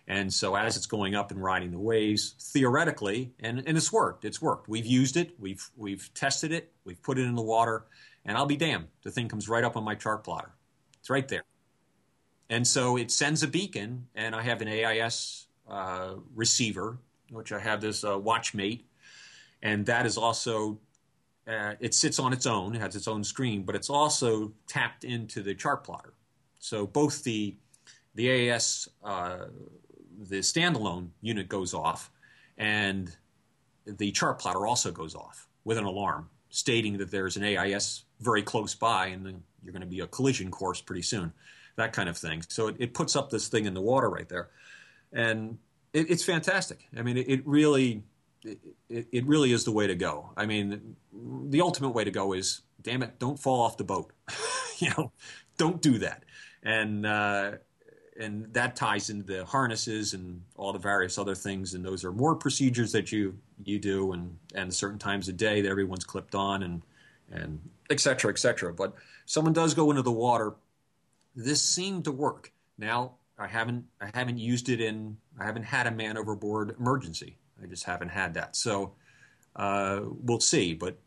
And 0.07 0.33
so 0.33 0.55
as 0.55 0.77
it's 0.77 0.85
going 0.85 1.15
up 1.15 1.31
and 1.31 1.43
riding 1.43 1.71
the 1.71 1.79
waves, 1.79 2.35
theoretically, 2.53 3.33
and, 3.41 3.61
and 3.67 3.77
it's 3.77 3.91
worked. 3.91 4.23
It's 4.23 4.41
worked. 4.41 4.69
We've 4.69 4.85
used 4.85 5.17
it. 5.17 5.31
We've 5.37 5.69
we've 5.75 6.09
tested 6.13 6.51
it. 6.53 6.71
We've 6.85 7.01
put 7.01 7.17
it 7.17 7.23
in 7.23 7.35
the 7.35 7.41
water, 7.41 7.85
and 8.25 8.37
I'll 8.37 8.45
be 8.45 8.55
damned, 8.55 8.87
the 9.03 9.11
thing 9.11 9.27
comes 9.27 9.49
right 9.49 9.63
up 9.63 9.75
on 9.75 9.83
my 9.83 9.95
chart 9.95 10.23
plotter. 10.23 10.51
It's 10.99 11.09
right 11.09 11.27
there. 11.27 11.43
And 12.49 12.65
so 12.65 12.97
it 12.97 13.11
sends 13.11 13.43
a 13.43 13.47
beacon, 13.47 14.07
and 14.15 14.33
I 14.33 14.41
have 14.43 14.61
an 14.61 14.69
AIS 14.69 15.47
uh, 15.69 16.13
receiver, 16.33 16.97
which 17.29 17.51
I 17.51 17.59
have 17.59 17.81
this 17.81 18.05
uh, 18.05 18.11
WatchMate 18.11 18.83
and 19.61 19.85
that 19.85 20.05
is 20.05 20.17
also 20.17 20.79
uh, 21.47 21.73
it 21.79 21.93
sits 21.93 22.19
on 22.19 22.33
its 22.33 22.45
own, 22.45 22.75
it 22.75 22.81
has 22.81 22.95
its 22.95 23.07
own 23.07 23.23
screen, 23.23 23.63
but 23.63 23.73
it's 23.73 23.89
also 23.89 24.51
tapped 24.67 25.05
into 25.05 25.41
the 25.41 25.55
chart 25.55 25.83
plotter. 25.83 26.13
So 26.59 26.85
both 26.85 27.23
the 27.23 27.55
the 28.15 28.51
AIS 28.51 28.89
the 30.17 30.39
standalone 30.39 31.09
unit 31.21 31.47
goes 31.47 31.73
off, 31.73 32.11
and 32.57 33.15
the 33.85 34.11
chart 34.11 34.39
plotter 34.39 34.65
also 34.65 34.91
goes 34.91 35.15
off 35.15 35.47
with 35.63 35.77
an 35.77 35.85
alarm 35.85 36.29
stating 36.49 36.97
that 36.97 37.11
there's 37.11 37.37
an 37.37 37.43
AIS 37.43 38.03
very 38.19 38.41
close 38.41 38.73
by, 38.73 39.07
and 39.07 39.43
you're 39.63 39.73
going 39.73 39.81
to 39.81 39.87
be 39.87 39.99
a 39.99 40.07
collision 40.07 40.49
course 40.49 40.81
pretty 40.81 41.01
soon, 41.01 41.31
that 41.75 41.93
kind 41.93 42.09
of 42.09 42.17
thing. 42.17 42.41
So 42.47 42.67
it, 42.67 42.75
it 42.79 42.93
puts 42.93 43.15
up 43.15 43.29
this 43.29 43.47
thing 43.47 43.65
in 43.65 43.73
the 43.73 43.81
water 43.81 44.09
right 44.09 44.27
there, 44.27 44.49
and 45.13 45.57
it, 45.93 46.09
it's 46.09 46.23
fantastic. 46.23 46.87
I 46.97 47.01
mean, 47.01 47.17
it, 47.17 47.29
it 47.29 47.41
really 47.45 48.03
it, 48.89 49.25
really 49.25 49.51
is 49.51 49.65
the 49.65 49.71
way 49.71 49.87
to 49.87 49.95
go. 49.95 50.31
I 50.37 50.45
mean, 50.45 50.95
the 51.49 51.61
ultimate 51.61 51.89
way 51.89 52.03
to 52.03 52.11
go 52.11 52.33
is, 52.33 52.61
damn 52.81 53.03
it, 53.03 53.19
don't 53.19 53.39
fall 53.39 53.61
off 53.61 53.77
the 53.77 53.83
boat. 53.83 54.11
you 54.77 54.89
know, 54.97 55.11
don't 55.57 55.81
do 55.81 55.99
that. 55.99 56.23
And 56.63 57.05
uh, 57.05 57.51
and 58.19 58.51
that 58.53 58.75
ties 58.75 59.09
into 59.09 59.23
the 59.23 59.45
harnesses 59.45 60.13
and 60.13 60.41
all 60.55 60.73
the 60.73 60.79
various 60.79 61.17
other 61.17 61.35
things. 61.35 61.73
And 61.73 61.85
those 61.85 62.03
are 62.03 62.11
more 62.11 62.35
procedures 62.35 62.91
that 62.91 63.11
you 63.11 63.37
you 63.63 63.79
do, 63.79 64.13
and 64.13 64.37
and 64.55 64.73
certain 64.73 64.99
times 64.99 65.29
a 65.29 65.33
day 65.33 65.61
that 65.61 65.69
everyone's 65.69 66.03
clipped 66.03 66.35
on, 66.35 66.63
and 66.63 66.81
and 67.31 67.59
et 67.89 67.99
cetera, 67.99 68.31
et 68.31 68.39
cetera. 68.39 68.73
But 68.73 68.93
someone 69.25 69.53
does 69.53 69.73
go 69.73 69.89
into 69.89 70.01
the 70.01 70.11
water. 70.11 70.55
This 71.35 71.61
seemed 71.61 72.05
to 72.05 72.11
work. 72.11 72.51
Now 72.77 73.13
I 73.37 73.47
haven't 73.47 73.85
I 74.01 74.09
haven't 74.13 74.39
used 74.39 74.69
it 74.69 74.81
in 74.81 75.17
I 75.39 75.45
haven't 75.45 75.63
had 75.63 75.87
a 75.87 75.91
man 75.91 76.17
overboard 76.17 76.75
emergency. 76.79 77.37
I 77.61 77.65
just 77.67 77.83
haven't 77.83 78.09
had 78.09 78.33
that. 78.35 78.55
So 78.55 78.93
uh, 79.55 80.01
we'll 80.03 80.39
see. 80.39 80.73
But 80.73 80.99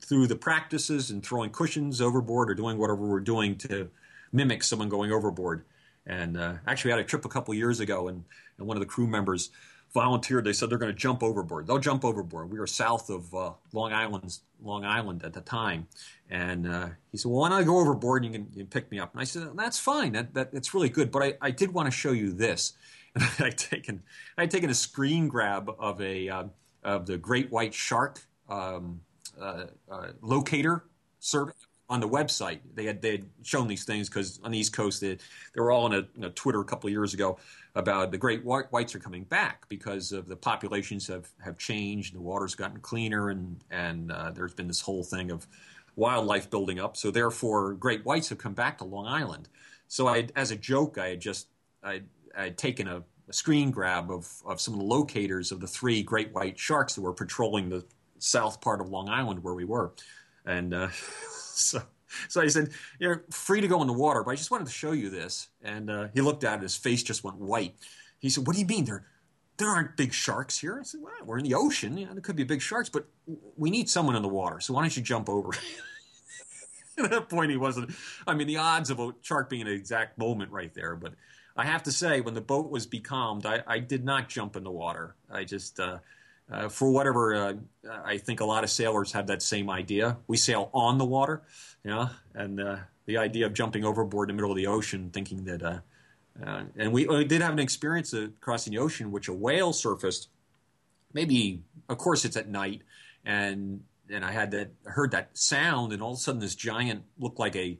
through 0.00 0.26
the 0.26 0.36
practices 0.36 1.10
and 1.10 1.24
throwing 1.24 1.50
cushions 1.50 2.00
overboard 2.00 2.50
or 2.50 2.54
doing 2.54 2.78
whatever 2.78 3.06
we're 3.06 3.20
doing 3.20 3.56
to 3.56 3.90
mimic 4.32 4.62
someone 4.62 4.88
going 4.88 5.10
overboard. 5.10 5.64
And 6.06 6.36
uh, 6.36 6.54
actually, 6.66 6.92
I 6.92 6.96
had 6.96 7.04
a 7.04 7.08
trip 7.08 7.24
a 7.24 7.28
couple 7.28 7.54
years 7.54 7.80
ago, 7.80 8.08
and, 8.08 8.24
and 8.58 8.66
one 8.66 8.76
of 8.76 8.80
the 8.80 8.86
crew 8.86 9.06
members 9.06 9.50
volunteered. 9.94 10.44
They 10.44 10.52
said 10.52 10.68
they're 10.68 10.78
going 10.78 10.92
to 10.92 10.98
jump 10.98 11.22
overboard. 11.22 11.66
They'll 11.66 11.78
jump 11.78 12.04
overboard. 12.04 12.50
We 12.50 12.58
were 12.58 12.66
south 12.66 13.08
of 13.08 13.32
uh, 13.34 13.52
Long 13.72 13.92
Island, 13.92 14.38
Long 14.62 14.84
Island 14.84 15.24
at 15.24 15.32
the 15.32 15.40
time, 15.40 15.86
and 16.28 16.66
uh, 16.66 16.88
he 17.10 17.16
said, 17.16 17.30
"Well, 17.30 17.40
why 17.40 17.56
I 17.56 17.62
go 17.62 17.78
overboard 17.78 18.24
and 18.24 18.34
you 18.34 18.40
can, 18.40 18.50
you 18.52 18.58
can 18.64 18.66
pick 18.66 18.90
me 18.90 18.98
up?" 18.98 19.12
And 19.12 19.20
I 19.20 19.24
said, 19.24 19.48
"That's 19.54 19.78
fine. 19.78 20.12
That, 20.12 20.34
that 20.34 20.52
that's 20.52 20.74
really 20.74 20.90
good. 20.90 21.10
But 21.10 21.22
I, 21.22 21.34
I 21.40 21.50
did 21.50 21.72
want 21.72 21.86
to 21.86 21.92
show 21.92 22.12
you 22.12 22.32
this." 22.32 22.74
I'd 23.38 23.56
taken 23.56 24.02
I'd 24.36 24.50
taken 24.50 24.70
a 24.70 24.74
screen 24.74 25.28
grab 25.28 25.70
of 25.78 26.00
a 26.00 26.28
uh, 26.28 26.44
of 26.82 27.06
the 27.06 27.16
great 27.16 27.50
white 27.50 27.72
shark 27.72 28.20
um, 28.48 29.00
uh, 29.40 29.66
uh, 29.90 30.08
locator 30.20 30.84
service 31.20 31.66
on 31.94 32.00
the 32.00 32.08
website. 32.08 32.58
They 32.74 32.86
had 32.86 33.00
they 33.00 33.12
had 33.12 33.26
shown 33.42 33.68
these 33.68 33.84
things 33.84 34.08
because 34.08 34.40
on 34.42 34.50
the 34.50 34.58
East 34.58 34.72
Coast 34.72 35.00
they, 35.00 35.14
they 35.14 35.60
were 35.60 35.70
all 35.70 35.84
on 35.84 35.94
a, 35.94 36.26
a, 36.26 36.30
Twitter 36.30 36.60
a 36.60 36.64
couple 36.64 36.88
of 36.88 36.92
years 36.92 37.14
ago 37.14 37.38
about 37.76 38.10
the 38.10 38.18
great 38.18 38.44
white, 38.44 38.70
whites 38.72 38.96
are 38.96 38.98
coming 38.98 39.22
back 39.22 39.68
because 39.68 40.10
of 40.10 40.26
the 40.26 40.34
populations 40.34 41.06
have 41.06 41.28
have 41.40 41.56
changed, 41.56 42.12
the 42.12 42.20
water's 42.20 42.56
gotten 42.56 42.80
cleaner, 42.80 43.30
and 43.30 43.60
and 43.70 44.10
uh, 44.10 44.32
there's 44.32 44.54
been 44.54 44.66
this 44.66 44.80
whole 44.80 45.04
thing 45.04 45.30
of 45.30 45.46
wildlife 45.94 46.50
building 46.50 46.80
up. 46.80 46.96
So 46.96 47.12
therefore, 47.12 47.74
great 47.74 48.04
whites 48.04 48.28
have 48.30 48.38
come 48.38 48.54
back 48.54 48.78
to 48.78 48.84
Long 48.84 49.06
Island. 49.06 49.48
So 49.86 50.08
I, 50.08 50.26
as 50.34 50.50
a 50.50 50.56
joke, 50.56 50.98
I 50.98 51.10
had 51.10 51.20
just 51.20 51.46
I 51.84 52.02
had 52.34 52.58
taken 52.58 52.88
a, 52.88 53.04
a, 53.28 53.32
screen 53.32 53.70
grab 53.70 54.10
of, 54.10 54.28
of 54.44 54.60
some 54.60 54.74
of 54.74 54.80
the 54.80 54.86
locators 54.86 55.52
of 55.52 55.60
the 55.60 55.68
three 55.68 56.02
great 56.02 56.32
white 56.32 56.58
sharks 56.58 56.96
that 56.96 57.02
were 57.02 57.12
patrolling 57.12 57.68
the 57.68 57.84
south 58.18 58.60
part 58.60 58.80
of 58.80 58.88
Long 58.88 59.08
Island 59.08 59.44
where 59.44 59.54
we 59.54 59.64
were. 59.64 59.92
And 60.44 60.74
uh, 60.74 60.88
so, 61.30 61.82
so 62.28 62.40
I 62.40 62.48
said, 62.48 62.70
You're 62.98 63.24
free 63.30 63.60
to 63.60 63.68
go 63.68 63.80
in 63.80 63.86
the 63.86 63.92
water, 63.92 64.22
but 64.22 64.32
I 64.32 64.34
just 64.36 64.50
wanted 64.50 64.66
to 64.66 64.72
show 64.72 64.92
you 64.92 65.10
this. 65.10 65.48
And 65.62 65.90
uh, 65.90 66.08
he 66.14 66.20
looked 66.20 66.44
at 66.44 66.58
it, 66.58 66.62
his 66.62 66.76
face 66.76 67.02
just 67.02 67.24
went 67.24 67.36
white. 67.36 67.74
He 68.18 68.30
said, 68.30 68.46
What 68.46 68.54
do 68.54 68.60
you 68.60 68.66
mean? 68.66 68.84
There, 68.84 69.04
there 69.56 69.68
aren't 69.68 69.96
big 69.96 70.12
sharks 70.12 70.58
here. 70.58 70.78
I 70.80 70.82
said, 70.84 71.00
Well, 71.02 71.12
we're 71.24 71.38
in 71.38 71.44
the 71.44 71.54
ocean. 71.54 71.94
Know, 71.94 72.12
there 72.12 72.20
could 72.20 72.36
be 72.36 72.44
big 72.44 72.62
sharks, 72.62 72.88
but 72.88 73.06
we 73.56 73.70
need 73.70 73.88
someone 73.88 74.16
in 74.16 74.22
the 74.22 74.28
water. 74.28 74.60
So 74.60 74.74
why 74.74 74.82
don't 74.82 74.96
you 74.96 75.02
jump 75.02 75.28
over? 75.28 75.50
At 76.98 77.10
that 77.10 77.28
point, 77.28 77.50
he 77.50 77.56
wasn't. 77.56 77.90
I 78.26 78.34
mean, 78.34 78.46
the 78.46 78.58
odds 78.58 78.90
of 78.90 79.00
a 79.00 79.12
shark 79.22 79.50
being 79.50 79.66
an 79.66 79.72
exact 79.72 80.16
moment 80.16 80.52
right 80.52 80.72
there, 80.74 80.94
but 80.94 81.14
I 81.56 81.64
have 81.64 81.82
to 81.84 81.92
say, 81.92 82.20
when 82.20 82.34
the 82.34 82.40
boat 82.40 82.70
was 82.70 82.86
becalmed, 82.86 83.46
I, 83.46 83.62
I 83.66 83.78
did 83.78 84.04
not 84.04 84.28
jump 84.28 84.56
in 84.56 84.64
the 84.64 84.70
water. 84.70 85.14
I 85.30 85.44
just 85.44 85.78
uh, 85.78 85.98
uh, 86.50 86.68
for 86.68 86.90
whatever, 86.90 87.34
uh, 87.34 87.54
I 88.04 88.18
think 88.18 88.40
a 88.40 88.44
lot 88.44 88.64
of 88.64 88.70
sailors 88.70 89.12
have 89.12 89.26
that 89.28 89.42
same 89.42 89.70
idea. 89.70 90.18
We 90.26 90.36
sail 90.36 90.70
on 90.74 90.98
the 90.98 91.04
water, 91.04 91.42
know, 91.84 92.10
and 92.34 92.60
uh, 92.60 92.76
the 93.06 93.16
idea 93.16 93.46
of 93.46 93.54
jumping 93.54 93.84
overboard 93.84 94.28
in 94.28 94.36
the 94.36 94.42
middle 94.42 94.50
of 94.50 94.56
the 94.56 94.66
ocean, 94.66 95.10
thinking 95.10 95.44
that, 95.44 95.62
uh, 95.62 95.78
uh, 96.44 96.64
and 96.76 96.92
we, 96.92 97.06
we, 97.06 97.24
did 97.24 97.40
have 97.40 97.52
an 97.52 97.58
experience 97.58 98.12
of 98.12 98.38
crossing 98.40 98.72
the 98.72 98.78
ocean, 98.78 99.10
which 99.10 99.28
a 99.28 99.32
whale 99.32 99.72
surfaced. 99.72 100.28
Maybe, 101.12 101.62
of 101.88 101.96
course, 101.96 102.24
it's 102.24 102.36
at 102.36 102.48
night, 102.48 102.82
and 103.24 103.82
and 104.10 104.24
I 104.24 104.32
had 104.32 104.50
that 104.50 104.70
heard 104.84 105.12
that 105.12 105.30
sound, 105.32 105.92
and 105.92 106.02
all 106.02 106.12
of 106.12 106.18
a 106.18 106.20
sudden, 106.20 106.40
this 106.40 106.54
giant 106.54 107.04
looked 107.18 107.38
like 107.38 107.56
a 107.56 107.78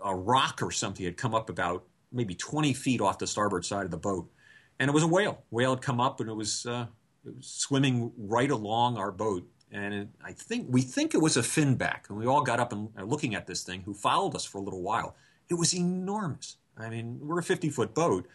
a 0.00 0.14
rock 0.16 0.62
or 0.62 0.70
something 0.70 1.04
had 1.04 1.16
come 1.16 1.34
up 1.34 1.50
about 1.50 1.84
maybe 2.10 2.34
20 2.34 2.72
feet 2.72 3.00
off 3.00 3.18
the 3.18 3.26
starboard 3.26 3.64
side 3.64 3.84
of 3.84 3.90
the 3.90 3.98
boat, 3.98 4.30
and 4.78 4.88
it 4.88 4.94
was 4.94 5.02
a 5.02 5.08
whale. 5.08 5.42
Whale 5.50 5.74
had 5.74 5.82
come 5.82 6.00
up, 6.00 6.20
and 6.20 6.30
it 6.30 6.34
was 6.34 6.66
swimming 7.40 8.12
right 8.16 8.50
along 8.50 8.96
our 8.96 9.12
boat. 9.12 9.48
And 9.72 9.94
it, 9.94 10.08
I 10.24 10.32
think 10.32 10.66
we 10.68 10.82
think 10.82 11.14
it 11.14 11.20
was 11.20 11.36
a 11.36 11.42
finback, 11.42 12.08
and 12.08 12.18
we 12.18 12.26
all 12.26 12.42
got 12.42 12.58
up 12.58 12.72
and 12.72 12.88
uh, 12.98 13.04
looking 13.04 13.34
at 13.34 13.46
this 13.46 13.62
thing, 13.62 13.82
who 13.82 13.94
followed 13.94 14.34
us 14.34 14.44
for 14.44 14.58
a 14.58 14.62
little 14.62 14.82
while. 14.82 15.16
It 15.48 15.54
was 15.54 15.74
enormous. 15.74 16.56
I 16.76 16.88
mean, 16.88 17.18
we're 17.20 17.38
a 17.38 17.42
50 17.42 17.70
foot 17.70 17.94
boat, 17.94 18.26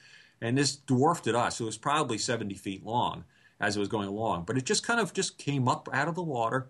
and 0.41 0.57
this 0.57 0.75
dwarfed 0.75 1.27
at 1.27 1.35
us. 1.35 1.59
It 1.59 1.65
was 1.65 1.77
probably 1.77 2.17
70 2.17 2.55
feet 2.55 2.85
long 2.85 3.25
as 3.59 3.75
it 3.75 3.79
was 3.79 3.89
going 3.89 4.07
along, 4.07 4.43
but 4.45 4.57
it 4.57 4.65
just 4.65 4.85
kind 4.85 4.99
of 4.99 5.13
just 5.13 5.37
came 5.37 5.67
up 5.67 5.89
out 5.91 6.07
of 6.07 6.15
the 6.15 6.23
water. 6.23 6.67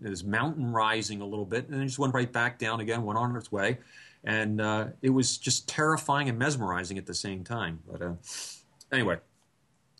This 0.00 0.22
mountain 0.22 0.72
rising 0.72 1.20
a 1.20 1.26
little 1.26 1.46
bit, 1.46 1.68
and 1.68 1.74
then 1.74 1.86
just 1.86 1.98
went 1.98 2.14
right 2.14 2.30
back 2.30 2.58
down 2.58 2.80
again, 2.80 3.02
went 3.02 3.18
on 3.18 3.34
its 3.36 3.50
way, 3.52 3.78
and 4.24 4.60
uh, 4.60 4.86
it 5.02 5.10
was 5.10 5.36
just 5.38 5.68
terrifying 5.68 6.28
and 6.28 6.38
mesmerizing 6.38 6.98
at 6.98 7.06
the 7.06 7.14
same 7.14 7.44
time. 7.44 7.80
But 7.90 8.02
uh, 8.02 8.12
anyway, 8.92 9.18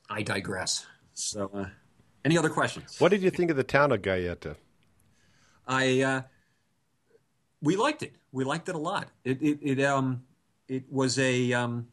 I 0.08 0.22
digress. 0.22 0.86
So, 1.16 1.50
uh, 1.54 1.66
any 2.26 2.36
other 2.36 2.50
questions? 2.50 3.00
What 3.00 3.10
did 3.10 3.22
you 3.22 3.30
think 3.30 3.50
of 3.50 3.56
the 3.56 3.64
town 3.64 3.90
of 3.90 4.02
Gaeta? 4.02 4.56
I 5.66 6.02
uh, 6.02 6.22
we 7.62 7.76
liked 7.76 8.02
it. 8.02 8.14
We 8.32 8.44
liked 8.44 8.68
it 8.68 8.74
a 8.74 8.78
lot. 8.78 9.08
It 9.24 9.40
it, 9.42 9.58
it 9.62 9.84
um 9.84 10.24
it 10.68 10.84
was 10.90 11.18
a 11.18 11.54
um 11.54 11.88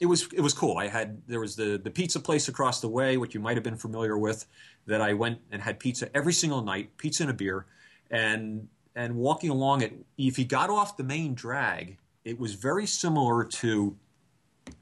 it 0.00 0.06
was 0.06 0.26
it 0.32 0.40
was 0.40 0.54
cool. 0.54 0.78
I 0.78 0.88
had 0.88 1.20
there 1.28 1.38
was 1.38 1.54
the 1.54 1.78
the 1.82 1.90
pizza 1.90 2.18
place 2.18 2.48
across 2.48 2.80
the 2.80 2.88
way, 2.88 3.18
which 3.18 3.34
you 3.34 3.40
might 3.40 3.58
have 3.58 3.64
been 3.64 3.76
familiar 3.76 4.16
with, 4.16 4.46
that 4.86 5.02
I 5.02 5.12
went 5.12 5.40
and 5.50 5.60
had 5.60 5.78
pizza 5.78 6.08
every 6.16 6.32
single 6.32 6.62
night, 6.62 6.96
pizza 6.96 7.24
and 7.24 7.30
a 7.30 7.34
beer, 7.34 7.66
and 8.10 8.68
and 8.94 9.16
walking 9.16 9.50
along 9.50 9.82
it. 9.82 9.92
If 10.16 10.38
you 10.38 10.46
got 10.46 10.70
off 10.70 10.96
the 10.96 11.04
main 11.04 11.34
drag, 11.34 11.98
it 12.24 12.38
was 12.38 12.54
very 12.54 12.86
similar 12.86 13.44
to 13.44 13.96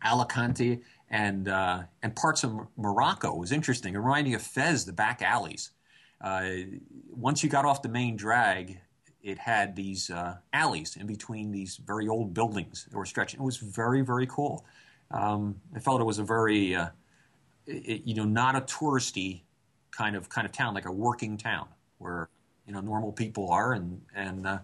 Alicante 0.05 0.83
and 1.11 1.49
uh, 1.49 1.83
and 2.03 2.15
parts 2.17 2.45
of 2.45 2.55
Morocco. 2.77 3.35
Was 3.35 3.53
interesting. 3.53 3.95
It 3.95 3.99
reminded 3.99 4.31
me 4.31 4.35
of 4.35 4.43
Fez, 4.43 4.85
the 4.85 4.93
back 4.93 5.23
alleys. 5.23 5.71
Uh, 6.21 6.51
once 7.11 7.43
you 7.43 7.51
got 7.51 7.65
off 7.65 7.83
the 7.83 7.89
main 7.89 8.17
drag, 8.17 8.81
it 9.23 9.39
had 9.39 9.77
these 9.77 10.11
uh, 10.11 10.37
alleys 10.53 10.97
in 10.97 11.07
between 11.07 11.51
these 11.51 11.77
very 11.77 12.09
old 12.09 12.35
buildings 12.35 12.87
that 12.91 12.97
were 12.97 13.07
stretching. 13.07 13.41
It 13.41 13.45
was 13.45 13.59
very 13.59 14.03
very 14.03 14.27
cool. 14.27 14.65
Um, 15.11 15.61
I 15.75 15.79
felt 15.79 16.01
it 16.01 16.05
was 16.05 16.19
a 16.19 16.25
very 16.25 16.75
uh, 16.75 16.89
it, 17.67 18.03
you 18.05 18.15
know 18.15 18.25
not 18.25 18.57
a 18.57 18.61
touristy 18.61 19.43
kind 19.91 20.17
of 20.17 20.29
kind 20.29 20.45
of 20.45 20.53
town, 20.53 20.75
like 20.75 20.87
a 20.87 20.93
working 20.93 21.37
town 21.37 21.69
where 21.99 22.29
you 22.67 22.73
know 22.73 22.81
normal 22.81 23.13
people 23.13 23.51
are, 23.51 23.73
and 23.73 24.01
and 24.15 24.47
uh, 24.47 24.59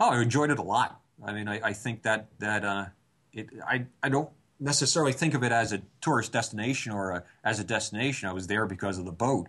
oh, 0.00 0.10
I 0.10 0.22
enjoyed 0.22 0.50
it 0.50 0.58
a 0.58 0.62
lot. 0.62 1.00
I 1.24 1.32
mean, 1.32 1.48
I, 1.48 1.60
I 1.62 1.72
think 1.72 2.02
that 2.02 2.28
that 2.38 2.64
uh, 2.64 2.86
it 3.32 3.48
I 3.66 3.86
I 4.02 4.08
don't 4.08 4.30
necessarily 4.60 5.12
think 5.12 5.34
of 5.34 5.42
it 5.42 5.52
as 5.52 5.72
a 5.72 5.82
tourist 6.00 6.32
destination 6.32 6.92
or 6.92 7.10
a, 7.10 7.24
as 7.44 7.60
a 7.60 7.64
destination. 7.64 8.28
I 8.28 8.32
was 8.32 8.46
there 8.46 8.66
because 8.66 8.98
of 8.98 9.04
the 9.04 9.12
boat, 9.12 9.48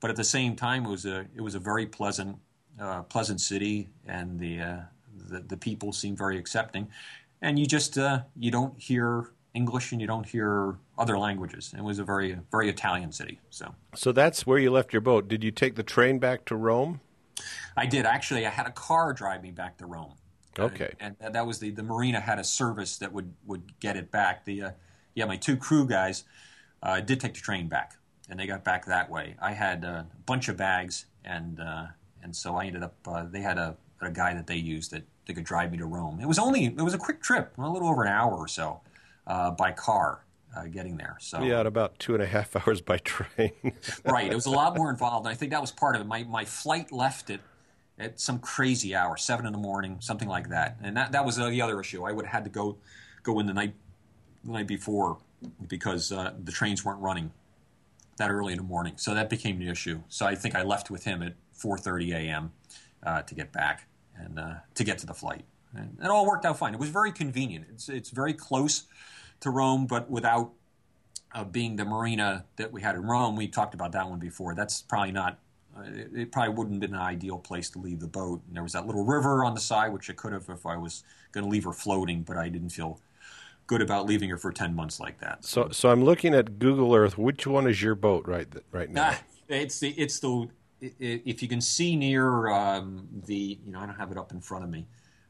but 0.00 0.10
at 0.10 0.16
the 0.16 0.24
same 0.24 0.56
time, 0.56 0.86
it 0.86 0.90
was 0.90 1.06
a 1.06 1.26
it 1.34 1.40
was 1.40 1.54
a 1.54 1.60
very 1.60 1.86
pleasant 1.86 2.38
uh, 2.80 3.02
pleasant 3.02 3.40
city, 3.40 3.88
and 4.06 4.38
the, 4.38 4.60
uh, 4.60 4.76
the, 5.28 5.40
the 5.40 5.56
people 5.56 5.92
seemed 5.92 6.18
very 6.18 6.38
accepting. 6.38 6.88
And 7.40 7.58
you 7.58 7.66
just 7.66 7.98
uh, 7.98 8.20
you 8.36 8.50
don't 8.50 8.78
hear 8.78 9.30
English 9.54 9.92
and 9.92 10.00
you 10.00 10.06
don't 10.06 10.26
hear 10.26 10.76
other 10.98 11.18
languages. 11.18 11.72
It 11.76 11.82
was 11.82 11.98
a 11.98 12.04
very 12.04 12.38
very 12.50 12.68
Italian 12.68 13.12
city. 13.12 13.40
So 13.50 13.74
so 13.94 14.12
that's 14.12 14.46
where 14.46 14.58
you 14.58 14.70
left 14.70 14.92
your 14.92 15.02
boat. 15.02 15.28
Did 15.28 15.44
you 15.44 15.50
take 15.50 15.76
the 15.76 15.82
train 15.82 16.18
back 16.18 16.44
to 16.46 16.56
Rome? 16.56 17.00
I 17.76 17.86
did 17.86 18.06
actually. 18.06 18.46
I 18.46 18.50
had 18.50 18.66
a 18.66 18.72
car 18.72 19.12
drive 19.12 19.42
me 19.42 19.50
back 19.50 19.78
to 19.78 19.86
Rome. 19.86 20.14
Okay. 20.58 20.94
And, 21.00 21.16
and, 21.20 21.34
that 21.34 21.46
was 21.46 21.58
the 21.58 21.70
the 21.70 21.82
marina 21.82 22.20
had 22.20 22.38
a 22.38 22.44
service 22.44 22.98
that 22.98 23.12
would 23.12 23.32
would 23.46 23.78
get 23.80 23.96
it 23.96 24.10
back. 24.10 24.44
The 24.44 24.62
uh, 24.62 24.70
yeah, 25.14 25.24
my 25.24 25.36
two 25.36 25.56
crew 25.56 25.86
guys 25.86 26.24
uh, 26.82 27.00
did 27.00 27.20
take 27.20 27.34
the 27.34 27.40
train 27.40 27.68
back, 27.68 27.96
and 28.28 28.38
they 28.38 28.46
got 28.46 28.64
back 28.64 28.86
that 28.86 29.10
way. 29.10 29.36
I 29.40 29.52
had 29.52 29.84
a 29.84 30.06
bunch 30.26 30.48
of 30.48 30.56
bags, 30.56 31.06
and 31.24 31.60
uh, 31.60 31.86
and 32.22 32.34
so 32.34 32.56
I 32.56 32.66
ended 32.66 32.82
up. 32.82 32.94
Uh, 33.06 33.24
they 33.24 33.40
had 33.40 33.58
a 33.58 33.76
a 34.00 34.10
guy 34.10 34.34
that 34.34 34.46
they 34.46 34.56
used 34.56 34.90
that 34.90 35.02
they 35.26 35.32
could 35.34 35.44
drive 35.44 35.72
me 35.72 35.78
to 35.78 35.86
Rome. 35.86 36.20
It 36.20 36.26
was 36.26 36.38
only 36.38 36.66
it 36.66 36.82
was 36.82 36.94
a 36.94 36.98
quick 36.98 37.22
trip, 37.22 37.52
a 37.58 37.68
little 37.68 37.88
over 37.88 38.02
an 38.02 38.12
hour 38.12 38.34
or 38.34 38.48
so 38.48 38.80
uh, 39.26 39.50
by 39.50 39.72
car. 39.72 40.20
Uh, 40.56 40.66
getting 40.66 40.96
there, 40.96 41.16
so 41.18 41.42
yeah, 41.42 41.60
about 41.62 41.98
two 41.98 42.14
and 42.14 42.22
a 42.22 42.26
half 42.26 42.54
hours 42.68 42.80
by 42.80 42.96
train. 42.98 43.50
right, 44.04 44.30
it 44.30 44.34
was 44.36 44.46
a 44.46 44.50
lot 44.50 44.76
more 44.76 44.88
involved, 44.88 45.26
and 45.26 45.32
I 45.32 45.34
think 45.34 45.50
that 45.50 45.60
was 45.60 45.72
part 45.72 45.96
of 45.96 46.02
it. 46.02 46.04
My 46.04 46.22
my 46.22 46.44
flight 46.44 46.92
left 46.92 47.28
at 47.28 47.40
at 47.98 48.20
some 48.20 48.38
crazy 48.38 48.94
hour, 48.94 49.16
seven 49.16 49.46
in 49.46 49.52
the 49.52 49.58
morning, 49.58 49.98
something 50.00 50.28
like 50.28 50.48
that. 50.48 50.76
And 50.82 50.96
that, 50.96 51.12
that 51.12 51.24
was 51.24 51.36
the 51.36 51.62
other 51.62 51.80
issue. 51.80 52.04
I 52.04 52.12
would 52.12 52.26
have 52.26 52.32
had 52.32 52.44
to 52.44 52.50
go 52.50 52.76
go 53.22 53.38
in 53.40 53.46
the 53.46 53.54
night 53.54 53.74
the 54.44 54.52
night 54.52 54.66
before 54.66 55.18
because 55.66 56.12
uh, 56.12 56.32
the 56.42 56.52
trains 56.52 56.84
weren't 56.84 57.00
running 57.00 57.32
that 58.16 58.30
early 58.30 58.52
in 58.52 58.58
the 58.58 58.64
morning. 58.64 58.94
So 58.96 59.14
that 59.14 59.30
became 59.30 59.58
the 59.58 59.68
issue. 59.68 60.02
So 60.08 60.26
I 60.26 60.34
think 60.34 60.54
I 60.54 60.62
left 60.62 60.90
with 60.90 61.04
him 61.04 61.22
at 61.22 61.34
4:30 61.58 62.12
a.m. 62.14 62.52
Uh, 63.02 63.22
to 63.22 63.34
get 63.34 63.52
back 63.52 63.86
and 64.16 64.38
uh, 64.38 64.54
to 64.74 64.84
get 64.84 64.98
to 64.98 65.06
the 65.06 65.14
flight. 65.14 65.44
And 65.76 65.98
it 66.02 66.06
all 66.06 66.26
worked 66.26 66.44
out 66.44 66.58
fine. 66.58 66.74
It 66.74 66.80
was 66.80 66.90
very 66.90 67.12
convenient. 67.12 67.66
It's 67.70 67.88
it's 67.88 68.10
very 68.10 68.32
close 68.32 68.84
to 69.40 69.50
Rome, 69.50 69.86
but 69.86 70.10
without 70.10 70.52
uh, 71.34 71.44
being 71.44 71.76
the 71.76 71.84
marina 71.84 72.44
that 72.56 72.72
we 72.72 72.80
had 72.80 72.94
in 72.94 73.02
Rome. 73.02 73.36
We 73.36 73.48
talked 73.48 73.74
about 73.74 73.92
that 73.92 74.08
one 74.08 74.18
before. 74.18 74.54
That's 74.54 74.82
probably 74.82 75.12
not 75.12 75.38
uh, 75.76 75.82
it, 75.82 76.10
it, 76.14 76.32
probably 76.32 76.54
wouldn't 76.54 76.74
have 76.74 76.90
been 76.90 76.98
an 76.98 77.04
ideal 77.04 77.38
place 77.38 77.70
to 77.70 77.78
leave 77.78 78.00
the 78.00 78.06
boat. 78.06 78.42
And 78.46 78.56
there 78.56 78.62
was 78.62 78.72
that 78.72 78.86
little 78.86 79.04
river 79.04 79.44
on 79.44 79.54
the 79.54 79.60
side, 79.60 79.92
which 79.92 80.08
I 80.08 80.12
could 80.12 80.32
have 80.32 80.48
if 80.48 80.66
I 80.66 80.76
was 80.76 81.02
going 81.32 81.44
to 81.44 81.50
leave 81.50 81.64
her 81.64 81.72
floating, 81.72 82.22
but 82.22 82.36
I 82.36 82.48
didn't 82.48 82.70
feel 82.70 83.00
good 83.66 83.82
about 83.82 84.06
leaving 84.06 84.30
her 84.30 84.38
for 84.38 84.52
10 84.52 84.74
months 84.74 85.00
like 85.00 85.18
that. 85.20 85.44
So, 85.44 85.68
so 85.70 85.90
I'm 85.90 86.04
looking 86.04 86.34
at 86.34 86.58
Google 86.58 86.94
Earth. 86.94 87.18
Which 87.18 87.46
one 87.46 87.66
is 87.66 87.82
your 87.82 87.94
boat 87.94 88.26
right 88.26 88.46
right 88.70 88.90
now? 88.90 89.10
Uh, 89.10 89.16
it's 89.48 89.80
the, 89.80 89.90
it's 89.90 90.20
the, 90.20 90.48
if 90.80 91.42
you 91.42 91.48
can 91.48 91.60
see 91.60 91.96
near 91.96 92.48
um, 92.48 93.08
the, 93.26 93.58
you 93.64 93.72
know, 93.72 93.80
I 93.80 93.86
don't 93.86 93.96
have 93.96 94.12
it 94.12 94.18
up 94.18 94.32
in 94.32 94.40
front 94.40 94.64
of 94.64 94.70
me, 94.70 94.86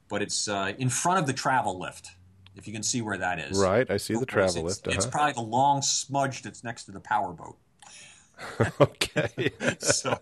but 0.09 0.21
it's 0.23 0.49
uh, 0.49 0.73
in 0.79 0.89
front 0.89 1.21
of 1.21 1.27
the 1.27 1.33
travel 1.33 1.79
lift. 1.79 2.11
If 2.57 2.69
you 2.69 2.73
can 2.73 2.85
see 2.85 3.03
where 3.03 3.19
that 3.19 3.41
is. 3.41 3.59
Right, 3.59 3.91
I 3.91 3.97
see 3.97 4.15
the 4.15 4.25
travel 4.25 4.69
it's, 4.69 4.77
lift. 4.77 4.87
Uh-huh. 4.87 4.95
It's 4.97 5.07
probably 5.07 5.33
the 5.33 5.41
long 5.41 5.83
smudge 5.83 6.43
that's 6.43 6.63
next 6.63 6.85
to 6.85 6.93
the 6.93 7.01
power 7.01 7.33
boat. 7.33 7.57
okay. 8.81 9.53
so, 9.79 10.19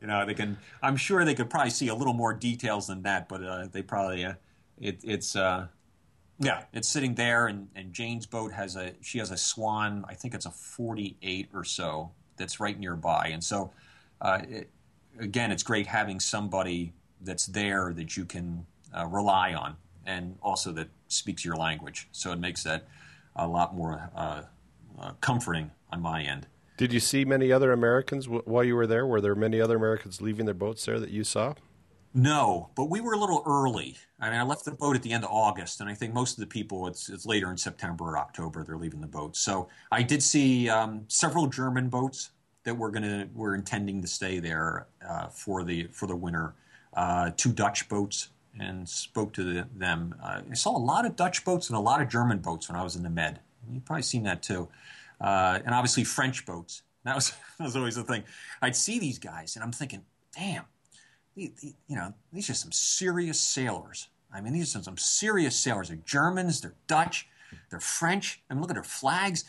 you 0.00 0.06
know, 0.06 0.24
they 0.26 0.34
can. 0.34 0.58
I'm 0.82 0.96
sure 0.96 1.24
they 1.24 1.34
could 1.34 1.50
probably 1.50 1.70
see 1.70 1.88
a 1.88 1.94
little 1.94 2.14
more 2.14 2.32
details 2.32 2.86
than 2.86 3.02
that, 3.02 3.28
but 3.28 3.42
uh, 3.42 3.66
they 3.70 3.82
probably. 3.82 4.24
Uh, 4.24 4.34
it, 4.80 5.00
it's. 5.02 5.36
Uh, 5.36 5.68
yeah, 6.38 6.64
it's 6.74 6.88
sitting 6.88 7.14
there, 7.14 7.46
and, 7.46 7.68
and 7.74 7.94
Jane's 7.94 8.26
boat 8.26 8.52
has 8.52 8.76
a. 8.76 8.92
She 9.00 9.18
has 9.18 9.30
a 9.30 9.36
Swan. 9.36 10.04
I 10.08 10.14
think 10.14 10.34
it's 10.34 10.46
a 10.46 10.50
48 10.50 11.48
or 11.54 11.64
so 11.64 12.10
that's 12.36 12.60
right 12.60 12.78
nearby, 12.78 13.30
and 13.32 13.42
so. 13.42 13.70
Uh, 14.18 14.40
it, 14.48 14.70
again, 15.18 15.50
it's 15.50 15.62
great 15.62 15.86
having 15.86 16.20
somebody 16.20 16.92
that's 17.20 17.46
there 17.46 17.92
that 17.94 18.16
you 18.16 18.24
can 18.24 18.66
uh, 18.96 19.06
rely 19.06 19.54
on, 19.54 19.76
and 20.04 20.36
also 20.42 20.72
that 20.72 20.88
speaks 21.08 21.44
your 21.44 21.56
language. 21.56 22.08
So 22.12 22.32
it 22.32 22.38
makes 22.38 22.62
that 22.64 22.86
a 23.34 23.46
lot 23.46 23.74
more 23.74 24.10
uh, 24.14 24.42
comforting 25.20 25.70
on 25.92 26.00
my 26.00 26.22
end. 26.22 26.46
Did 26.76 26.92
you 26.92 27.00
see 27.00 27.24
many 27.24 27.50
other 27.50 27.72
Americans 27.72 28.28
while 28.28 28.64
you 28.64 28.76
were 28.76 28.86
there? 28.86 29.06
Were 29.06 29.20
there 29.20 29.34
many 29.34 29.60
other 29.60 29.76
Americans 29.76 30.20
leaving 30.20 30.44
their 30.44 30.54
boats 30.54 30.84
there 30.84 31.00
that 31.00 31.10
you 31.10 31.24
saw? 31.24 31.54
No, 32.12 32.70
but 32.74 32.86
we 32.86 33.00
were 33.00 33.12
a 33.12 33.18
little 33.18 33.42
early. 33.46 33.96
I 34.20 34.30
mean, 34.30 34.38
I 34.38 34.42
left 34.42 34.64
the 34.64 34.72
boat 34.72 34.96
at 34.96 35.02
the 35.02 35.12
end 35.12 35.24
of 35.24 35.30
August, 35.30 35.80
and 35.80 35.90
I 35.90 35.94
think 35.94 36.14
most 36.14 36.32
of 36.32 36.40
the 36.40 36.46
people 36.46 36.86
it's 36.86 37.08
it's 37.08 37.26
later 37.26 37.50
in 37.50 37.56
September 37.56 38.04
or 38.04 38.18
October 38.18 38.64
they're 38.64 38.78
leaving 38.78 39.00
the 39.00 39.06
boat. 39.06 39.36
So 39.36 39.68
I 39.90 40.02
did 40.02 40.22
see 40.22 40.68
um, 40.68 41.04
several 41.08 41.46
German 41.46 41.88
boats 41.88 42.30
that 42.64 42.76
were 42.76 42.90
gonna 42.90 43.28
were 43.34 43.54
intending 43.54 44.00
to 44.02 44.08
stay 44.08 44.38
there 44.38 44.86
uh, 45.06 45.28
for 45.28 45.62
the 45.62 45.88
for 45.92 46.06
the 46.06 46.16
winter. 46.16 46.54
Uh, 46.94 47.30
two 47.36 47.52
Dutch 47.52 47.88
boats 47.90 48.28
and 48.58 48.88
spoke 48.88 49.34
to 49.34 49.44
the, 49.44 49.68
them. 49.74 50.14
Uh, 50.22 50.40
I 50.50 50.54
saw 50.54 50.74
a 50.74 50.78
lot 50.78 51.04
of 51.04 51.16
Dutch 51.16 51.44
boats 51.44 51.68
and 51.68 51.76
a 51.76 51.80
lot 51.80 52.00
of 52.00 52.08
German 52.08 52.38
boats 52.38 52.70
when 52.70 52.78
I 52.78 52.82
was 52.82 52.96
in 52.96 53.02
the 53.02 53.10
Med. 53.10 53.40
You've 53.70 53.84
probably 53.84 54.02
seen 54.02 54.22
that 54.22 54.42
too 54.42 54.68
uh, 55.20 55.60
and 55.64 55.74
obviously 55.74 56.04
French 56.04 56.46
boats. 56.46 56.82
That 57.04 57.14
was 57.14 57.30
that 57.58 57.64
was 57.64 57.76
always 57.76 57.96
the 57.96 58.04
thing. 58.04 58.24
I'd 58.60 58.76
see 58.76 58.98
these 58.98 59.18
guys, 59.18 59.56
and 59.56 59.64
I'm 59.64 59.72
thinking, 59.72 60.04
damn, 60.36 60.64
you 61.34 61.50
know, 61.90 62.14
these 62.32 62.50
are 62.50 62.54
some 62.54 62.72
serious 62.72 63.40
sailors. 63.40 64.08
I 64.32 64.40
mean, 64.40 64.52
these 64.52 64.74
are 64.76 64.82
some 64.82 64.98
serious 64.98 65.56
sailors. 65.56 65.88
They're 65.88 65.98
Germans, 65.98 66.60
they're 66.60 66.74
Dutch, 66.86 67.28
they're 67.70 67.80
French. 67.80 68.42
I 68.50 68.54
mean, 68.54 68.60
look 68.60 68.70
at 68.70 68.74
their 68.74 68.82
flags. 68.82 69.44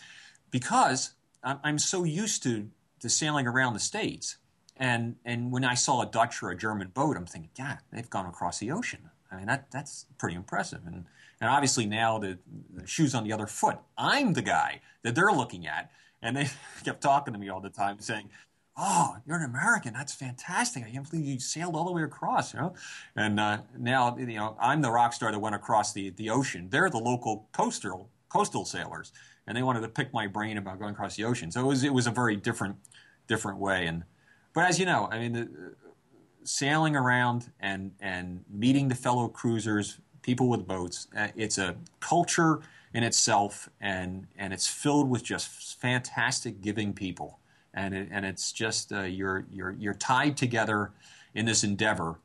Because 0.49 1.13
I'm, 1.43 1.78
so 1.78 2.03
used 2.03 2.41
to 2.43 2.70
to 3.01 3.09
sailing 3.09 3.47
around 3.47 3.74
the 3.74 3.80
states, 3.80 4.38
and 4.78 5.15
and 5.26 5.51
when 5.51 5.65
I 5.65 5.74
saw 5.74 6.01
a 6.01 6.05
Dutch 6.05 6.41
or 6.41 6.49
a 6.49 6.57
German 6.57 6.89
boat, 6.89 7.18
I'm 7.18 7.26
thinking, 7.26 7.51
God, 7.57 7.80
they've 7.91 8.09
gone 8.09 8.26
across 8.26 8.59
the 8.59 8.72
ocean. 8.72 9.09
I 9.32 9.38
mean, 9.38 9.47
that 9.47 9.72
that's 9.72 10.05
pretty 10.18 10.36
impressive. 10.36 10.82
And 10.86 11.05
and 11.40 11.50
obviously 11.50 11.86
now 11.86 12.18
the, 12.18 12.38
the 12.74 12.88
shoes 12.88 13.14
on 13.14 13.24
the 13.24 13.34
other 13.34 13.48
foot. 13.48 13.78
I'm 13.98 14.34
the 14.34 14.42
guy 14.42 14.82
that 15.04 15.16
they're 15.16 15.32
looking 15.32 15.68
at, 15.68 15.92
and 16.22 16.36
they 16.36 16.50
kept 16.84 17.02
talking 17.02 17.34
to 17.34 17.40
me 17.40 17.50
all 17.50 17.62
the 17.62 17.70
time, 17.70 18.00
saying, 18.00 18.30
"Oh, 18.76 19.18
you're 19.26 19.38
an 19.38 19.44
American. 19.44 19.94
That's 19.94 20.14
fantastic. 20.14 20.84
I 20.86 20.90
can't 20.90 21.10
believe 21.10 21.26
you 21.26 21.40
sailed 21.40 21.76
all 21.76 21.86
the 21.86 21.92
way 21.92 22.04
across." 22.04 22.54
You 22.54 22.62
know, 22.62 22.76
and 23.16 23.40
uh, 23.40 23.60
now 23.78 24.18
you 24.18 24.26
know 24.28 24.58
I'm 24.60 24.82
the 24.82 24.92
rock 24.92 25.14
star 25.14 25.32
that 25.32 25.40
went 25.40 25.56
across 25.56 25.94
the 25.94 26.10
the 26.12 26.30
ocean. 26.30 26.70
They're 26.70 26.90
the 26.90 26.98
local 26.98 27.48
coastal 27.52 28.10
coastal 28.30 28.66
sailors, 28.66 29.12
and 29.46 29.58
they 29.58 29.64
wanted 29.64 29.82
to 29.82 29.90
pick 29.90 30.14
my 30.14 30.28
brain 30.28 30.58
about 30.58 30.80
going 30.80 30.92
across 30.92 31.16
the 31.16 31.24
ocean. 31.24 31.52
So 31.52 31.62
it 31.62 31.68
was 31.68 31.84
it 31.84 31.94
was 31.94 32.08
a 32.08 32.12
very 32.12 32.36
different 32.36 32.78
different 33.28 33.60
way. 33.60 33.86
And 33.88 34.04
but 34.54 34.66
as 34.66 34.80
you 34.80 34.86
know, 34.86 35.08
I 35.12 35.20
mean, 35.20 35.34
the, 35.34 35.76
sailing 36.44 36.96
around 36.96 37.52
and 37.60 37.92
and 38.00 38.44
meeting 38.50 38.88
the 38.88 38.96
fellow 38.96 39.28
cruisers, 39.28 40.00
people 40.28 40.49
with 40.49 40.67
boats, 40.67 41.07
uh, 41.17 41.30
it's 41.38 41.57
a 41.57 41.75
culture 42.01 42.59
in 42.93 43.01
itself, 43.03 43.69
and 43.80 44.28
and 44.38 44.53
it's 44.53 44.67
filled 44.67 45.09
with 45.09 45.23
just 45.23 45.80
fantastic 45.80 46.61
giving 46.61 46.93
people, 46.93 47.39
and 47.73 47.95
it, 47.95 48.09
and 48.11 48.25
it's 48.25 48.51
just 48.51 48.91
uh, 48.91 49.03
you're 49.03 49.45
you're 49.51 49.71
you're 49.80 49.93
tied 49.95 50.36
together 50.38 50.91
in 51.34 51.45
this 51.45 51.63
endeavor. 51.63 52.19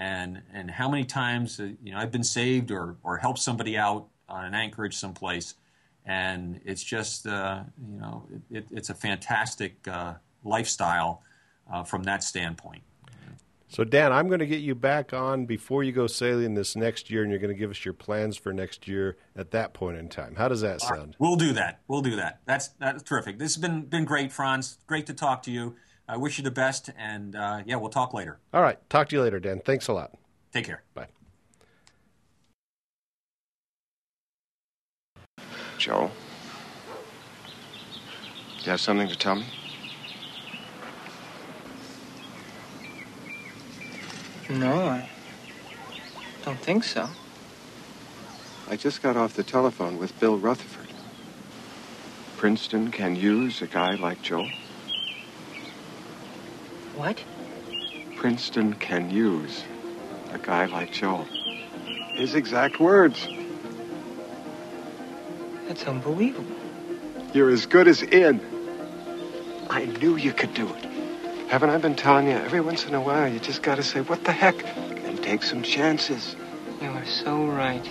And, 0.00 0.42
and 0.54 0.70
how 0.70 0.88
many 0.88 1.04
times 1.04 1.58
uh, 1.58 1.70
you 1.82 1.90
know 1.90 1.98
I've 1.98 2.12
been 2.12 2.22
saved 2.22 2.70
or, 2.70 2.96
or 3.02 3.16
helped 3.16 3.40
somebody 3.40 3.76
out 3.76 4.06
on 4.28 4.44
an 4.44 4.54
anchorage 4.54 4.94
someplace, 4.94 5.54
and 6.06 6.60
it's 6.64 6.84
just 6.84 7.26
uh, 7.26 7.62
you 7.92 8.00
know 8.00 8.24
it, 8.52 8.66
it's 8.70 8.90
a 8.90 8.94
fantastic 8.94 9.74
uh, 9.88 10.14
lifestyle 10.44 11.22
uh, 11.72 11.82
from 11.82 12.04
that 12.04 12.22
standpoint. 12.22 12.82
So 13.68 13.84
Dan, 13.84 14.12
I'm 14.12 14.28
going 14.28 14.40
to 14.40 14.46
get 14.46 14.60
you 14.60 14.74
back 14.74 15.12
on 15.12 15.44
before 15.44 15.84
you 15.84 15.92
go 15.92 16.06
sailing 16.06 16.54
this 16.54 16.74
next 16.74 17.10
year, 17.10 17.22
and 17.22 17.30
you're 17.30 17.38
going 17.38 17.54
to 17.54 17.58
give 17.58 17.70
us 17.70 17.84
your 17.84 17.92
plans 17.92 18.36
for 18.36 18.52
next 18.52 18.88
year 18.88 19.16
at 19.36 19.50
that 19.50 19.74
point 19.74 19.98
in 19.98 20.08
time. 20.08 20.36
How 20.36 20.48
does 20.48 20.62
that 20.62 20.80
sound? 20.80 21.08
Right. 21.08 21.16
We'll 21.18 21.36
do 21.36 21.52
that. 21.52 21.80
We'll 21.86 22.00
do 22.00 22.16
that. 22.16 22.40
That's 22.46 22.68
that's 22.80 23.02
terrific. 23.02 23.38
This 23.38 23.54
has 23.54 23.60
been 23.60 23.82
been 23.82 24.06
great, 24.06 24.32
Franz. 24.32 24.78
Great 24.86 25.06
to 25.06 25.14
talk 25.14 25.42
to 25.42 25.50
you. 25.50 25.76
I 26.08 26.16
wish 26.16 26.38
you 26.38 26.44
the 26.44 26.50
best, 26.50 26.88
and 26.96 27.36
uh, 27.36 27.62
yeah, 27.66 27.76
we'll 27.76 27.90
talk 27.90 28.14
later. 28.14 28.38
All 28.54 28.62
right, 28.62 28.78
talk 28.88 29.10
to 29.10 29.16
you 29.16 29.22
later, 29.22 29.38
Dan. 29.38 29.60
Thanks 29.62 29.88
a 29.88 29.92
lot. 29.92 30.12
Take 30.52 30.64
care. 30.64 30.82
Bye. 30.94 31.08
Joe? 35.76 36.10
Do 38.58 38.64
you 38.64 38.70
have 38.70 38.80
something 38.80 39.08
to 39.08 39.16
tell 39.16 39.36
me? 39.36 39.44
No, 44.50 44.88
I 44.88 45.08
don't 46.42 46.58
think 46.58 46.84
so. 46.84 47.08
I 48.70 48.76
just 48.76 49.02
got 49.02 49.16
off 49.16 49.34
the 49.34 49.42
telephone 49.42 49.98
with 49.98 50.18
Bill 50.20 50.38
Rutherford. 50.38 50.88
Princeton 52.38 52.90
can 52.90 53.14
use 53.14 53.60
a 53.60 53.66
guy 53.66 53.96
like 53.96 54.22
Joe. 54.22 54.46
What? 56.96 57.22
Princeton 58.16 58.74
can 58.74 59.10
use 59.10 59.64
a 60.32 60.38
guy 60.38 60.66
like 60.66 60.92
Joe. 60.92 61.26
His 62.14 62.34
exact 62.34 62.80
words. 62.80 63.28
That's 65.66 65.84
unbelievable. 65.84 66.56
You're 67.34 67.50
as 67.50 67.66
good 67.66 67.86
as 67.86 68.02
in. 68.02 68.40
I 69.68 69.84
knew 69.84 70.16
you 70.16 70.32
could 70.32 70.54
do 70.54 70.66
it. 70.68 70.97
Haven't 71.48 71.70
I 71.70 71.78
been 71.78 71.94
telling 71.94 72.26
you? 72.26 72.34
Every 72.34 72.60
once 72.60 72.84
in 72.84 72.92
a 72.94 73.00
while, 73.00 73.26
you 73.26 73.40
just 73.40 73.62
gotta 73.62 73.82
say, 73.82 74.02
what 74.02 74.22
the 74.22 74.32
heck? 74.32 74.54
And 74.76 75.22
take 75.22 75.42
some 75.42 75.62
chances. 75.62 76.36
You 76.82 76.88
are 76.88 77.06
so 77.06 77.46
right. 77.46 77.88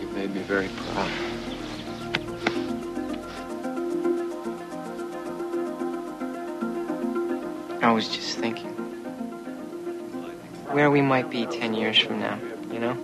You've 0.00 0.14
made 0.14 0.32
me 0.32 0.42
very 0.42 0.68
proud. 0.68 1.10
I 7.82 7.90
was 7.90 8.08
just 8.08 8.38
thinking 8.38 8.70
where 10.70 10.90
we 10.90 11.02
might 11.02 11.30
be 11.30 11.46
10 11.46 11.74
years 11.74 11.98
from 11.98 12.20
now, 12.20 12.38
you 12.70 12.78
know? 12.78 12.96